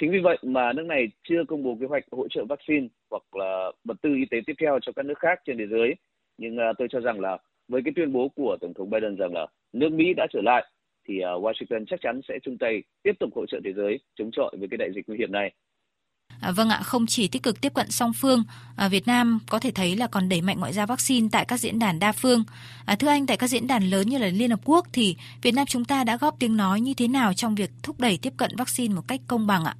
Chính 0.00 0.10
vì 0.10 0.18
vậy 0.18 0.38
mà 0.42 0.72
nước 0.72 0.86
này 0.86 1.08
chưa 1.28 1.44
công 1.48 1.62
bố 1.62 1.76
kế 1.80 1.86
hoạch 1.86 2.04
hỗ 2.10 2.28
trợ 2.28 2.44
vaccine 2.44 2.88
hoặc 3.10 3.36
là 3.36 3.70
vật 3.84 3.96
tư 4.02 4.14
y 4.14 4.24
tế 4.30 4.38
tiếp 4.46 4.54
theo 4.60 4.78
cho 4.82 4.92
các 4.96 5.06
nước 5.06 5.18
khác 5.18 5.40
trên 5.46 5.58
thế 5.58 5.66
giới 5.66 5.94
nhưng 6.38 6.56
uh, 6.56 6.76
tôi 6.78 6.88
cho 6.90 7.00
rằng 7.00 7.20
là 7.20 7.38
với 7.68 7.82
cái 7.84 7.92
tuyên 7.96 8.12
bố 8.12 8.28
của 8.28 8.56
tổng 8.60 8.74
thống 8.74 8.90
Biden 8.90 9.16
rằng 9.16 9.32
là 9.32 9.46
nước 9.72 9.92
Mỹ 9.92 10.04
đã 10.16 10.26
trở 10.32 10.40
lại 10.42 10.64
thì 11.08 11.14
uh, 11.18 11.44
Washington 11.44 11.84
chắc 11.86 12.00
chắn 12.00 12.20
sẽ 12.28 12.38
chung 12.42 12.58
tay 12.58 12.82
tiếp 13.02 13.12
tục 13.20 13.30
hỗ 13.34 13.46
trợ 13.46 13.60
thế 13.64 13.72
giới 13.72 13.98
chống 14.18 14.30
chọi 14.32 14.56
với 14.58 14.68
cái 14.68 14.78
đại 14.78 14.88
dịch 14.94 15.08
nguy 15.08 15.18
hiểm 15.18 15.32
này. 15.32 15.52
À, 16.40 16.50
vâng 16.50 16.68
ạ, 16.68 16.80
không 16.82 17.06
chỉ 17.06 17.28
tích 17.28 17.42
cực 17.42 17.60
tiếp 17.60 17.74
cận 17.74 17.90
song 17.90 18.12
phương, 18.12 18.42
à, 18.76 18.88
Việt 18.88 19.06
Nam 19.06 19.38
có 19.48 19.58
thể 19.58 19.70
thấy 19.70 19.96
là 19.96 20.06
còn 20.06 20.28
đẩy 20.28 20.42
mạnh 20.42 20.60
ngoại 20.60 20.72
giao 20.72 20.86
vaccine 20.86 21.28
tại 21.32 21.44
các 21.44 21.56
diễn 21.56 21.78
đàn 21.78 21.98
đa 21.98 22.12
phương. 22.12 22.44
À, 22.86 22.96
thưa 22.96 23.08
anh, 23.08 23.26
tại 23.26 23.36
các 23.36 23.46
diễn 23.46 23.66
đàn 23.66 23.90
lớn 23.90 24.08
như 24.08 24.18
là 24.18 24.26
Liên 24.26 24.50
Hợp 24.50 24.60
Quốc 24.64 24.86
thì 24.92 25.16
Việt 25.42 25.54
Nam 25.54 25.66
chúng 25.66 25.84
ta 25.84 26.04
đã 26.04 26.16
góp 26.16 26.36
tiếng 26.38 26.56
nói 26.56 26.80
như 26.80 26.94
thế 26.94 27.08
nào 27.08 27.34
trong 27.34 27.54
việc 27.54 27.70
thúc 27.82 28.00
đẩy 28.00 28.18
tiếp 28.22 28.32
cận 28.36 28.50
vaccine 28.56 28.94
một 28.94 29.02
cách 29.08 29.20
công 29.26 29.46
bằng 29.46 29.64
ạ? 29.64 29.74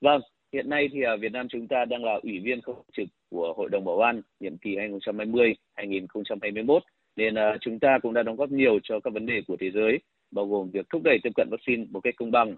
Vâng, 0.00 0.20
hiện 0.52 0.68
nay 0.68 0.88
thì 0.92 1.02
ở 1.02 1.16
Việt 1.16 1.32
Nam 1.32 1.48
chúng 1.48 1.68
ta 1.68 1.84
đang 1.84 2.04
là 2.04 2.18
ủy 2.22 2.38
viên 2.38 2.60
không 2.60 2.82
trực 2.92 3.08
của 3.30 3.54
Hội 3.56 3.68
đồng 3.70 3.84
Bảo 3.84 3.98
an 3.98 4.22
nhiệm 4.40 4.58
kỳ 4.58 4.76
2020-2021 4.76 6.80
nên 7.16 7.34
uh, 7.34 7.60
chúng 7.60 7.78
ta 7.78 7.98
cũng 8.02 8.14
đã 8.14 8.22
đóng 8.22 8.36
góp 8.36 8.50
nhiều 8.50 8.78
cho 8.82 9.00
các 9.00 9.12
vấn 9.12 9.26
đề 9.26 9.42
của 9.46 9.56
thế 9.60 9.70
giới, 9.70 9.98
bao 10.30 10.46
gồm 10.46 10.70
việc 10.70 10.86
thúc 10.90 11.02
đẩy 11.04 11.18
tiếp 11.22 11.30
cận 11.36 11.48
vaccine 11.50 11.84
một 11.90 12.00
cách 12.00 12.14
công 12.16 12.30
bằng. 12.30 12.56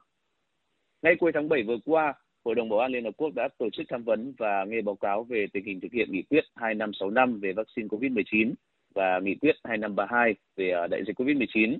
Ngay 1.03 1.15
cuối 1.21 1.33
tháng 1.35 1.49
7 1.49 1.63
vừa 1.63 1.79
qua, 1.85 2.15
Hội 2.45 2.55
đồng 2.55 2.69
Bảo 2.69 2.79
an 2.79 2.93
Liên 2.93 3.05
Hợp 3.05 3.15
Quốc 3.17 3.35
đã 3.35 3.49
tổ 3.59 3.71
chức 3.71 3.87
tham 3.89 4.05
vấn 4.05 4.35
và 4.39 4.65
nghe 4.65 4.81
báo 4.81 4.95
cáo 4.95 5.25
về 5.25 5.47
tình 5.53 5.65
hình 5.65 5.81
thực 5.81 5.93
hiện 5.93 6.13
nghị 6.13 6.23
quyết 6.23 6.45
2565 6.57 7.41
về 7.41 7.53
vaccine 7.53 7.89
COVID-19 7.89 8.53
và 8.95 9.21
nghị 9.23 9.35
quyết 9.35 9.57
2532 9.65 10.35
về 10.57 10.71
à, 10.71 10.87
đại 10.87 11.03
dịch 11.07 11.21
COVID-19. 11.21 11.79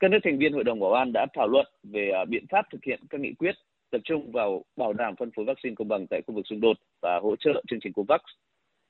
Các 0.00 0.10
nước 0.10 0.18
thành 0.24 0.38
viên 0.38 0.52
Hội 0.52 0.64
đồng 0.64 0.80
Bảo 0.80 0.92
an 0.92 1.10
đã 1.14 1.26
thảo 1.34 1.48
luận 1.48 1.66
về 1.82 2.12
biện 2.28 2.44
pháp 2.48 2.66
thực 2.72 2.84
hiện 2.84 3.00
các 3.10 3.20
nghị 3.20 3.34
quyết 3.34 3.54
tập 3.90 4.00
trung 4.04 4.32
vào 4.32 4.64
bảo 4.76 4.92
đảm 4.92 5.16
phân 5.16 5.30
phối 5.36 5.44
vaccine 5.44 5.74
công 5.74 5.88
bằng 5.88 6.06
tại 6.10 6.22
khu 6.26 6.34
vực 6.34 6.46
xung 6.46 6.60
đột 6.60 6.76
và 7.02 7.20
hỗ 7.22 7.36
trợ 7.36 7.62
chương 7.68 7.80
trình 7.82 7.92
COVAX. 7.92 8.20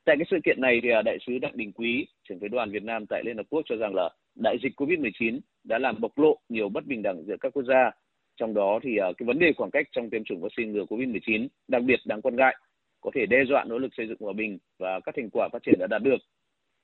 Tại 0.04 0.16
cái 0.18 0.26
sự 0.30 0.36
kiện 0.44 0.60
này 0.60 0.80
thì 0.82 0.90
à, 0.90 1.02
đại 1.02 1.18
sứ 1.26 1.38
Đặng 1.38 1.56
Đình 1.56 1.72
Quý, 1.72 2.06
trưởng 2.28 2.40
phái 2.40 2.48
đoàn 2.48 2.70
Việt 2.70 2.82
Nam 2.82 3.06
tại 3.06 3.22
Liên 3.24 3.36
Hợp 3.36 3.46
Quốc 3.50 3.62
cho 3.68 3.76
rằng 3.76 3.94
là 3.94 4.10
đại 4.34 4.56
dịch 4.62 4.80
COVID-19 4.80 5.40
đã 5.64 5.78
làm 5.78 6.00
bộc 6.00 6.18
lộ 6.18 6.38
nhiều 6.48 6.68
bất 6.68 6.86
bình 6.86 7.02
đẳng 7.02 7.22
giữa 7.26 7.36
các 7.40 7.52
quốc 7.52 7.62
gia. 7.62 7.90
Trong 8.36 8.54
đó 8.54 8.80
thì 8.82 8.96
à, 8.96 9.06
cái 9.18 9.26
vấn 9.26 9.38
đề 9.38 9.52
khoảng 9.56 9.70
cách 9.70 9.86
trong 9.92 10.10
tiêm 10.10 10.24
chủng 10.24 10.40
vaccine 10.40 10.72
ngừa 10.72 10.84
COVID-19 10.84 11.48
đặc 11.68 11.82
biệt 11.82 12.00
đáng 12.04 12.22
quan 12.22 12.36
ngại, 12.36 12.56
có 13.00 13.10
thể 13.14 13.26
đe 13.26 13.44
dọa 13.48 13.64
nỗ 13.64 13.78
lực 13.78 13.94
xây 13.96 14.06
dựng 14.08 14.18
hòa 14.20 14.32
bình 14.32 14.58
và 14.78 15.00
các 15.00 15.14
thành 15.16 15.30
quả 15.32 15.48
phát 15.52 15.62
triển 15.62 15.78
đã 15.78 15.86
đạt 15.86 16.02
được. 16.02 16.18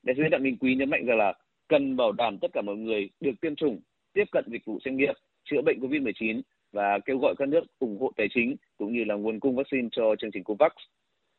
Đại 0.03 0.15
sứ 0.17 0.23
Đặng 0.31 0.43
Đình 0.43 0.57
Quý 0.57 0.75
nhấn 0.75 0.89
mạnh 0.89 1.05
rằng 1.05 1.17
là 1.17 1.33
cần 1.69 1.95
bảo 1.95 2.11
đảm 2.11 2.37
tất 2.41 2.47
cả 2.53 2.61
mọi 2.61 2.75
người 2.75 3.09
được 3.19 3.41
tiêm 3.41 3.55
chủng, 3.55 3.79
tiếp 4.13 4.25
cận 4.31 4.45
dịch 4.47 4.65
vụ 4.65 4.79
xét 4.85 4.93
nghiệm, 4.93 5.15
chữa 5.43 5.61
bệnh 5.61 5.79
COVID-19 5.79 6.41
và 6.71 6.99
kêu 7.05 7.17
gọi 7.17 7.35
các 7.37 7.47
nước 7.47 7.63
ủng 7.79 7.97
hộ 7.99 8.11
tài 8.17 8.27
chính 8.33 8.55
cũng 8.77 8.93
như 8.93 9.03
là 9.03 9.15
nguồn 9.15 9.39
cung 9.39 9.55
vaccine 9.55 9.87
cho 9.91 10.15
chương 10.19 10.31
trình 10.31 10.43
COVAX. 10.43 10.71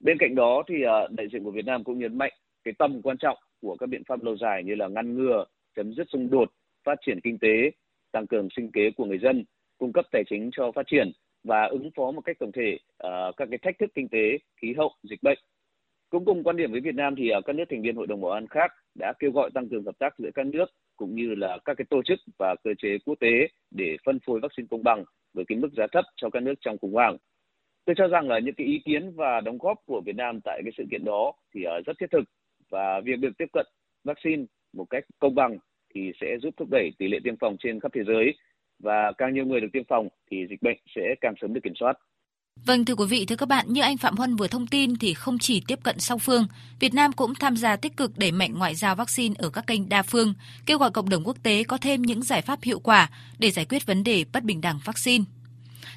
Bên 0.00 0.18
cạnh 0.18 0.34
đó 0.34 0.62
thì 0.68 0.74
à, 0.82 1.08
đại 1.10 1.28
diện 1.32 1.44
của 1.44 1.50
Việt 1.50 1.64
Nam 1.66 1.84
cũng 1.84 1.98
nhấn 1.98 2.18
mạnh 2.18 2.32
cái 2.64 2.74
tầm 2.78 3.02
quan 3.02 3.18
trọng 3.18 3.38
của 3.60 3.76
các 3.76 3.88
biện 3.88 4.02
pháp 4.08 4.22
lâu 4.22 4.36
dài 4.36 4.64
như 4.64 4.74
là 4.74 4.88
ngăn 4.88 5.14
ngừa, 5.14 5.44
chấm 5.76 5.94
dứt 5.94 6.06
xung 6.12 6.30
đột, 6.30 6.52
phát 6.84 6.98
triển 7.06 7.20
kinh 7.20 7.38
tế, 7.38 7.70
tăng 8.12 8.26
cường 8.26 8.48
sinh 8.56 8.72
kế 8.72 8.90
của 8.90 9.04
người 9.04 9.18
dân, 9.18 9.44
cung 9.78 9.92
cấp 9.92 10.04
tài 10.12 10.22
chính 10.30 10.50
cho 10.52 10.72
phát 10.72 10.86
triển 10.86 11.12
và 11.44 11.64
ứng 11.64 11.90
phó 11.96 12.10
một 12.10 12.20
cách 12.20 12.36
tổng 12.38 12.52
thể 12.52 12.78
uh, 13.04 13.36
các 13.36 13.48
cái 13.50 13.58
thách 13.62 13.78
thức 13.78 13.90
kinh 13.94 14.08
tế, 14.08 14.38
khí 14.62 14.74
hậu, 14.76 14.92
dịch 15.02 15.22
bệnh. 15.22 15.38
Cũng 16.10 16.24
cùng 16.24 16.42
quan 16.44 16.56
điểm 16.56 16.72
với 16.72 16.80
Việt 16.80 16.94
Nam 16.94 17.14
thì 17.16 17.30
uh, 17.38 17.44
các 17.44 17.56
nước 17.56 17.64
thành 17.70 17.82
viên 17.82 17.96
Hội 17.96 18.06
đồng 18.06 18.20
Bảo 18.20 18.32
an 18.32 18.46
khác 18.46 18.72
đã 18.98 19.12
kêu 19.18 19.30
gọi 19.32 19.50
tăng 19.54 19.68
cường 19.68 19.84
hợp 19.84 19.98
tác 19.98 20.14
giữa 20.18 20.30
các 20.34 20.46
nước 20.46 20.66
cũng 20.96 21.14
như 21.14 21.34
là 21.34 21.58
các 21.64 21.74
cái 21.74 21.84
tổ 21.90 22.02
chức 22.02 22.18
và 22.38 22.54
cơ 22.64 22.70
chế 22.78 22.98
quốc 23.06 23.14
tế 23.20 23.48
để 23.70 23.96
phân 24.04 24.18
phối 24.26 24.40
vaccine 24.40 24.66
công 24.70 24.82
bằng 24.82 25.04
với 25.38 25.44
cái 25.48 25.58
mức 25.58 25.68
giá 25.76 25.86
thấp 25.92 26.04
cho 26.16 26.30
các 26.30 26.42
nước 26.42 26.54
trong 26.60 26.78
khủng 26.78 26.94
hoảng. 26.94 27.16
Tôi 27.84 27.94
cho 27.98 28.08
rằng 28.08 28.28
là 28.28 28.38
những 28.38 28.54
cái 28.54 28.66
ý 28.66 28.78
kiến 28.84 29.12
và 29.14 29.40
đóng 29.40 29.58
góp 29.58 29.78
của 29.86 30.00
Việt 30.06 30.16
Nam 30.16 30.40
tại 30.44 30.60
cái 30.64 30.72
sự 30.76 30.84
kiện 30.90 31.04
đó 31.04 31.32
thì 31.54 31.64
ờ, 31.64 31.80
rất 31.86 31.92
thiết 32.00 32.10
thực 32.10 32.24
và 32.70 33.00
việc 33.04 33.18
được 33.18 33.30
tiếp 33.38 33.46
cận 33.52 33.66
vaccine 34.04 34.44
một 34.72 34.84
cách 34.90 35.04
công 35.18 35.34
bằng 35.34 35.58
thì 35.94 36.12
sẽ 36.20 36.36
giúp 36.42 36.54
thúc 36.56 36.68
đẩy 36.70 36.90
tỷ 36.98 37.08
lệ 37.08 37.18
tiêm 37.24 37.36
phòng 37.36 37.56
trên 37.58 37.80
khắp 37.80 37.92
thế 37.94 38.04
giới 38.04 38.34
và 38.78 39.12
càng 39.18 39.34
nhiều 39.34 39.46
người 39.46 39.60
được 39.60 39.68
tiêm 39.72 39.84
phòng 39.84 40.08
thì 40.30 40.46
dịch 40.50 40.62
bệnh 40.62 40.78
sẽ 40.94 41.14
càng 41.20 41.34
sớm 41.40 41.54
được 41.54 41.60
kiểm 41.62 41.74
soát. 41.74 41.98
Vâng 42.64 42.84
thưa 42.84 42.94
quý 42.94 43.06
vị, 43.06 43.24
thưa 43.26 43.36
các 43.36 43.48
bạn, 43.48 43.72
như 43.72 43.80
anh 43.80 43.96
Phạm 43.96 44.16
Huân 44.16 44.36
vừa 44.36 44.46
thông 44.46 44.66
tin 44.66 44.96
thì 44.96 45.14
không 45.14 45.38
chỉ 45.38 45.60
tiếp 45.60 45.78
cận 45.82 45.98
song 46.00 46.18
phương, 46.18 46.46
Việt 46.80 46.94
Nam 46.94 47.12
cũng 47.12 47.34
tham 47.34 47.56
gia 47.56 47.76
tích 47.76 47.96
cực 47.96 48.18
đẩy 48.18 48.32
mạnh 48.32 48.54
ngoại 48.58 48.74
giao 48.74 48.94
vaccine 48.94 49.34
ở 49.38 49.50
các 49.50 49.66
kênh 49.66 49.88
đa 49.88 50.02
phương, 50.02 50.34
kêu 50.66 50.78
gọi 50.78 50.90
cộng 50.90 51.08
đồng 51.08 51.26
quốc 51.26 51.36
tế 51.42 51.64
có 51.64 51.78
thêm 51.78 52.02
những 52.02 52.22
giải 52.22 52.42
pháp 52.42 52.58
hiệu 52.62 52.78
quả 52.78 53.10
để 53.38 53.50
giải 53.50 53.64
quyết 53.64 53.86
vấn 53.86 54.04
đề 54.04 54.24
bất 54.32 54.44
bình 54.44 54.60
đẳng 54.60 54.80
vaccine. 54.84 55.24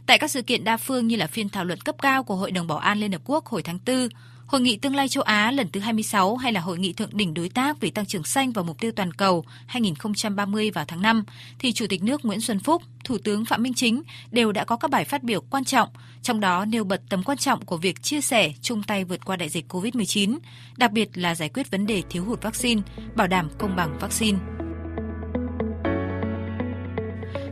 Tại 0.06 0.17
các 0.17 0.32
sự 0.32 0.41
kiện 0.41 0.63
đa 0.63 0.78
phương 0.78 1.08
như 1.08 1.15
là 1.15 1.28
phiên 1.28 1.50
thảo 1.50 1.65
luận 1.65 1.82
cấp 1.82 1.95
cao 2.02 2.24
của 2.24 2.36
Hội 2.36 2.52
đồng 2.52 2.67
Bảo 2.67 2.78
an 2.78 3.00
Liên 3.00 3.12
Hợp 3.12 3.21
Quốc 3.26 3.45
hồi 3.45 3.63
tháng 3.63 3.80
4, 3.86 4.08
Hội 4.51 4.61
nghị 4.61 4.77
tương 4.77 4.95
lai 4.95 5.07
châu 5.07 5.23
Á 5.23 5.51
lần 5.51 5.67
thứ 5.71 5.79
26 5.79 6.35
hay 6.35 6.53
là 6.53 6.61
Hội 6.61 6.79
nghị 6.79 6.93
thượng 6.93 7.17
đỉnh 7.17 7.33
đối 7.33 7.49
tác 7.49 7.79
về 7.79 7.89
tăng 7.89 8.05
trưởng 8.05 8.23
xanh 8.23 8.51
và 8.51 8.61
mục 8.61 8.79
tiêu 8.79 8.91
toàn 8.95 9.13
cầu 9.13 9.45
2030 9.65 10.71
vào 10.71 10.85
tháng 10.87 11.01
5, 11.01 11.23
thì 11.59 11.73
Chủ 11.73 11.85
tịch 11.89 12.03
nước 12.03 12.25
Nguyễn 12.25 12.41
Xuân 12.41 12.59
Phúc, 12.59 12.81
Thủ 13.03 13.17
tướng 13.23 13.45
Phạm 13.45 13.63
Minh 13.63 13.73
Chính 13.73 14.03
đều 14.31 14.51
đã 14.51 14.63
có 14.63 14.75
các 14.77 14.91
bài 14.91 15.05
phát 15.05 15.23
biểu 15.23 15.41
quan 15.41 15.65
trọng, 15.65 15.89
trong 16.21 16.39
đó 16.39 16.65
nêu 16.65 16.83
bật 16.83 17.01
tầm 17.09 17.23
quan 17.23 17.37
trọng 17.37 17.65
của 17.65 17.77
việc 17.77 18.03
chia 18.03 18.21
sẻ, 18.21 18.53
chung 18.61 18.83
tay 18.83 19.03
vượt 19.03 19.25
qua 19.25 19.35
đại 19.35 19.49
dịch 19.49 19.73
COVID-19, 19.73 20.37
đặc 20.77 20.91
biệt 20.91 21.09
là 21.13 21.35
giải 21.35 21.49
quyết 21.49 21.71
vấn 21.71 21.85
đề 21.85 22.03
thiếu 22.09 22.23
hụt 22.23 22.41
vaccine, 22.41 22.81
bảo 23.15 23.27
đảm 23.27 23.49
công 23.59 23.75
bằng 23.75 23.97
vaccine. 23.99 24.37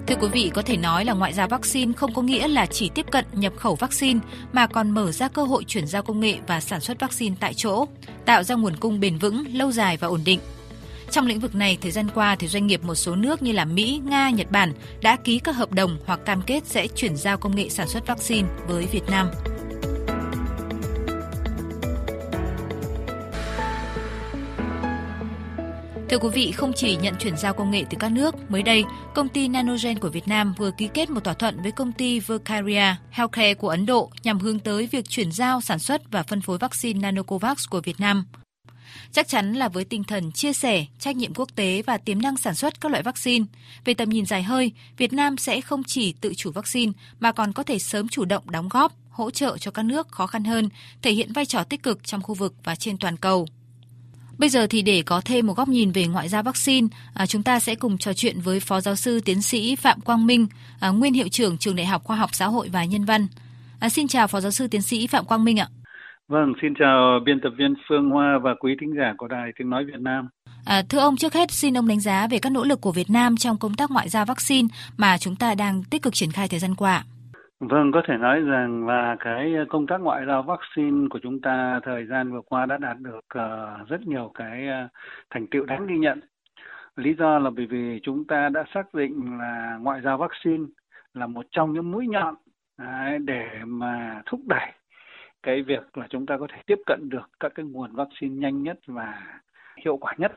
Thưa 0.09 0.15
quý 0.15 0.27
vị, 0.27 0.51
có 0.53 0.61
thể 0.61 0.77
nói 0.77 1.05
là 1.05 1.13
ngoại 1.13 1.33
giao 1.33 1.47
vaccine 1.47 1.93
không 1.93 2.13
có 2.13 2.21
nghĩa 2.21 2.47
là 2.47 2.65
chỉ 2.65 2.89
tiếp 2.95 3.05
cận 3.11 3.25
nhập 3.33 3.53
khẩu 3.57 3.75
vaccine 3.75 4.19
mà 4.53 4.67
còn 4.67 4.91
mở 4.91 5.11
ra 5.11 5.27
cơ 5.27 5.43
hội 5.43 5.63
chuyển 5.63 5.87
giao 5.87 6.03
công 6.03 6.19
nghệ 6.19 6.37
và 6.47 6.59
sản 6.59 6.79
xuất 6.79 6.99
vaccine 6.99 7.35
tại 7.39 7.53
chỗ, 7.53 7.85
tạo 8.25 8.43
ra 8.43 8.55
nguồn 8.55 8.75
cung 8.75 8.99
bền 8.99 9.17
vững, 9.17 9.43
lâu 9.53 9.71
dài 9.71 9.97
và 9.97 10.07
ổn 10.07 10.21
định. 10.25 10.39
Trong 11.11 11.27
lĩnh 11.27 11.39
vực 11.39 11.55
này, 11.55 11.77
thời 11.81 11.91
gian 11.91 12.07
qua 12.15 12.35
thì 12.35 12.47
doanh 12.47 12.67
nghiệp 12.67 12.83
một 12.83 12.95
số 12.95 13.15
nước 13.15 13.41
như 13.41 13.51
là 13.51 13.65
Mỹ, 13.65 14.01
Nga, 14.05 14.29
Nhật 14.29 14.51
Bản 14.51 14.73
đã 15.01 15.15
ký 15.15 15.39
các 15.39 15.55
hợp 15.55 15.71
đồng 15.71 15.97
hoặc 16.05 16.19
cam 16.25 16.41
kết 16.41 16.65
sẽ 16.65 16.87
chuyển 16.87 17.17
giao 17.17 17.37
công 17.37 17.55
nghệ 17.55 17.69
sản 17.69 17.87
xuất 17.87 18.07
vaccine 18.07 18.47
với 18.67 18.85
Việt 18.85 19.09
Nam. 19.09 19.27
Thưa 26.09 26.17
quý 26.17 26.29
vị, 26.33 26.51
không 26.51 26.73
chỉ 26.75 26.95
nhận 26.95 27.15
chuyển 27.19 27.37
giao 27.37 27.53
công 27.53 27.71
nghệ 27.71 27.83
từ 27.89 27.97
các 27.99 28.11
nước, 28.11 28.51
mới 28.51 28.63
đây, 28.63 28.83
công 29.15 29.29
ty 29.29 29.47
Nanogen 29.47 29.99
của 29.99 30.09
Việt 30.09 30.27
Nam 30.27 30.53
vừa 30.57 30.71
ký 30.71 30.89
kết 30.93 31.09
một 31.09 31.23
thỏa 31.23 31.33
thuận 31.33 31.61
với 31.61 31.71
công 31.71 31.91
ty 31.91 32.19
Vercaria 32.19 32.95
Healthcare 33.11 33.53
của 33.53 33.69
Ấn 33.69 33.85
Độ 33.85 34.11
nhằm 34.23 34.39
hướng 34.39 34.59
tới 34.59 34.87
việc 34.87 35.09
chuyển 35.09 35.31
giao 35.31 35.61
sản 35.61 35.79
xuất 35.79 36.11
và 36.11 36.23
phân 36.23 36.41
phối 36.41 36.57
vaccine 36.57 36.99
Nanocovax 36.99 37.69
của 37.69 37.81
Việt 37.81 37.99
Nam. 37.99 38.25
Chắc 39.11 39.27
chắn 39.27 39.53
là 39.53 39.69
với 39.69 39.85
tinh 39.85 40.03
thần 40.03 40.31
chia 40.31 40.53
sẻ, 40.53 40.85
trách 40.99 41.15
nhiệm 41.15 41.33
quốc 41.33 41.49
tế 41.55 41.81
và 41.81 41.97
tiềm 41.97 42.21
năng 42.21 42.37
sản 42.37 42.55
xuất 42.55 42.81
các 42.81 42.91
loại 42.91 43.03
vaccine, 43.03 43.45
về 43.85 43.93
tầm 43.93 44.09
nhìn 44.09 44.25
dài 44.25 44.43
hơi, 44.43 44.71
Việt 44.97 45.13
Nam 45.13 45.37
sẽ 45.37 45.61
không 45.61 45.83
chỉ 45.83 46.13
tự 46.13 46.33
chủ 46.33 46.51
vaccine 46.51 46.91
mà 47.19 47.31
còn 47.31 47.53
có 47.53 47.63
thể 47.63 47.79
sớm 47.79 48.07
chủ 48.07 48.25
động 48.25 48.51
đóng 48.51 48.69
góp, 48.69 48.93
hỗ 49.09 49.31
trợ 49.31 49.57
cho 49.57 49.71
các 49.71 49.85
nước 49.85 50.07
khó 50.11 50.27
khăn 50.27 50.43
hơn, 50.43 50.69
thể 51.01 51.11
hiện 51.11 51.33
vai 51.33 51.45
trò 51.45 51.63
tích 51.63 51.83
cực 51.83 52.03
trong 52.03 52.21
khu 52.21 52.35
vực 52.35 52.53
và 52.63 52.75
trên 52.75 52.97
toàn 52.97 53.17
cầu. 53.17 53.47
Bây 54.39 54.49
giờ 54.49 54.67
thì 54.69 54.81
để 54.81 55.03
có 55.05 55.21
thêm 55.25 55.47
một 55.47 55.53
góc 55.53 55.67
nhìn 55.67 55.91
về 55.91 56.07
ngoại 56.07 56.29
giao 56.29 56.43
vaccine, 56.43 56.87
à, 57.13 57.25
chúng 57.25 57.43
ta 57.43 57.59
sẽ 57.59 57.75
cùng 57.75 57.97
trò 57.97 58.13
chuyện 58.13 58.35
với 58.39 58.59
Phó 58.59 58.81
Giáo 58.81 58.95
sư 58.95 59.19
Tiến 59.25 59.41
sĩ 59.41 59.75
Phạm 59.75 60.01
Quang 60.01 60.27
Minh, 60.27 60.47
à, 60.79 60.89
nguyên 60.89 61.13
hiệu 61.13 61.27
trưởng 61.27 61.57
Trường 61.57 61.75
Đại 61.75 61.85
học 61.85 62.03
Khoa 62.03 62.17
học 62.17 62.29
Xã 62.33 62.45
hội 62.45 62.69
và 62.73 62.85
Nhân 62.85 63.05
văn. 63.05 63.27
À, 63.79 63.89
xin 63.89 64.07
chào 64.07 64.27
Phó 64.27 64.39
Giáo 64.39 64.51
sư 64.51 64.67
Tiến 64.67 64.81
sĩ 64.81 65.07
Phạm 65.07 65.25
Quang 65.25 65.43
Minh 65.43 65.59
ạ. 65.59 65.67
Vâng, 66.27 66.53
xin 66.61 66.73
chào 66.79 67.19
biên 67.25 67.41
tập 67.43 67.49
viên 67.57 67.73
Phương 67.89 68.09
Hoa 68.09 68.39
và 68.43 68.51
quý 68.59 68.75
thính 68.81 68.93
giả 68.97 69.13
của 69.17 69.27
Đài 69.27 69.51
Tiếng 69.59 69.69
Nói 69.69 69.85
Việt 69.85 69.99
Nam. 69.99 70.29
À, 70.65 70.83
thưa 70.89 70.99
ông, 70.99 71.17
trước 71.17 71.33
hết 71.33 71.51
xin 71.51 71.77
ông 71.77 71.87
đánh 71.87 71.99
giá 71.99 72.27
về 72.27 72.39
các 72.39 72.51
nỗ 72.51 72.63
lực 72.63 72.81
của 72.81 72.91
Việt 72.91 73.09
Nam 73.09 73.37
trong 73.37 73.57
công 73.57 73.73
tác 73.73 73.91
ngoại 73.91 74.09
giao 74.09 74.25
vaccine 74.25 74.67
mà 74.97 75.17
chúng 75.17 75.35
ta 75.35 75.55
đang 75.55 75.83
tích 75.83 76.01
cực 76.01 76.13
triển 76.13 76.31
khai 76.31 76.47
thời 76.47 76.59
gian 76.59 76.75
qua. 76.75 77.03
Vâng, 77.59 77.91
có 77.91 78.01
thể 78.07 78.17
nói 78.17 78.41
rằng 78.41 78.87
là 78.87 79.15
cái 79.19 79.55
ờ, 79.55 79.65
công 79.69 79.87
tác 79.87 80.01
ngoại 80.01 80.25
giao 80.25 80.43
vaccine 80.43 81.07
của 81.09 81.19
chúng 81.23 81.41
ta 81.41 81.79
thời 81.83 82.05
gian 82.05 82.31
vừa 82.31 82.41
qua 82.41 82.65
đã 82.65 82.77
đạt 82.77 82.97
được 82.99 83.19
uh, 83.19 83.87
rất 83.87 84.07
nhiều 84.07 84.31
cái 84.33 84.67
uh, 84.85 84.91
thành 85.29 85.47
tựu 85.47 85.65
đáng 85.65 85.87
ghi 85.87 85.97
nhận. 85.97 86.19
Lý 86.95 87.13
do 87.13 87.39
là 87.39 87.49
bởi 87.49 87.65
vì 87.65 87.99
chúng 88.03 88.27
ta 88.27 88.49
đã 88.49 88.63
xác 88.73 88.93
định 88.93 89.37
là 89.39 89.77
ngoại 89.81 90.01
giao 90.01 90.17
vaccine 90.17 90.65
là 91.13 91.27
một 91.27 91.45
trong 91.51 91.73
những 91.73 91.91
mũi 91.91 92.07
nhọn 92.07 92.35
đấy, 92.77 93.19
để 93.19 93.47
mà 93.65 94.21
thúc 94.25 94.39
đẩy 94.45 94.71
cái 95.43 95.61
việc 95.61 95.97
là 95.97 96.07
chúng 96.09 96.25
ta 96.25 96.37
có 96.37 96.47
thể 96.49 96.57
tiếp 96.65 96.79
cận 96.85 97.09
được 97.09 97.29
các 97.39 97.51
cái 97.55 97.65
nguồn 97.65 97.95
vaccine 97.95 98.35
nhanh 98.35 98.63
nhất 98.63 98.79
và 98.87 99.21
hiệu 99.85 99.97
quả 99.97 100.13
nhất. 100.17 100.31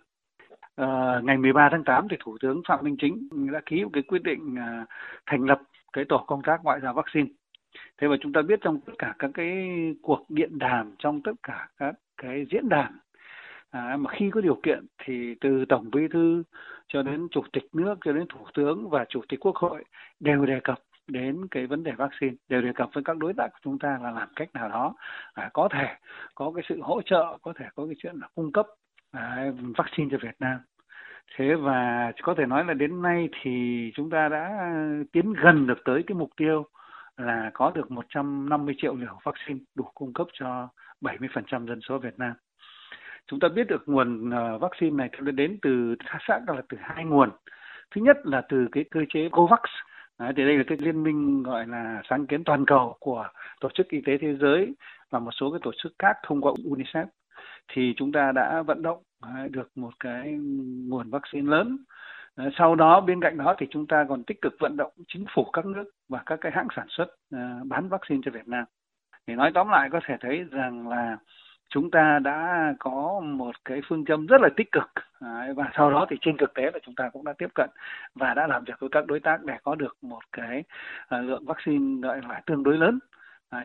Uh, 0.83 1.25
ngày 1.25 1.37
13 1.37 1.69
tháng 1.73 1.85
8 1.85 2.09
thì 2.11 2.17
Thủ 2.21 2.39
tướng 2.41 2.63
Phạm 2.69 2.85
Minh 2.85 2.97
Chính 3.01 3.29
đã 3.53 3.61
ký 3.67 3.85
một 3.85 3.91
cái 3.93 4.03
quyết 4.03 4.23
định 4.23 4.55
uh, 4.55 4.89
thành 5.27 5.45
lập 5.45 5.61
cái 5.93 6.05
tổ 6.09 6.25
công 6.27 6.43
tác 6.43 6.61
ngoại 6.65 6.81
giao 6.81 6.95
vaccine. 6.95 7.29
Thế 7.99 8.09
và 8.09 8.17
chúng 8.21 8.33
ta 8.33 8.43
biết 8.43 8.59
trong 8.63 8.81
tất 8.81 8.93
cả 8.99 9.15
các 9.19 9.31
cái 9.35 9.69
cuộc 10.03 10.25
điện 10.29 10.59
đàm, 10.59 10.95
trong 10.99 11.23
tất 11.23 11.33
cả 11.43 11.69
các 11.77 11.95
cái 12.17 12.47
diễn 12.51 12.69
đàn 12.69 12.93
à, 13.73 13.97
mà 13.97 14.11
khi 14.11 14.31
có 14.31 14.41
điều 14.41 14.61
kiện 14.63 14.87
thì 15.05 15.35
từ 15.41 15.65
tổng 15.69 15.91
bí 15.91 16.09
thư 16.13 16.43
cho 16.89 17.03
đến 17.03 17.29
chủ 17.31 17.43
tịch 17.53 17.65
nước 17.73 17.95
cho 18.05 18.13
đến 18.13 18.27
thủ 18.29 18.47
tướng 18.55 18.89
và 18.91 19.05
chủ 19.09 19.21
tịch 19.29 19.41
quốc 19.41 19.57
hội 19.57 19.85
đều 20.21 20.47
đề 20.47 20.61
cập 20.65 20.79
đến 21.07 21.47
cái 21.51 21.67
vấn 21.67 21.85
đề 21.85 21.93
vaccine 21.93 22.35
đều 22.49 22.63
đề 22.63 22.73
cập 22.75 22.89
với 22.93 23.05
các 23.05 23.17
đối 23.17 23.33
tác 23.35 23.49
của 23.53 23.59
chúng 23.63 23.79
ta 23.79 23.99
là 24.03 24.11
làm 24.11 24.29
cách 24.37 24.49
nào 24.55 24.69
đó 24.69 24.95
à, 25.35 25.51
có 25.53 25.69
thể 25.73 25.87
có 26.35 26.53
cái 26.55 26.65
sự 26.69 26.81
hỗ 26.83 27.03
trợ 27.03 27.39
có 27.43 27.53
thể 27.59 27.65
có 27.75 27.87
cái 27.87 27.95
chuyện 27.99 28.15
là 28.21 28.29
cung 28.35 28.53
cấp 28.53 28.67
à, 29.11 29.53
vaccine 29.77 30.09
cho 30.11 30.19
Việt 30.23 30.37
Nam 30.39 30.61
thế 31.37 31.55
và 31.55 32.13
có 32.23 32.35
thể 32.39 32.47
nói 32.47 32.65
là 32.65 32.75
đến 32.75 33.03
nay 33.03 33.29
thì 33.43 33.91
chúng 33.95 34.11
ta 34.11 34.29
đã 34.29 34.73
tiến 35.13 35.33
gần 35.33 35.67
được 35.67 35.79
tới 35.85 36.03
cái 36.07 36.15
mục 36.15 36.31
tiêu 36.37 36.67
là 37.17 37.51
có 37.55 37.71
được 37.75 37.91
150 37.91 38.75
triệu 38.79 38.97
liều 38.97 39.19
vaccine 39.25 39.61
đủ 39.75 39.85
cung 39.95 40.13
cấp 40.13 40.27
cho 40.33 40.69
70% 41.01 41.67
dân 41.67 41.81
số 41.89 41.99
Việt 41.99 42.19
Nam. 42.19 42.33
Chúng 43.27 43.41
ta 43.41 43.49
biết 43.49 43.67
được 43.69 43.83
nguồn 43.87 44.31
ờ, 44.31 44.59
vaccine 44.59 44.97
này 44.97 45.11
đến 45.33 45.59
từ 45.63 45.97
xác 46.29 46.41
là 46.47 46.63
từ 46.69 46.77
hai 46.81 47.05
nguồn. 47.05 47.31
Thứ 47.95 48.01
nhất 48.01 48.17
là 48.25 48.43
từ 48.49 48.67
cái 48.73 48.85
cơ 48.91 49.01
chế 49.09 49.29
COVAX. 49.33 49.61
Đấy, 50.19 50.33
thì 50.37 50.45
đây 50.45 50.59
là 50.59 50.65
cái 50.67 50.79
liên 50.79 51.03
minh 51.03 51.43
gọi 51.43 51.67
là 51.67 52.03
sáng 52.09 52.27
kiến 52.27 52.45
toàn 52.45 52.65
cầu 52.67 52.97
của 53.01 53.29
Tổ 53.61 53.69
chức 53.75 53.89
Y 53.89 54.01
tế 54.07 54.19
Thế 54.19 54.35
giới 54.35 54.75
và 55.11 55.19
một 55.19 55.31
số 55.31 55.51
cái 55.51 55.61
tổ 55.63 55.73
chức 55.83 55.93
khác 55.99 56.17
thông 56.27 56.41
qua 56.41 56.53
UNICEF 56.53 57.07
thì 57.69 57.95
chúng 57.97 58.13
ta 58.13 58.33
đã 58.33 58.63
vận 58.63 58.83
động 58.83 59.03
À, 59.23 59.49
được 59.51 59.69
một 59.77 59.91
cái 60.01 60.33
nguồn 60.89 61.11
vaccine 61.11 61.51
lớn. 61.51 61.79
À, 62.37 62.45
sau 62.59 62.75
đó 62.75 63.01
bên 63.01 63.21
cạnh 63.21 63.37
đó 63.37 63.55
thì 63.59 63.67
chúng 63.71 63.87
ta 63.87 64.07
còn 64.09 64.25
tích 64.25 64.41
cực 64.43 64.53
vận 64.61 64.77
động 64.77 64.93
chính 65.09 65.25
phủ 65.35 65.45
các 65.53 65.67
nước 65.67 65.85
và 66.09 66.23
các 66.27 66.39
cái 66.41 66.53
hãng 66.53 66.69
sản 66.77 66.87
xuất 66.89 67.07
à, 67.31 67.61
bán 67.65 67.89
vaccine 67.89 68.21
cho 68.25 68.31
Việt 68.31 68.49
Nam. 68.49 68.65
Thì 69.27 69.35
nói 69.35 69.51
tóm 69.55 69.69
lại 69.69 69.89
có 69.93 70.01
thể 70.07 70.17
thấy 70.21 70.45
rằng 70.51 70.89
là 70.89 71.17
chúng 71.69 71.91
ta 71.91 72.19
đã 72.19 72.75
có 72.79 73.21
một 73.25 73.57
cái 73.65 73.81
phương 73.89 74.05
châm 74.05 74.27
rất 74.27 74.41
là 74.41 74.49
tích 74.57 74.73
cực. 74.73 74.91
Và 75.57 75.71
sau 75.77 75.91
đó 75.91 76.07
thì 76.11 76.17
trên 76.21 76.37
thực 76.37 76.55
tế 76.55 76.63
là 76.63 76.79
chúng 76.83 76.95
ta 76.95 77.11
cũng 77.13 77.25
đã 77.25 77.33
tiếp 77.39 77.49
cận 77.55 77.71
và 78.15 78.35
đã 78.35 78.47
làm 78.47 78.65
việc 78.65 78.81
với 78.81 78.91
các 78.93 79.07
đối 79.07 79.21
tác 79.21 79.45
để 79.45 79.55
có 79.63 79.75
được 79.75 79.97
một 80.03 80.21
cái 80.33 80.65
lượng 81.11 81.45
vaccine 81.45 82.01
gọi 82.09 82.21
là 82.29 82.41
tương 82.47 82.63
đối 82.63 82.79
lớn. 82.79 82.99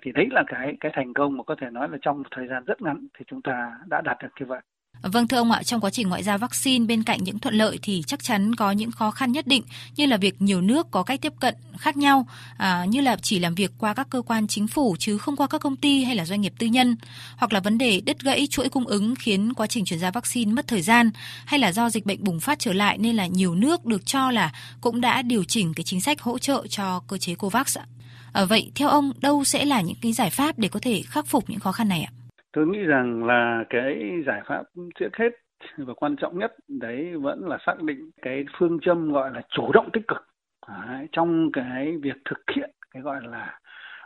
Thì 0.01 0.11
đấy 0.11 0.27
là 0.31 0.43
cái 0.47 0.77
cái 0.79 0.91
thành 0.95 1.13
công 1.13 1.37
mà 1.37 1.43
có 1.43 1.55
thể 1.61 1.69
nói 1.69 1.89
là 1.89 1.97
trong 2.01 2.17
một 2.17 2.27
thời 2.31 2.47
gian 2.47 2.63
rất 2.65 2.81
ngắn 2.81 3.07
thì 3.17 3.25
chúng 3.27 3.41
ta 3.41 3.77
đã 3.87 4.01
đạt 4.01 4.17
được 4.21 4.29
như 4.39 4.45
vậy. 4.45 4.61
Vâng 5.01 5.27
thưa 5.27 5.37
ông 5.37 5.51
ạ, 5.51 5.63
trong 5.63 5.81
quá 5.81 5.89
trình 5.89 6.09
ngoại 6.09 6.23
giao 6.23 6.37
vaccine 6.37 6.85
bên 6.85 7.03
cạnh 7.03 7.23
những 7.23 7.39
thuận 7.39 7.55
lợi 7.55 7.79
thì 7.81 8.03
chắc 8.07 8.23
chắn 8.23 8.55
có 8.55 8.71
những 8.71 8.91
khó 8.91 9.11
khăn 9.11 9.31
nhất 9.31 9.47
định 9.47 9.63
như 9.95 10.05
là 10.05 10.17
việc 10.17 10.41
nhiều 10.41 10.61
nước 10.61 10.91
có 10.91 11.03
cách 11.03 11.21
tiếp 11.21 11.33
cận 11.39 11.55
khác 11.77 11.97
nhau, 11.97 12.27
à, 12.57 12.85
như 12.85 13.01
là 13.01 13.17
chỉ 13.21 13.39
làm 13.39 13.55
việc 13.55 13.71
qua 13.77 13.93
các 13.93 14.09
cơ 14.09 14.21
quan 14.21 14.47
chính 14.47 14.67
phủ 14.67 14.95
chứ 14.99 15.17
không 15.17 15.35
qua 15.35 15.47
các 15.47 15.61
công 15.61 15.75
ty 15.75 16.03
hay 16.03 16.15
là 16.15 16.25
doanh 16.25 16.41
nghiệp 16.41 16.53
tư 16.59 16.67
nhân, 16.67 16.95
hoặc 17.37 17.53
là 17.53 17.59
vấn 17.59 17.77
đề 17.77 18.01
đứt 18.01 18.19
gãy 18.19 18.47
chuỗi 18.49 18.69
cung 18.69 18.87
ứng 18.87 19.15
khiến 19.15 19.53
quá 19.53 19.67
trình 19.67 19.85
chuyển 19.85 19.99
giao 19.99 20.11
vaccine 20.11 20.51
mất 20.51 20.67
thời 20.67 20.81
gian, 20.81 21.09
hay 21.45 21.59
là 21.59 21.71
do 21.71 21.89
dịch 21.89 22.05
bệnh 22.05 22.23
bùng 22.23 22.39
phát 22.39 22.59
trở 22.59 22.73
lại 22.73 22.97
nên 22.97 23.15
là 23.15 23.27
nhiều 23.27 23.55
nước 23.55 23.85
được 23.85 24.05
cho 24.05 24.31
là 24.31 24.51
cũng 24.81 25.01
đã 25.01 25.21
điều 25.21 25.43
chỉnh 25.43 25.73
cái 25.73 25.83
chính 25.83 26.01
sách 26.01 26.21
hỗ 26.21 26.37
trợ 26.37 26.67
cho 26.69 26.99
cơ 27.07 27.17
chế 27.17 27.35
COVAX 27.35 27.77
ạ. 27.77 27.85
À, 28.33 28.45
vậy 28.45 28.71
theo 28.75 28.89
ông 28.89 29.11
đâu 29.19 29.43
sẽ 29.43 29.65
là 29.65 29.81
những 29.81 29.97
cái 30.01 30.13
giải 30.13 30.29
pháp 30.29 30.59
để 30.59 30.67
có 30.67 30.79
thể 30.79 31.01
khắc 31.01 31.27
phục 31.27 31.49
những 31.49 31.59
khó 31.59 31.71
khăn 31.71 31.89
này 31.89 32.01
ạ? 32.01 32.11
Tôi 32.53 32.67
nghĩ 32.67 32.79
rằng 32.79 33.25
là 33.25 33.63
cái 33.69 34.23
giải 34.25 34.41
pháp 34.45 34.63
trước 34.99 35.15
hết 35.17 35.29
và 35.77 35.93
quan 35.93 36.15
trọng 36.15 36.39
nhất 36.39 36.55
đấy 36.67 37.17
vẫn 37.17 37.47
là 37.47 37.57
xác 37.65 37.81
định 37.81 38.11
cái 38.21 38.45
phương 38.57 38.79
châm 38.79 39.11
gọi 39.11 39.31
là 39.31 39.41
chủ 39.49 39.71
động 39.71 39.89
tích 39.93 40.07
cực 40.07 40.27
đấy, 40.67 41.07
trong 41.11 41.51
cái 41.53 41.97
việc 42.01 42.17
thực 42.25 42.39
hiện 42.55 42.71
cái 42.91 43.03
gọi 43.03 43.21
là 43.23 43.59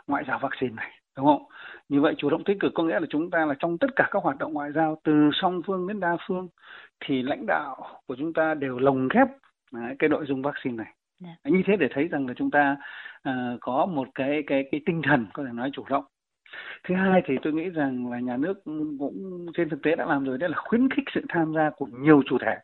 ngoại 0.06 0.24
giao 0.28 0.38
vaccine 0.42 0.74
này 0.74 0.90
đúng 1.16 1.26
không 1.26 1.42
như 1.88 2.00
vậy 2.00 2.14
chủ 2.18 2.30
động 2.30 2.44
tích 2.44 2.56
cực 2.60 2.72
có 2.74 2.82
nghĩa 2.82 3.00
là 3.00 3.06
chúng 3.10 3.30
ta 3.30 3.46
là 3.46 3.54
trong 3.58 3.78
tất 3.78 3.90
cả 3.96 4.08
các 4.10 4.22
hoạt 4.22 4.38
động 4.38 4.52
ngoại 4.52 4.72
giao 4.72 4.98
từ 5.04 5.30
song 5.32 5.62
phương 5.66 5.88
đến 5.88 6.00
đa 6.00 6.16
phương 6.28 6.48
thì 7.04 7.22
lãnh 7.22 7.46
đạo 7.46 7.76
của 8.06 8.16
chúng 8.18 8.32
ta 8.32 8.54
đều 8.54 8.78
lồng 8.78 9.08
ghép 9.08 9.28
đấy, 9.72 9.96
cái 9.98 10.08
nội 10.08 10.24
dung 10.28 10.42
vaccine 10.42 10.76
này 10.76 10.94
yeah. 11.24 11.38
Dạ. 11.44 11.50
như 11.50 11.62
thế 11.66 11.76
để 11.76 11.88
thấy 11.94 12.08
rằng 12.08 12.26
là 12.26 12.34
chúng 12.36 12.50
ta 12.50 12.76
uh, 13.28 13.32
có 13.60 13.86
một 13.86 14.08
cái 14.14 14.42
cái 14.46 14.64
cái 14.72 14.80
tinh 14.86 15.02
thần 15.04 15.26
có 15.34 15.44
thể 15.44 15.50
nói 15.52 15.70
chủ 15.72 15.84
động 15.88 16.04
thứ 16.84 16.94
hai 16.94 17.22
thì 17.24 17.38
tôi 17.42 17.52
nghĩ 17.52 17.68
rằng 17.68 18.10
là 18.10 18.18
nhà 18.20 18.36
nước 18.36 18.64
cũng 18.98 19.46
trên 19.54 19.68
thực 19.68 19.82
tế 19.82 19.96
đã 19.96 20.06
làm 20.06 20.24
rồi, 20.24 20.38
đấy 20.38 20.48
là 20.48 20.56
khuyến 20.58 20.90
khích 20.90 21.04
sự 21.14 21.20
tham 21.28 21.54
gia 21.54 21.70
của 21.70 21.86
nhiều 21.86 22.22
chủ 22.26 22.38
thể. 22.38 22.56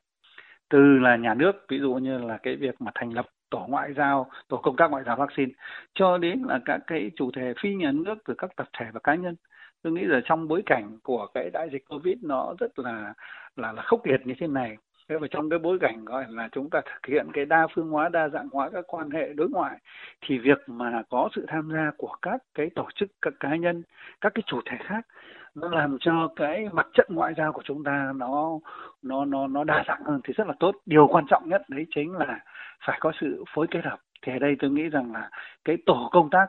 Từ 0.70 0.98
là 0.98 1.16
nhà 1.16 1.34
nước, 1.34 1.52
ví 1.68 1.78
dụ 1.78 1.94
như 1.94 2.18
là 2.18 2.38
cái 2.42 2.56
việc 2.56 2.80
mà 2.80 2.90
thành 2.94 3.12
lập 3.12 3.26
tổ 3.50 3.66
ngoại 3.68 3.92
giao, 3.96 4.30
tổ 4.48 4.56
công 4.56 4.76
tác 4.76 4.90
ngoại 4.90 5.04
giao 5.06 5.16
vaccine, 5.16 5.52
cho 5.94 6.18
đến 6.18 6.42
là 6.48 6.60
các 6.64 6.80
cái 6.86 7.10
chủ 7.16 7.30
thể 7.36 7.54
phi 7.62 7.74
nhà 7.74 7.92
nước 7.92 8.14
từ 8.24 8.34
các 8.38 8.50
tập 8.56 8.68
thể 8.78 8.86
và 8.92 9.00
cá 9.00 9.14
nhân. 9.14 9.36
Tôi 9.82 9.92
nghĩ 9.92 10.02
là 10.02 10.20
trong 10.24 10.48
bối 10.48 10.62
cảnh 10.66 10.98
của 11.02 11.26
cái 11.34 11.50
đại 11.50 11.68
dịch 11.72 11.84
covid 11.88 12.18
nó 12.22 12.54
rất 12.60 12.78
là 12.78 13.14
là 13.56 13.72
là 13.72 13.82
khốc 13.82 14.06
liệt 14.06 14.26
như 14.26 14.34
thế 14.40 14.46
này 14.46 14.76
thế 15.08 15.16
và 15.20 15.26
trong 15.30 15.50
cái 15.50 15.58
bối 15.58 15.78
cảnh 15.80 16.04
gọi 16.04 16.24
là 16.28 16.48
chúng 16.52 16.70
ta 16.70 16.80
thực 16.80 17.06
hiện 17.12 17.26
cái 17.32 17.44
đa 17.44 17.66
phương 17.74 17.90
hóa, 17.90 18.08
đa 18.08 18.28
dạng 18.28 18.48
hóa 18.52 18.70
các 18.72 18.84
quan 18.88 19.10
hệ 19.10 19.32
đối 19.32 19.48
ngoại, 19.48 19.78
thì 20.20 20.38
việc 20.38 20.58
mà 20.66 21.02
có 21.10 21.28
sự 21.34 21.44
tham 21.48 21.70
gia 21.72 21.90
của 21.96 22.16
các 22.22 22.42
cái 22.54 22.70
tổ 22.74 22.88
chức, 22.94 23.08
các 23.22 23.32
cá 23.40 23.56
nhân, 23.56 23.82
các 24.20 24.32
cái 24.34 24.42
chủ 24.46 24.60
thể 24.66 24.76
khác, 24.80 25.06
nó 25.54 25.68
làm 25.68 25.96
cho 26.00 26.28
cái 26.36 26.68
mặt 26.72 26.86
trận 26.94 27.06
ngoại 27.10 27.34
giao 27.36 27.52
của 27.52 27.62
chúng 27.64 27.84
ta 27.84 28.12
nó 28.16 28.58
nó 29.02 29.24
nó 29.24 29.46
nó 29.46 29.64
đa 29.64 29.84
dạng 29.88 30.02
hơn 30.04 30.20
thì 30.24 30.34
rất 30.36 30.46
là 30.46 30.54
tốt. 30.60 30.74
Điều 30.86 31.06
quan 31.06 31.24
trọng 31.26 31.48
nhất 31.48 31.62
đấy 31.68 31.86
chính 31.94 32.12
là 32.12 32.40
phải 32.86 32.98
có 33.00 33.12
sự 33.20 33.44
phối 33.54 33.66
kết 33.70 33.84
hợp. 33.84 33.98
Thì 34.22 34.32
ở 34.32 34.38
đây 34.38 34.56
tôi 34.58 34.70
nghĩ 34.70 34.88
rằng 34.88 35.12
là 35.12 35.30
cái 35.64 35.76
tổ 35.86 36.08
công 36.12 36.30
tác 36.30 36.46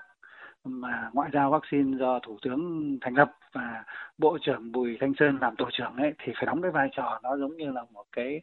mà 0.63 1.09
ngoại 1.13 1.29
giao 1.33 1.51
vaccine 1.51 1.97
do 1.97 2.19
thủ 2.19 2.37
tướng 2.41 2.97
thành 3.01 3.13
lập 3.13 3.31
và 3.53 3.83
bộ 4.17 4.37
trưởng 4.41 4.71
bùi 4.71 4.97
thanh 4.99 5.13
sơn 5.19 5.37
làm 5.41 5.55
tổ 5.55 5.69
trưởng 5.71 5.95
ấy, 5.95 6.13
thì 6.19 6.33
phải 6.35 6.45
đóng 6.45 6.61
cái 6.61 6.71
vai 6.71 6.89
trò 6.91 7.19
nó 7.23 7.37
giống 7.37 7.57
như 7.57 7.71
là 7.71 7.81
một 7.93 8.05
cái 8.11 8.41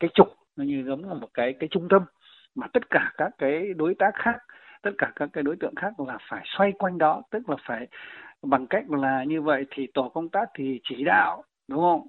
cái 0.00 0.10
trục, 0.14 0.28
nó 0.56 0.64
như 0.64 0.84
giống 0.86 1.04
là 1.04 1.14
một 1.14 1.28
cái 1.34 1.52
cái 1.60 1.68
trung 1.68 1.88
tâm. 1.90 2.02
Mà 2.54 2.66
tất 2.72 2.90
cả 2.90 3.12
các 3.16 3.30
cái 3.38 3.74
đối 3.76 3.94
tác 3.94 4.10
khác, 4.14 4.36
tất 4.82 4.90
cả 4.98 5.12
các 5.16 5.28
cái 5.32 5.44
đối 5.44 5.56
tượng 5.56 5.74
khác 5.74 6.00
là 6.00 6.18
phải 6.30 6.42
xoay 6.46 6.72
quanh 6.78 6.98
đó, 6.98 7.22
tức 7.30 7.50
là 7.50 7.56
phải 7.66 7.86
bằng 8.42 8.66
cách 8.66 8.90
là 8.90 9.24
như 9.24 9.42
vậy 9.42 9.66
thì 9.70 9.86
tổ 9.94 10.08
công 10.08 10.28
tác 10.28 10.48
thì 10.54 10.80
chỉ 10.82 11.04
đạo, 11.04 11.44
đúng 11.68 11.80
không? 11.80 12.08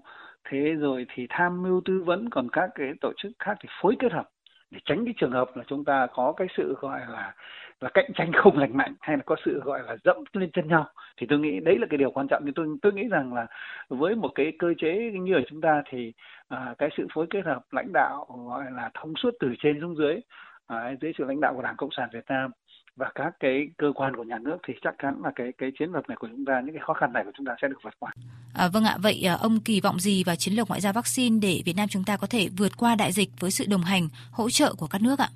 Thế 0.50 0.74
rồi 0.80 1.06
thì 1.14 1.28
tham 1.30 1.64
mưu 1.64 1.82
tư 1.86 2.04
vấn, 2.06 2.30
còn 2.30 2.50
các 2.50 2.70
cái 2.76 2.94
tổ 3.02 3.14
chức 3.18 3.32
khác 3.40 3.58
thì 3.62 3.70
phối 3.82 3.96
kết 4.00 4.12
hợp 4.12 4.30
để 4.72 4.80
tránh 4.86 5.06
cái 5.06 5.14
trường 5.18 5.32
hợp 5.32 5.58
là 5.58 5.64
chúng 5.68 5.86
ta 5.86 6.08
có 6.14 6.34
cái 6.38 6.48
sự 6.58 6.76
gọi 6.80 7.00
là 7.00 7.34
là 7.82 7.90
cạnh 7.94 8.12
tranh 8.16 8.32
không 8.34 8.58
lành 8.58 8.78
mạnh 8.78 8.94
hay 9.00 9.18
là 9.18 9.24
có 9.26 9.36
sự 9.46 9.62
gọi 9.64 9.84
là 9.84 9.98
dẫm 10.04 10.18
lên 10.34 10.52
chân 10.52 10.68
nhau 10.68 10.86
thì 11.18 11.28
tôi 11.30 11.40
nghĩ 11.40 11.60
đấy 11.60 11.78
là 11.80 11.88
cái 11.90 11.98
điều 11.98 12.12
quan 12.12 12.28
trọng. 12.28 12.44
Nhưng 12.46 12.54
tôi 12.54 12.68
tôi 12.82 12.94
nghĩ 12.94 13.08
rằng 13.08 13.34
là 13.34 13.48
với 13.90 14.16
một 14.16 14.30
cái 14.36 14.54
cơ 14.60 14.74
chế 14.78 15.12
như 15.22 15.36
ở 15.36 15.42
chúng 15.50 15.62
ta 15.62 15.84
thì 15.90 16.14
à, 16.48 16.76
cái 16.78 16.90
sự 16.98 17.08
phối 17.14 17.28
kết 17.30 17.46
hợp 17.46 17.62
lãnh 17.72 17.94
đạo 17.94 18.26
gọi 18.48 18.66
là 18.72 18.90
thông 18.94 19.14
suốt 19.16 19.32
từ 19.40 19.54
trên 19.60 19.82
xuống 19.82 19.98
dưới 19.98 20.20
à, 20.68 20.96
dưới 21.02 21.14
sự 21.18 21.24
lãnh 21.24 21.42
đạo 21.42 21.54
của 21.56 21.62
đảng 21.62 21.76
cộng 21.78 21.92
sản 21.98 22.10
việt 22.14 22.26
nam 22.30 22.52
và 23.00 23.12
các 23.16 23.34
cái 23.40 23.70
cơ 23.78 23.92
quan 23.96 24.16
của 24.16 24.24
nhà 24.24 24.38
nước 24.42 24.58
thì 24.68 24.74
chắc 24.82 24.96
chắn 25.02 25.22
là 25.24 25.32
cái 25.36 25.52
cái 25.58 25.72
chiến 25.80 25.92
lược 25.92 26.10
này 26.10 26.18
của 26.20 26.28
chúng 26.32 26.46
ta 26.46 26.62
những 26.66 26.76
cái 26.76 26.84
khó 26.86 26.94
khăn 26.94 27.14
này 27.14 27.24
của 27.24 27.32
chúng 27.38 27.46
ta 27.46 27.56
sẽ 27.62 27.68
được 27.68 27.78
vượt 27.84 27.94
qua. 28.00 28.12
À, 28.54 28.68
vâng 28.74 28.84
ạ, 28.84 28.98
vậy 29.04 29.24
à, 29.28 29.34
ông 29.34 29.60
kỳ 29.66 29.82
vọng 29.82 30.00
gì 30.00 30.24
vào 30.24 30.36
chiến 30.36 30.54
lược 30.54 30.68
ngoại 30.70 30.82
giao 30.82 30.94
vaccine 30.94 31.40
để 31.42 31.62
Việt 31.66 31.74
Nam 31.78 31.88
chúng 31.90 32.04
ta 32.04 32.18
có 32.18 32.28
thể 32.30 32.50
vượt 32.58 32.72
qua 32.78 32.96
đại 32.96 33.12
dịch 33.12 33.30
với 33.40 33.52
sự 33.52 33.66
đồng 33.70 33.82
hành, 33.82 34.08
hỗ 34.32 34.50
trợ 34.50 34.74
của 34.78 34.88
các 34.92 35.02
nước 35.02 35.20
ạ? 35.20 35.30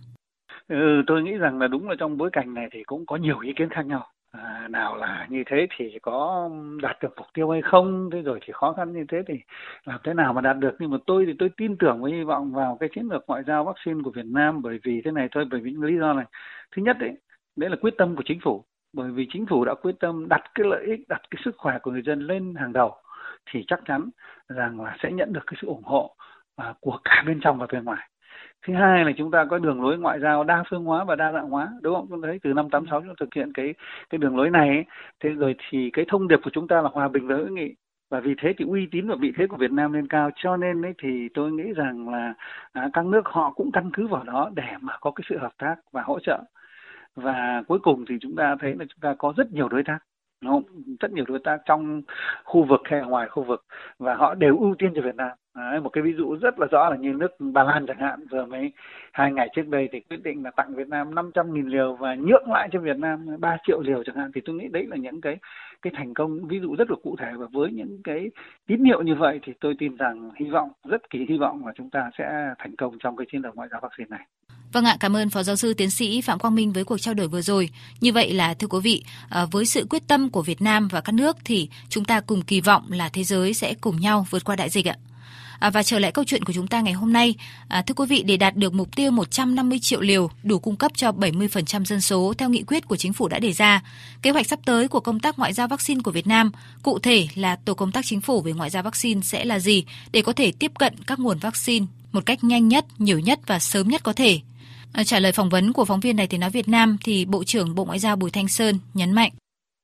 Ừ, 0.67 1.03
tôi 1.07 1.23
nghĩ 1.23 1.31
rằng 1.31 1.59
là 1.59 1.67
đúng 1.67 1.89
là 1.89 1.95
trong 1.99 2.17
bối 2.17 2.29
cảnh 2.33 2.53
này 2.53 2.67
thì 2.71 2.83
cũng 2.83 3.05
có 3.05 3.15
nhiều 3.15 3.39
ý 3.39 3.51
kiến 3.57 3.69
khác 3.69 3.85
nhau. 3.85 4.07
À, 4.31 4.67
nào 4.69 4.95
là 4.95 5.27
như 5.29 5.43
thế 5.47 5.67
thì 5.77 5.99
có 6.01 6.49
đạt 6.81 6.97
được 7.01 7.13
mục 7.17 7.27
tiêu 7.33 7.49
hay 7.49 7.61
không 7.61 8.09
thế 8.13 8.21
rồi 8.21 8.39
thì 8.45 8.53
khó 8.53 8.73
khăn 8.73 8.93
như 8.93 9.05
thế 9.09 9.17
thì 9.27 9.33
làm 9.85 9.99
thế 10.03 10.13
nào 10.13 10.33
mà 10.33 10.41
đạt 10.41 10.57
được 10.57 10.75
nhưng 10.79 10.91
mà 10.91 10.97
tôi 11.05 11.25
thì 11.25 11.33
tôi 11.39 11.49
tin 11.57 11.77
tưởng 11.77 12.03
và 12.03 12.09
hy 12.09 12.23
vọng 12.23 12.53
vào 12.53 12.77
cái 12.79 12.89
chiến 12.95 13.07
lược 13.11 13.23
ngoại 13.27 13.43
giao 13.47 13.63
vaccine 13.63 13.99
của 14.03 14.11
Việt 14.11 14.25
Nam 14.25 14.61
bởi 14.61 14.79
vì 14.83 15.01
thế 15.05 15.11
này 15.11 15.27
thôi 15.31 15.45
bởi 15.51 15.61
vì 15.61 15.71
những 15.71 15.83
lý 15.83 15.97
do 15.99 16.13
này 16.13 16.25
thứ 16.75 16.81
nhất 16.81 16.97
đấy 16.99 17.11
đấy 17.55 17.69
là 17.69 17.75
quyết 17.75 17.93
tâm 17.97 18.15
của 18.15 18.23
chính 18.25 18.39
phủ. 18.43 18.63
Bởi 18.93 19.11
vì 19.11 19.27
chính 19.33 19.45
phủ 19.45 19.65
đã 19.65 19.73
quyết 19.73 19.95
tâm 19.99 20.29
đặt 20.29 20.41
cái 20.55 20.67
lợi 20.67 20.85
ích 20.85 20.99
đặt 21.07 21.21
cái 21.31 21.41
sức 21.45 21.55
khỏe 21.57 21.79
của 21.81 21.91
người 21.91 22.01
dân 22.05 22.27
lên 22.27 22.55
hàng 22.55 22.73
đầu 22.73 22.95
thì 23.51 23.63
chắc 23.67 23.79
chắn 23.85 24.09
rằng 24.49 24.81
là 24.81 24.97
sẽ 25.03 25.11
nhận 25.11 25.33
được 25.33 25.43
cái 25.47 25.57
sự 25.61 25.67
ủng 25.67 25.83
hộ 25.83 26.15
à, 26.55 26.73
của 26.79 26.99
cả 27.03 27.23
bên 27.27 27.39
trong 27.43 27.57
và 27.57 27.67
bên 27.71 27.83
ngoài. 27.83 28.09
Thứ 28.67 28.73
hai 28.73 29.05
là 29.05 29.11
chúng 29.17 29.31
ta 29.31 29.45
có 29.49 29.57
đường 29.57 29.81
lối 29.81 29.97
ngoại 29.97 30.19
giao 30.19 30.43
đa 30.43 30.63
phương 30.69 30.83
hóa 30.83 31.03
và 31.03 31.15
đa 31.15 31.31
dạng 31.31 31.49
hóa 31.49 31.69
đúng 31.81 31.95
không? 31.95 32.07
Chúng 32.09 32.21
thấy 32.21 32.39
từ 32.43 32.53
năm 32.53 32.69
86 32.69 33.01
chúng 33.01 33.09
ta 33.09 33.13
thực 33.19 33.33
hiện 33.35 33.53
cái 33.53 33.73
cái 34.09 34.17
đường 34.17 34.37
lối 34.37 34.49
này 34.49 34.69
ấy. 34.69 34.85
thế 35.19 35.29
rồi 35.29 35.55
thì 35.69 35.89
cái 35.93 36.05
thông 36.07 36.27
điệp 36.27 36.39
của 36.43 36.49
chúng 36.53 36.67
ta 36.67 36.81
là 36.81 36.89
hòa 36.93 37.07
bình 37.07 37.27
và 37.27 37.35
hữu 37.35 37.47
nghị. 37.47 37.75
Và 38.09 38.19
vì 38.19 38.35
thế 38.41 38.53
thì 38.57 38.65
uy 38.65 38.87
tín 38.91 39.07
và 39.07 39.15
vị 39.19 39.33
thế 39.37 39.47
của 39.47 39.57
Việt 39.57 39.71
Nam 39.71 39.93
lên 39.93 40.07
cao. 40.07 40.29
Cho 40.35 40.57
nên 40.57 40.85
ấy 40.85 40.93
thì 41.01 41.29
tôi 41.33 41.51
nghĩ 41.51 41.73
rằng 41.75 42.09
là 42.09 42.33
à, 42.73 42.89
các 42.93 43.05
nước 43.05 43.25
họ 43.25 43.51
cũng 43.55 43.71
căn 43.71 43.89
cứ 43.93 44.07
vào 44.07 44.23
đó 44.23 44.51
để 44.55 44.67
mà 44.81 44.97
có 45.01 45.11
cái 45.11 45.23
sự 45.29 45.37
hợp 45.37 45.53
tác 45.57 45.75
và 45.91 46.01
hỗ 46.01 46.19
trợ 46.19 46.43
và 47.15 47.63
cuối 47.67 47.79
cùng 47.79 48.05
thì 48.09 48.15
chúng 48.21 48.35
ta 48.35 48.55
thấy 48.59 48.75
là 48.75 48.85
chúng 48.89 48.99
ta 49.01 49.15
có 49.17 49.33
rất 49.37 49.51
nhiều 49.51 49.69
đối 49.69 49.83
tác 49.83 49.99
không? 50.45 50.63
rất 50.99 51.11
nhiều 51.11 51.25
đối 51.27 51.39
tác 51.39 51.57
trong 51.65 52.01
khu 52.43 52.63
vực 52.63 52.81
hay 52.85 53.01
ngoài 53.01 53.27
khu 53.29 53.43
vực 53.43 53.65
và 53.99 54.15
họ 54.15 54.35
đều 54.35 54.57
ưu 54.57 54.75
tiên 54.79 54.91
cho 54.95 55.01
Việt 55.01 55.15
Nam 55.15 55.31
Đấy, 55.55 55.79
một 55.79 55.89
cái 55.89 56.01
ví 56.03 56.13
dụ 56.17 56.35
rất 56.41 56.59
là 56.59 56.67
rõ 56.71 56.89
là 56.89 56.95
như 56.97 57.13
nước 57.13 57.31
Ba 57.39 57.63
Lan 57.63 57.85
chẳng 57.87 57.99
hạn 57.99 58.25
vừa 58.31 58.45
mới 58.45 58.71
hai 59.11 59.31
ngày 59.31 59.47
trước 59.55 59.67
đây 59.67 59.89
thì 59.91 59.99
quyết 59.99 60.23
định 60.23 60.43
là 60.43 60.51
tặng 60.51 60.75
Việt 60.75 60.87
Nam 60.87 61.11
500.000 61.11 61.67
liều 61.67 61.95
và 61.95 62.15
nhượng 62.15 62.51
lại 62.51 62.69
cho 62.71 62.79
Việt 62.79 62.97
Nam 62.97 63.25
3 63.39 63.57
triệu 63.67 63.81
liều 63.81 64.03
chẳng 64.03 64.15
hạn 64.15 64.31
thì 64.35 64.41
tôi 64.45 64.55
nghĩ 64.55 64.67
đấy 64.71 64.85
là 64.87 64.97
những 64.97 65.21
cái 65.21 65.37
cái 65.81 65.93
thành 65.97 66.13
công 66.13 66.47
ví 66.47 66.59
dụ 66.59 66.75
rất 66.75 66.89
là 66.89 66.95
cụ 67.03 67.15
thể 67.19 67.31
và 67.37 67.45
với 67.51 67.71
những 67.71 68.01
cái 68.03 68.29
tín 68.67 68.83
hiệu 68.83 69.01
như 69.01 69.15
vậy 69.15 69.39
thì 69.43 69.53
tôi 69.61 69.75
tin 69.79 69.97
rằng 69.97 70.31
hy 70.39 70.49
vọng 70.49 70.69
rất 70.83 71.09
kỳ 71.09 71.19
hy 71.29 71.37
vọng 71.37 71.65
là 71.65 71.73
chúng 71.77 71.89
ta 71.89 72.09
sẽ 72.17 72.53
thành 72.59 72.75
công 72.75 72.97
trong 73.03 73.15
cái 73.15 73.27
chiến 73.31 73.41
lược 73.41 73.55
ngoại 73.55 73.69
giao 73.71 73.79
vaccine 73.83 74.07
này. 74.09 74.27
Vâng 74.73 74.85
ạ, 74.85 74.97
cảm 74.99 75.15
ơn 75.15 75.29
Phó 75.29 75.43
Giáo 75.43 75.55
sư 75.55 75.73
Tiến 75.73 75.89
sĩ 75.89 76.21
Phạm 76.21 76.39
Quang 76.39 76.55
Minh 76.55 76.71
với 76.73 76.83
cuộc 76.83 76.97
trao 76.97 77.13
đổi 77.13 77.27
vừa 77.27 77.41
rồi. 77.41 77.69
Như 78.01 78.11
vậy 78.13 78.33
là 78.33 78.53
thưa 78.53 78.67
quý 78.67 78.79
vị, 78.83 79.03
à, 79.29 79.45
với 79.51 79.65
sự 79.65 79.85
quyết 79.89 80.07
tâm 80.07 80.29
của 80.29 80.41
Việt 80.41 80.61
Nam 80.61 80.87
và 80.91 81.01
các 81.01 81.15
nước 81.15 81.37
thì 81.45 81.69
chúng 81.89 82.05
ta 82.05 82.21
cùng 82.27 82.41
kỳ 82.41 82.61
vọng 82.61 82.83
là 82.89 83.09
thế 83.13 83.23
giới 83.23 83.53
sẽ 83.53 83.73
cùng 83.81 83.95
nhau 83.99 84.25
vượt 84.29 84.43
qua 84.45 84.55
đại 84.55 84.69
dịch 84.69 84.87
ạ. 84.87 84.95
À, 85.63 85.69
và 85.69 85.83
trở 85.83 85.99
lại 85.99 86.11
câu 86.11 86.25
chuyện 86.25 86.43
của 86.43 86.53
chúng 86.53 86.67
ta 86.67 86.81
ngày 86.81 86.93
hôm 86.93 87.13
nay, 87.13 87.35
à, 87.67 87.81
thưa 87.81 87.93
quý 87.93 88.05
vị, 88.05 88.23
để 88.23 88.37
đạt 88.37 88.55
được 88.55 88.73
mục 88.73 88.95
tiêu 88.95 89.11
150 89.11 89.79
triệu 89.79 90.01
liều 90.01 90.29
đủ 90.43 90.59
cung 90.59 90.75
cấp 90.75 90.91
cho 90.95 91.11
70% 91.11 91.85
dân 91.85 92.01
số 92.01 92.33
theo 92.37 92.49
nghị 92.49 92.63
quyết 92.63 92.87
của 92.87 92.95
chính 92.95 93.13
phủ 93.13 93.27
đã 93.27 93.39
đề 93.39 93.53
ra, 93.53 93.81
kế 94.21 94.31
hoạch 94.31 94.47
sắp 94.47 94.59
tới 94.65 94.87
của 94.87 94.99
công 94.99 95.19
tác 95.19 95.39
ngoại 95.39 95.53
giao 95.53 95.67
vaccine 95.67 96.01
của 96.03 96.11
Việt 96.11 96.27
Nam, 96.27 96.51
cụ 96.83 96.99
thể 96.99 97.27
là 97.35 97.55
tổ 97.55 97.73
công 97.73 97.91
tác 97.91 98.05
chính 98.05 98.21
phủ 98.21 98.41
về 98.41 98.53
ngoại 98.53 98.69
giao 98.69 98.83
vaccine 98.83 99.21
sẽ 99.21 99.45
là 99.45 99.59
gì 99.59 99.85
để 100.11 100.21
có 100.21 100.33
thể 100.33 100.51
tiếp 100.59 100.71
cận 100.79 100.93
các 101.07 101.19
nguồn 101.19 101.37
vaccine 101.37 101.85
một 102.11 102.25
cách 102.25 102.43
nhanh 102.43 102.67
nhất, 102.67 102.85
nhiều 102.97 103.19
nhất 103.19 103.39
và 103.47 103.59
sớm 103.59 103.87
nhất 103.87 104.03
có 104.03 104.13
thể. 104.13 104.39
À, 104.93 105.03
trả 105.03 105.19
lời 105.19 105.31
phỏng 105.31 105.49
vấn 105.49 105.73
của 105.73 105.85
phóng 105.85 105.99
viên 105.99 106.15
Đài 106.15 106.27
Tiếng 106.27 106.39
nói 106.39 106.49
Việt 106.49 106.67
Nam 106.67 106.97
thì 107.03 107.25
Bộ 107.25 107.43
trưởng 107.43 107.75
Bộ 107.75 107.85
Ngoại 107.85 107.99
giao 107.99 108.15
Bùi 108.15 108.31
Thanh 108.31 108.47
Sơn 108.47 108.79
nhấn 108.93 109.11
mạnh 109.11 109.31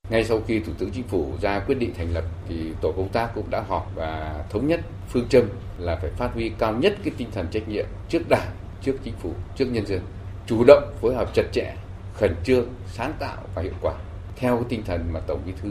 ngay 0.10 0.24
sau 0.24 0.42
khi 0.48 0.60
Thủ 0.60 0.72
tướng 0.78 0.92
Chính 0.92 1.04
phủ 1.04 1.34
ra 1.42 1.60
quyết 1.60 1.76
định 1.76 1.94
thành 1.98 2.14
lập 2.14 2.24
thì 2.50 2.56
tổ 2.82 2.92
công 2.92 3.10
tác 3.10 3.30
cũng 3.36 3.50
đã 3.50 3.64
họp 3.70 3.92
và 3.96 4.44
thống 4.50 4.68
nhất 4.68 4.82
phương 5.10 5.28
châm 5.30 5.44
là 5.78 5.96
phải 5.96 6.10
phát 6.10 6.34
huy 6.34 6.52
cao 6.58 6.74
nhất 6.74 6.96
cái 7.04 7.14
tinh 7.18 7.28
thần 7.32 7.48
trách 7.52 7.68
nhiệm 7.68 7.86
trước 8.10 8.30
Đảng, 8.30 8.52
trước 8.82 8.96
Chính 9.04 9.14
phủ, 9.14 9.34
trước 9.56 9.66
nhân 9.66 9.86
dân, 9.88 10.02
chủ 10.48 10.64
động 10.68 10.94
phối 11.02 11.16
hợp 11.16 11.34
chặt 11.34 11.44
chẽ, 11.52 11.76
khẩn 12.14 12.36
trương, 12.44 12.68
sáng 12.88 13.14
tạo 13.20 13.38
và 13.56 13.62
hiệu 13.62 13.74
quả. 13.82 13.94
Theo 14.36 14.56
cái 14.56 14.66
tinh 14.70 14.84
thần 14.86 15.14
mà 15.14 15.20
Tổng 15.20 15.42
Bí 15.46 15.52
thư 15.62 15.70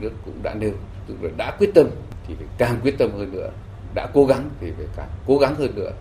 nước 0.00 0.12
cũng 0.24 0.42
đã 0.42 0.54
nêu, 0.54 0.72
tức 1.06 1.14
là 1.22 1.30
đã 1.36 1.56
quyết 1.58 1.70
tâm 1.74 1.86
thì 2.26 2.34
phải 2.34 2.46
càng 2.58 2.80
quyết 2.82 2.98
tâm 2.98 3.10
hơn 3.12 3.32
nữa, 3.32 3.50
đã 3.94 4.06
cố 4.14 4.26
gắng 4.26 4.50
thì 4.60 4.70
phải 4.76 4.86
càng 4.96 5.08
cố 5.26 5.38
gắng 5.38 5.54
hơn 5.54 5.74
nữa 5.74 5.92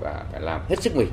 và 0.00 0.24
phải 0.32 0.40
làm 0.40 0.60
hết 0.68 0.82
sức 0.82 0.96
mình. 0.96 1.10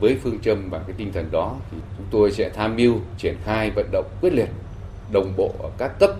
Với 0.00 0.18
phương 0.22 0.38
châm 0.38 0.70
và 0.70 0.78
cái 0.78 0.94
tinh 0.98 1.12
thần 1.12 1.30
đó 1.30 1.56
thì 1.70 1.76
chúng 1.96 2.06
tôi 2.10 2.32
sẽ 2.32 2.48
tham 2.48 2.76
mưu 2.76 2.94
triển 3.18 3.36
khai 3.44 3.70
vận 3.70 3.88
động 3.92 4.08
quyết 4.20 4.32
liệt 4.32 4.48
đồng 5.12 5.32
bộ 5.36 5.54
ở 5.62 5.70
các 5.78 5.98
cấp, 5.98 6.10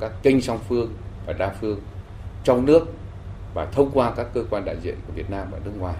các 0.00 0.12
kênh 0.22 0.40
song 0.40 0.58
phương 0.68 0.92
và 1.26 1.32
đa 1.32 1.54
phương 1.60 1.80
trong 2.44 2.66
nước 2.66 2.88
và 3.54 3.64
thông 3.64 3.90
qua 3.94 4.12
các 4.16 4.26
cơ 4.34 4.44
quan 4.50 4.64
đại 4.64 4.76
diện 4.82 4.94
của 5.06 5.12
Việt 5.12 5.30
Nam 5.30 5.52
ở 5.52 5.58
nước 5.64 5.72
ngoài 5.78 5.96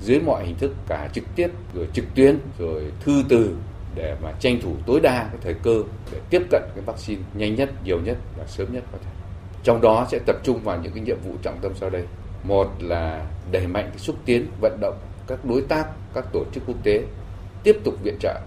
dưới 0.00 0.20
mọi 0.20 0.46
hình 0.46 0.56
thức 0.56 0.72
cả 0.88 1.08
trực 1.12 1.24
tiếp 1.36 1.50
rồi 1.74 1.88
trực 1.92 2.04
tuyến 2.14 2.38
rồi 2.58 2.92
thư 3.00 3.22
từ 3.28 3.56
để 3.94 4.16
mà 4.22 4.32
tranh 4.40 4.60
thủ 4.62 4.74
tối 4.86 5.00
đa 5.00 5.28
cái 5.32 5.40
thời 5.42 5.54
cơ 5.54 5.82
để 6.12 6.20
tiếp 6.30 6.42
cận 6.50 6.62
cái 6.74 6.84
vaccine 6.86 7.22
nhanh 7.34 7.54
nhất, 7.54 7.70
nhiều 7.84 8.00
nhất 8.00 8.16
và 8.38 8.46
sớm 8.46 8.72
nhất 8.72 8.84
có 8.92 8.98
thể. 9.04 9.10
Trong 9.62 9.80
đó 9.80 10.06
sẽ 10.10 10.18
tập 10.26 10.36
trung 10.42 10.60
vào 10.64 10.78
những 10.82 10.92
cái 10.92 11.02
nhiệm 11.02 11.20
vụ 11.20 11.34
trọng 11.42 11.58
tâm 11.62 11.72
sau 11.74 11.90
đây. 11.90 12.04
Một 12.44 12.70
là 12.80 13.26
đẩy 13.52 13.66
mạnh 13.66 13.88
cái 13.90 13.98
xúc 13.98 14.16
tiến 14.24 14.46
vận 14.60 14.78
động 14.80 14.98
các 15.26 15.44
đối 15.44 15.62
tác, 15.62 15.86
các 16.14 16.24
tổ 16.32 16.44
chức 16.52 16.62
quốc 16.66 16.76
tế 16.82 17.04
tiếp 17.62 17.76
tục 17.84 17.94
viện 18.02 18.16
trợ, 18.20 18.40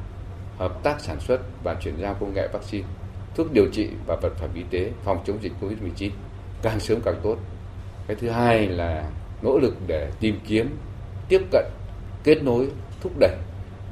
hợp 0.58 0.84
tác 0.84 1.00
sản 1.00 1.20
xuất 1.20 1.42
và 1.64 1.76
chuyển 1.82 1.98
giao 1.98 2.14
công 2.14 2.34
nghệ 2.34 2.48
vaccine 2.54 2.88
thuốc 3.36 3.54
điều 3.54 3.66
trị 3.72 3.90
và 4.08 4.16
vật 4.22 4.34
phẩm 4.38 4.50
y 4.56 4.64
tế 4.70 4.92
phòng 5.04 5.24
chống 5.26 5.38
dịch 5.42 5.52
COVID-19 5.62 6.10
càng 6.62 6.80
sớm 6.80 7.02
càng 7.06 7.20
tốt. 7.24 7.38
Cái 8.08 8.18
thứ 8.20 8.30
hai 8.30 8.68
là 8.68 9.10
nỗ 9.42 9.60
lực 9.60 9.76
để 9.88 10.12
tìm 10.20 10.40
kiếm, 10.48 10.78
tiếp 11.28 11.42
cận, 11.52 11.66
kết 12.24 12.44
nối, 12.44 12.68
thúc 13.02 13.12
đẩy, 13.20 13.38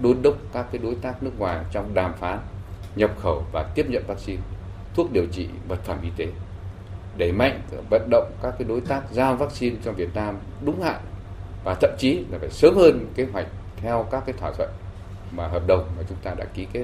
đôn 0.01 0.21
đốc 0.21 0.35
các 0.53 0.65
cái 0.71 0.81
đối 0.83 0.95
tác 0.95 1.23
nước 1.23 1.31
ngoài 1.39 1.65
trong 1.71 1.93
đàm 1.93 2.13
phán, 2.13 2.39
nhập 2.95 3.11
khẩu 3.19 3.45
và 3.51 3.63
tiếp 3.75 3.85
nhận 3.89 4.03
vaccine, 4.07 4.41
thuốc 4.95 5.11
điều 5.11 5.25
trị, 5.31 5.47
vật 5.67 5.79
phẩm 5.83 5.97
y 6.03 6.09
tế. 6.17 6.27
Đẩy 7.17 7.31
mạnh 7.31 7.61
vận 7.89 8.07
động 8.09 8.31
các 8.41 8.53
cái 8.59 8.67
đối 8.67 8.81
tác 8.81 9.01
giao 9.11 9.35
vaccine 9.35 9.75
cho 9.85 9.91
Việt 9.91 10.09
Nam 10.15 10.37
đúng 10.65 10.81
hạn 10.81 11.01
và 11.63 11.75
thậm 11.81 11.91
chí 11.97 12.25
là 12.29 12.37
phải 12.39 12.49
sớm 12.49 12.75
hơn 12.75 13.05
kế 13.15 13.27
hoạch 13.33 13.47
theo 13.77 14.07
các 14.11 14.23
cái 14.25 14.35
thỏa 14.39 14.51
thuận 14.51 14.69
mà 15.31 15.47
hợp 15.47 15.67
đồng 15.67 15.89
mà 15.97 16.03
chúng 16.09 16.17
ta 16.23 16.33
đã 16.37 16.45
ký 16.45 16.67
kết. 16.73 16.83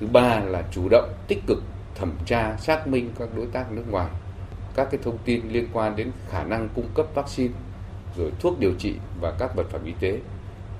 Thứ 0.00 0.06
ba 0.06 0.40
là 0.40 0.62
chủ 0.70 0.88
động 0.90 1.12
tích 1.28 1.42
cực 1.46 1.62
thẩm 1.94 2.12
tra 2.26 2.56
xác 2.56 2.86
minh 2.86 3.10
các 3.18 3.28
đối 3.36 3.46
tác 3.46 3.72
nước 3.72 3.84
ngoài 3.90 4.08
các 4.76 4.88
cái 4.90 5.00
thông 5.04 5.18
tin 5.24 5.40
liên 5.52 5.68
quan 5.72 5.96
đến 5.96 6.12
khả 6.30 6.44
năng 6.44 6.68
cung 6.74 6.88
cấp 6.94 7.06
vaccine 7.14 7.54
rồi 8.16 8.32
thuốc 8.40 8.60
điều 8.60 8.74
trị 8.78 8.94
và 9.20 9.32
các 9.38 9.56
vật 9.56 9.66
phẩm 9.72 9.84
y 9.84 9.92
tế 10.00 10.18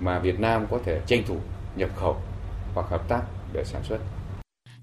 mà 0.01 0.19
Việt 0.19 0.41
Nam 0.41 0.67
có 0.71 0.79
thể 0.85 1.01
tranh 1.07 1.23
thủ 1.27 1.37
nhập 1.77 1.91
khẩu 1.97 2.17
hoặc 2.75 2.87
hợp 2.91 3.09
tác 3.09 3.23
để 3.53 3.65
sản 3.65 3.83
xuất. 3.89 3.99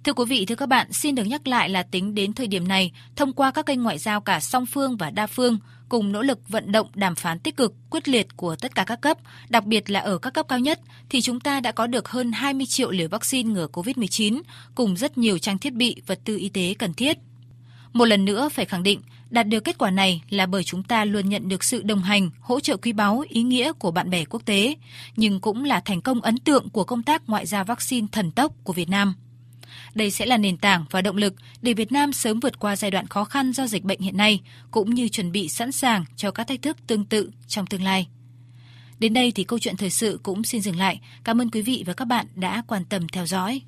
Thưa 0.04 0.14
quý 0.14 0.26
vị, 0.28 0.46
thưa 0.46 0.56
các 0.56 0.70
bạn, 0.70 0.94
xin 0.94 1.16
được 1.16 1.24
nhắc 1.24 1.48
lại 1.48 1.70
là 1.70 1.84
tính 1.84 2.16
đến 2.16 2.34
thời 2.34 2.48
điểm 2.48 2.68
này, 2.68 2.92
thông 3.16 3.34
qua 3.34 3.52
các 3.52 3.66
kênh 3.66 3.84
ngoại 3.84 3.98
giao 3.98 4.22
cả 4.22 4.40
song 4.40 4.66
phương 4.66 4.98
và 4.98 5.10
đa 5.10 5.28
phương, 5.28 5.60
cùng 5.90 6.12
nỗ 6.12 6.22
lực 6.22 6.50
vận 6.50 6.72
động 6.72 6.88
đàm 6.96 7.16
phán 7.16 7.40
tích 7.40 7.58
cực, 7.58 7.74
quyết 7.90 8.08
liệt 8.08 8.28
của 8.38 8.56
tất 8.56 8.76
cả 8.76 8.84
các 8.84 9.02
cấp, 9.02 9.18
đặc 9.50 9.66
biệt 9.66 9.90
là 9.90 10.00
ở 10.00 10.18
các 10.18 10.34
cấp 10.34 10.46
cao 10.50 10.60
nhất, 10.60 10.80
thì 11.10 11.22
chúng 11.22 11.40
ta 11.40 11.60
đã 11.60 11.72
có 11.72 11.88
được 11.88 12.10
hơn 12.10 12.32
20 12.32 12.66
triệu 12.66 12.92
liều 12.92 13.08
vaccine 13.08 13.54
ngừa 13.54 13.68
COVID-19, 13.74 14.42
cùng 14.76 14.98
rất 14.98 15.18
nhiều 15.18 15.38
trang 15.38 15.58
thiết 15.58 15.74
bị, 15.74 16.02
vật 16.08 16.20
tư 16.26 16.38
y 16.38 16.50
tế 16.50 16.74
cần 16.80 16.94
thiết. 16.94 17.18
Một 17.94 18.06
lần 18.06 18.26
nữa 18.26 18.50
phải 18.50 18.66
khẳng 18.66 18.84
định, 18.84 19.02
đạt 19.30 19.48
được 19.48 19.64
kết 19.64 19.78
quả 19.78 19.92
này 19.92 20.22
là 20.30 20.46
bởi 20.46 20.64
chúng 20.64 20.84
ta 20.84 21.06
luôn 21.06 21.30
nhận 21.30 21.50
được 21.50 21.64
sự 21.64 21.82
đồng 21.82 22.02
hành, 22.02 22.30
hỗ 22.40 22.60
trợ 22.60 22.78
quý 22.78 22.92
báu, 22.92 23.24
ý 23.30 23.44
nghĩa 23.44 23.74
của 23.74 23.92
bạn 23.92 24.10
bè 24.10 24.26
quốc 24.26 24.46
tế, 24.46 24.76
nhưng 25.16 25.40
cũng 25.40 25.64
là 25.64 25.80
thành 25.80 26.02
công 26.02 26.22
ấn 26.22 26.38
tượng 26.38 26.70
của 26.70 26.84
công 26.84 27.04
tác 27.04 27.30
ngoại 27.30 27.46
giao 27.46 27.64
vaccine 27.64 28.08
thần 28.12 28.32
tốc 28.32 28.54
của 28.64 28.74
Việt 28.74 28.90
Nam. 28.90 29.14
Đây 29.96 30.12
sẽ 30.12 30.26
là 30.26 30.38
nền 30.38 30.58
tảng 30.58 30.86
và 30.92 31.02
động 31.02 31.18
lực 31.18 31.34
để 31.62 31.74
Việt 31.74 31.92
Nam 31.92 32.14
sớm 32.14 32.40
vượt 32.40 32.60
qua 32.60 32.76
giai 32.76 32.92
đoạn 32.92 33.08
khó 33.08 33.24
khăn 33.24 33.54
do 33.54 33.68
dịch 33.68 33.84
bệnh 33.84 34.00
hiện 34.00 34.18
nay, 34.18 34.42
cũng 34.72 34.94
như 34.94 35.08
chuẩn 35.10 35.32
bị 35.32 35.50
sẵn 35.50 35.72
sàng 35.72 36.06
cho 36.16 36.32
các 36.32 36.48
thách 36.48 36.62
thức 36.62 36.78
tương 36.88 37.06
tự 37.06 37.32
trong 37.48 37.66
tương 37.66 37.84
lai. 37.84 38.08
Đến 39.00 39.14
đây 39.14 39.32
thì 39.32 39.44
câu 39.44 39.60
chuyện 39.60 39.78
thời 39.78 39.90
sự 39.90 40.20
cũng 40.24 40.44
xin 40.44 40.62
dừng 40.62 40.76
lại. 40.76 41.00
Cảm 41.24 41.42
ơn 41.42 41.50
quý 41.50 41.62
vị 41.62 41.84
và 41.88 41.94
các 41.94 42.06
bạn 42.06 42.26
đã 42.36 42.64
quan 42.68 42.86
tâm 42.86 43.08
theo 43.08 43.26
dõi. 43.26 43.62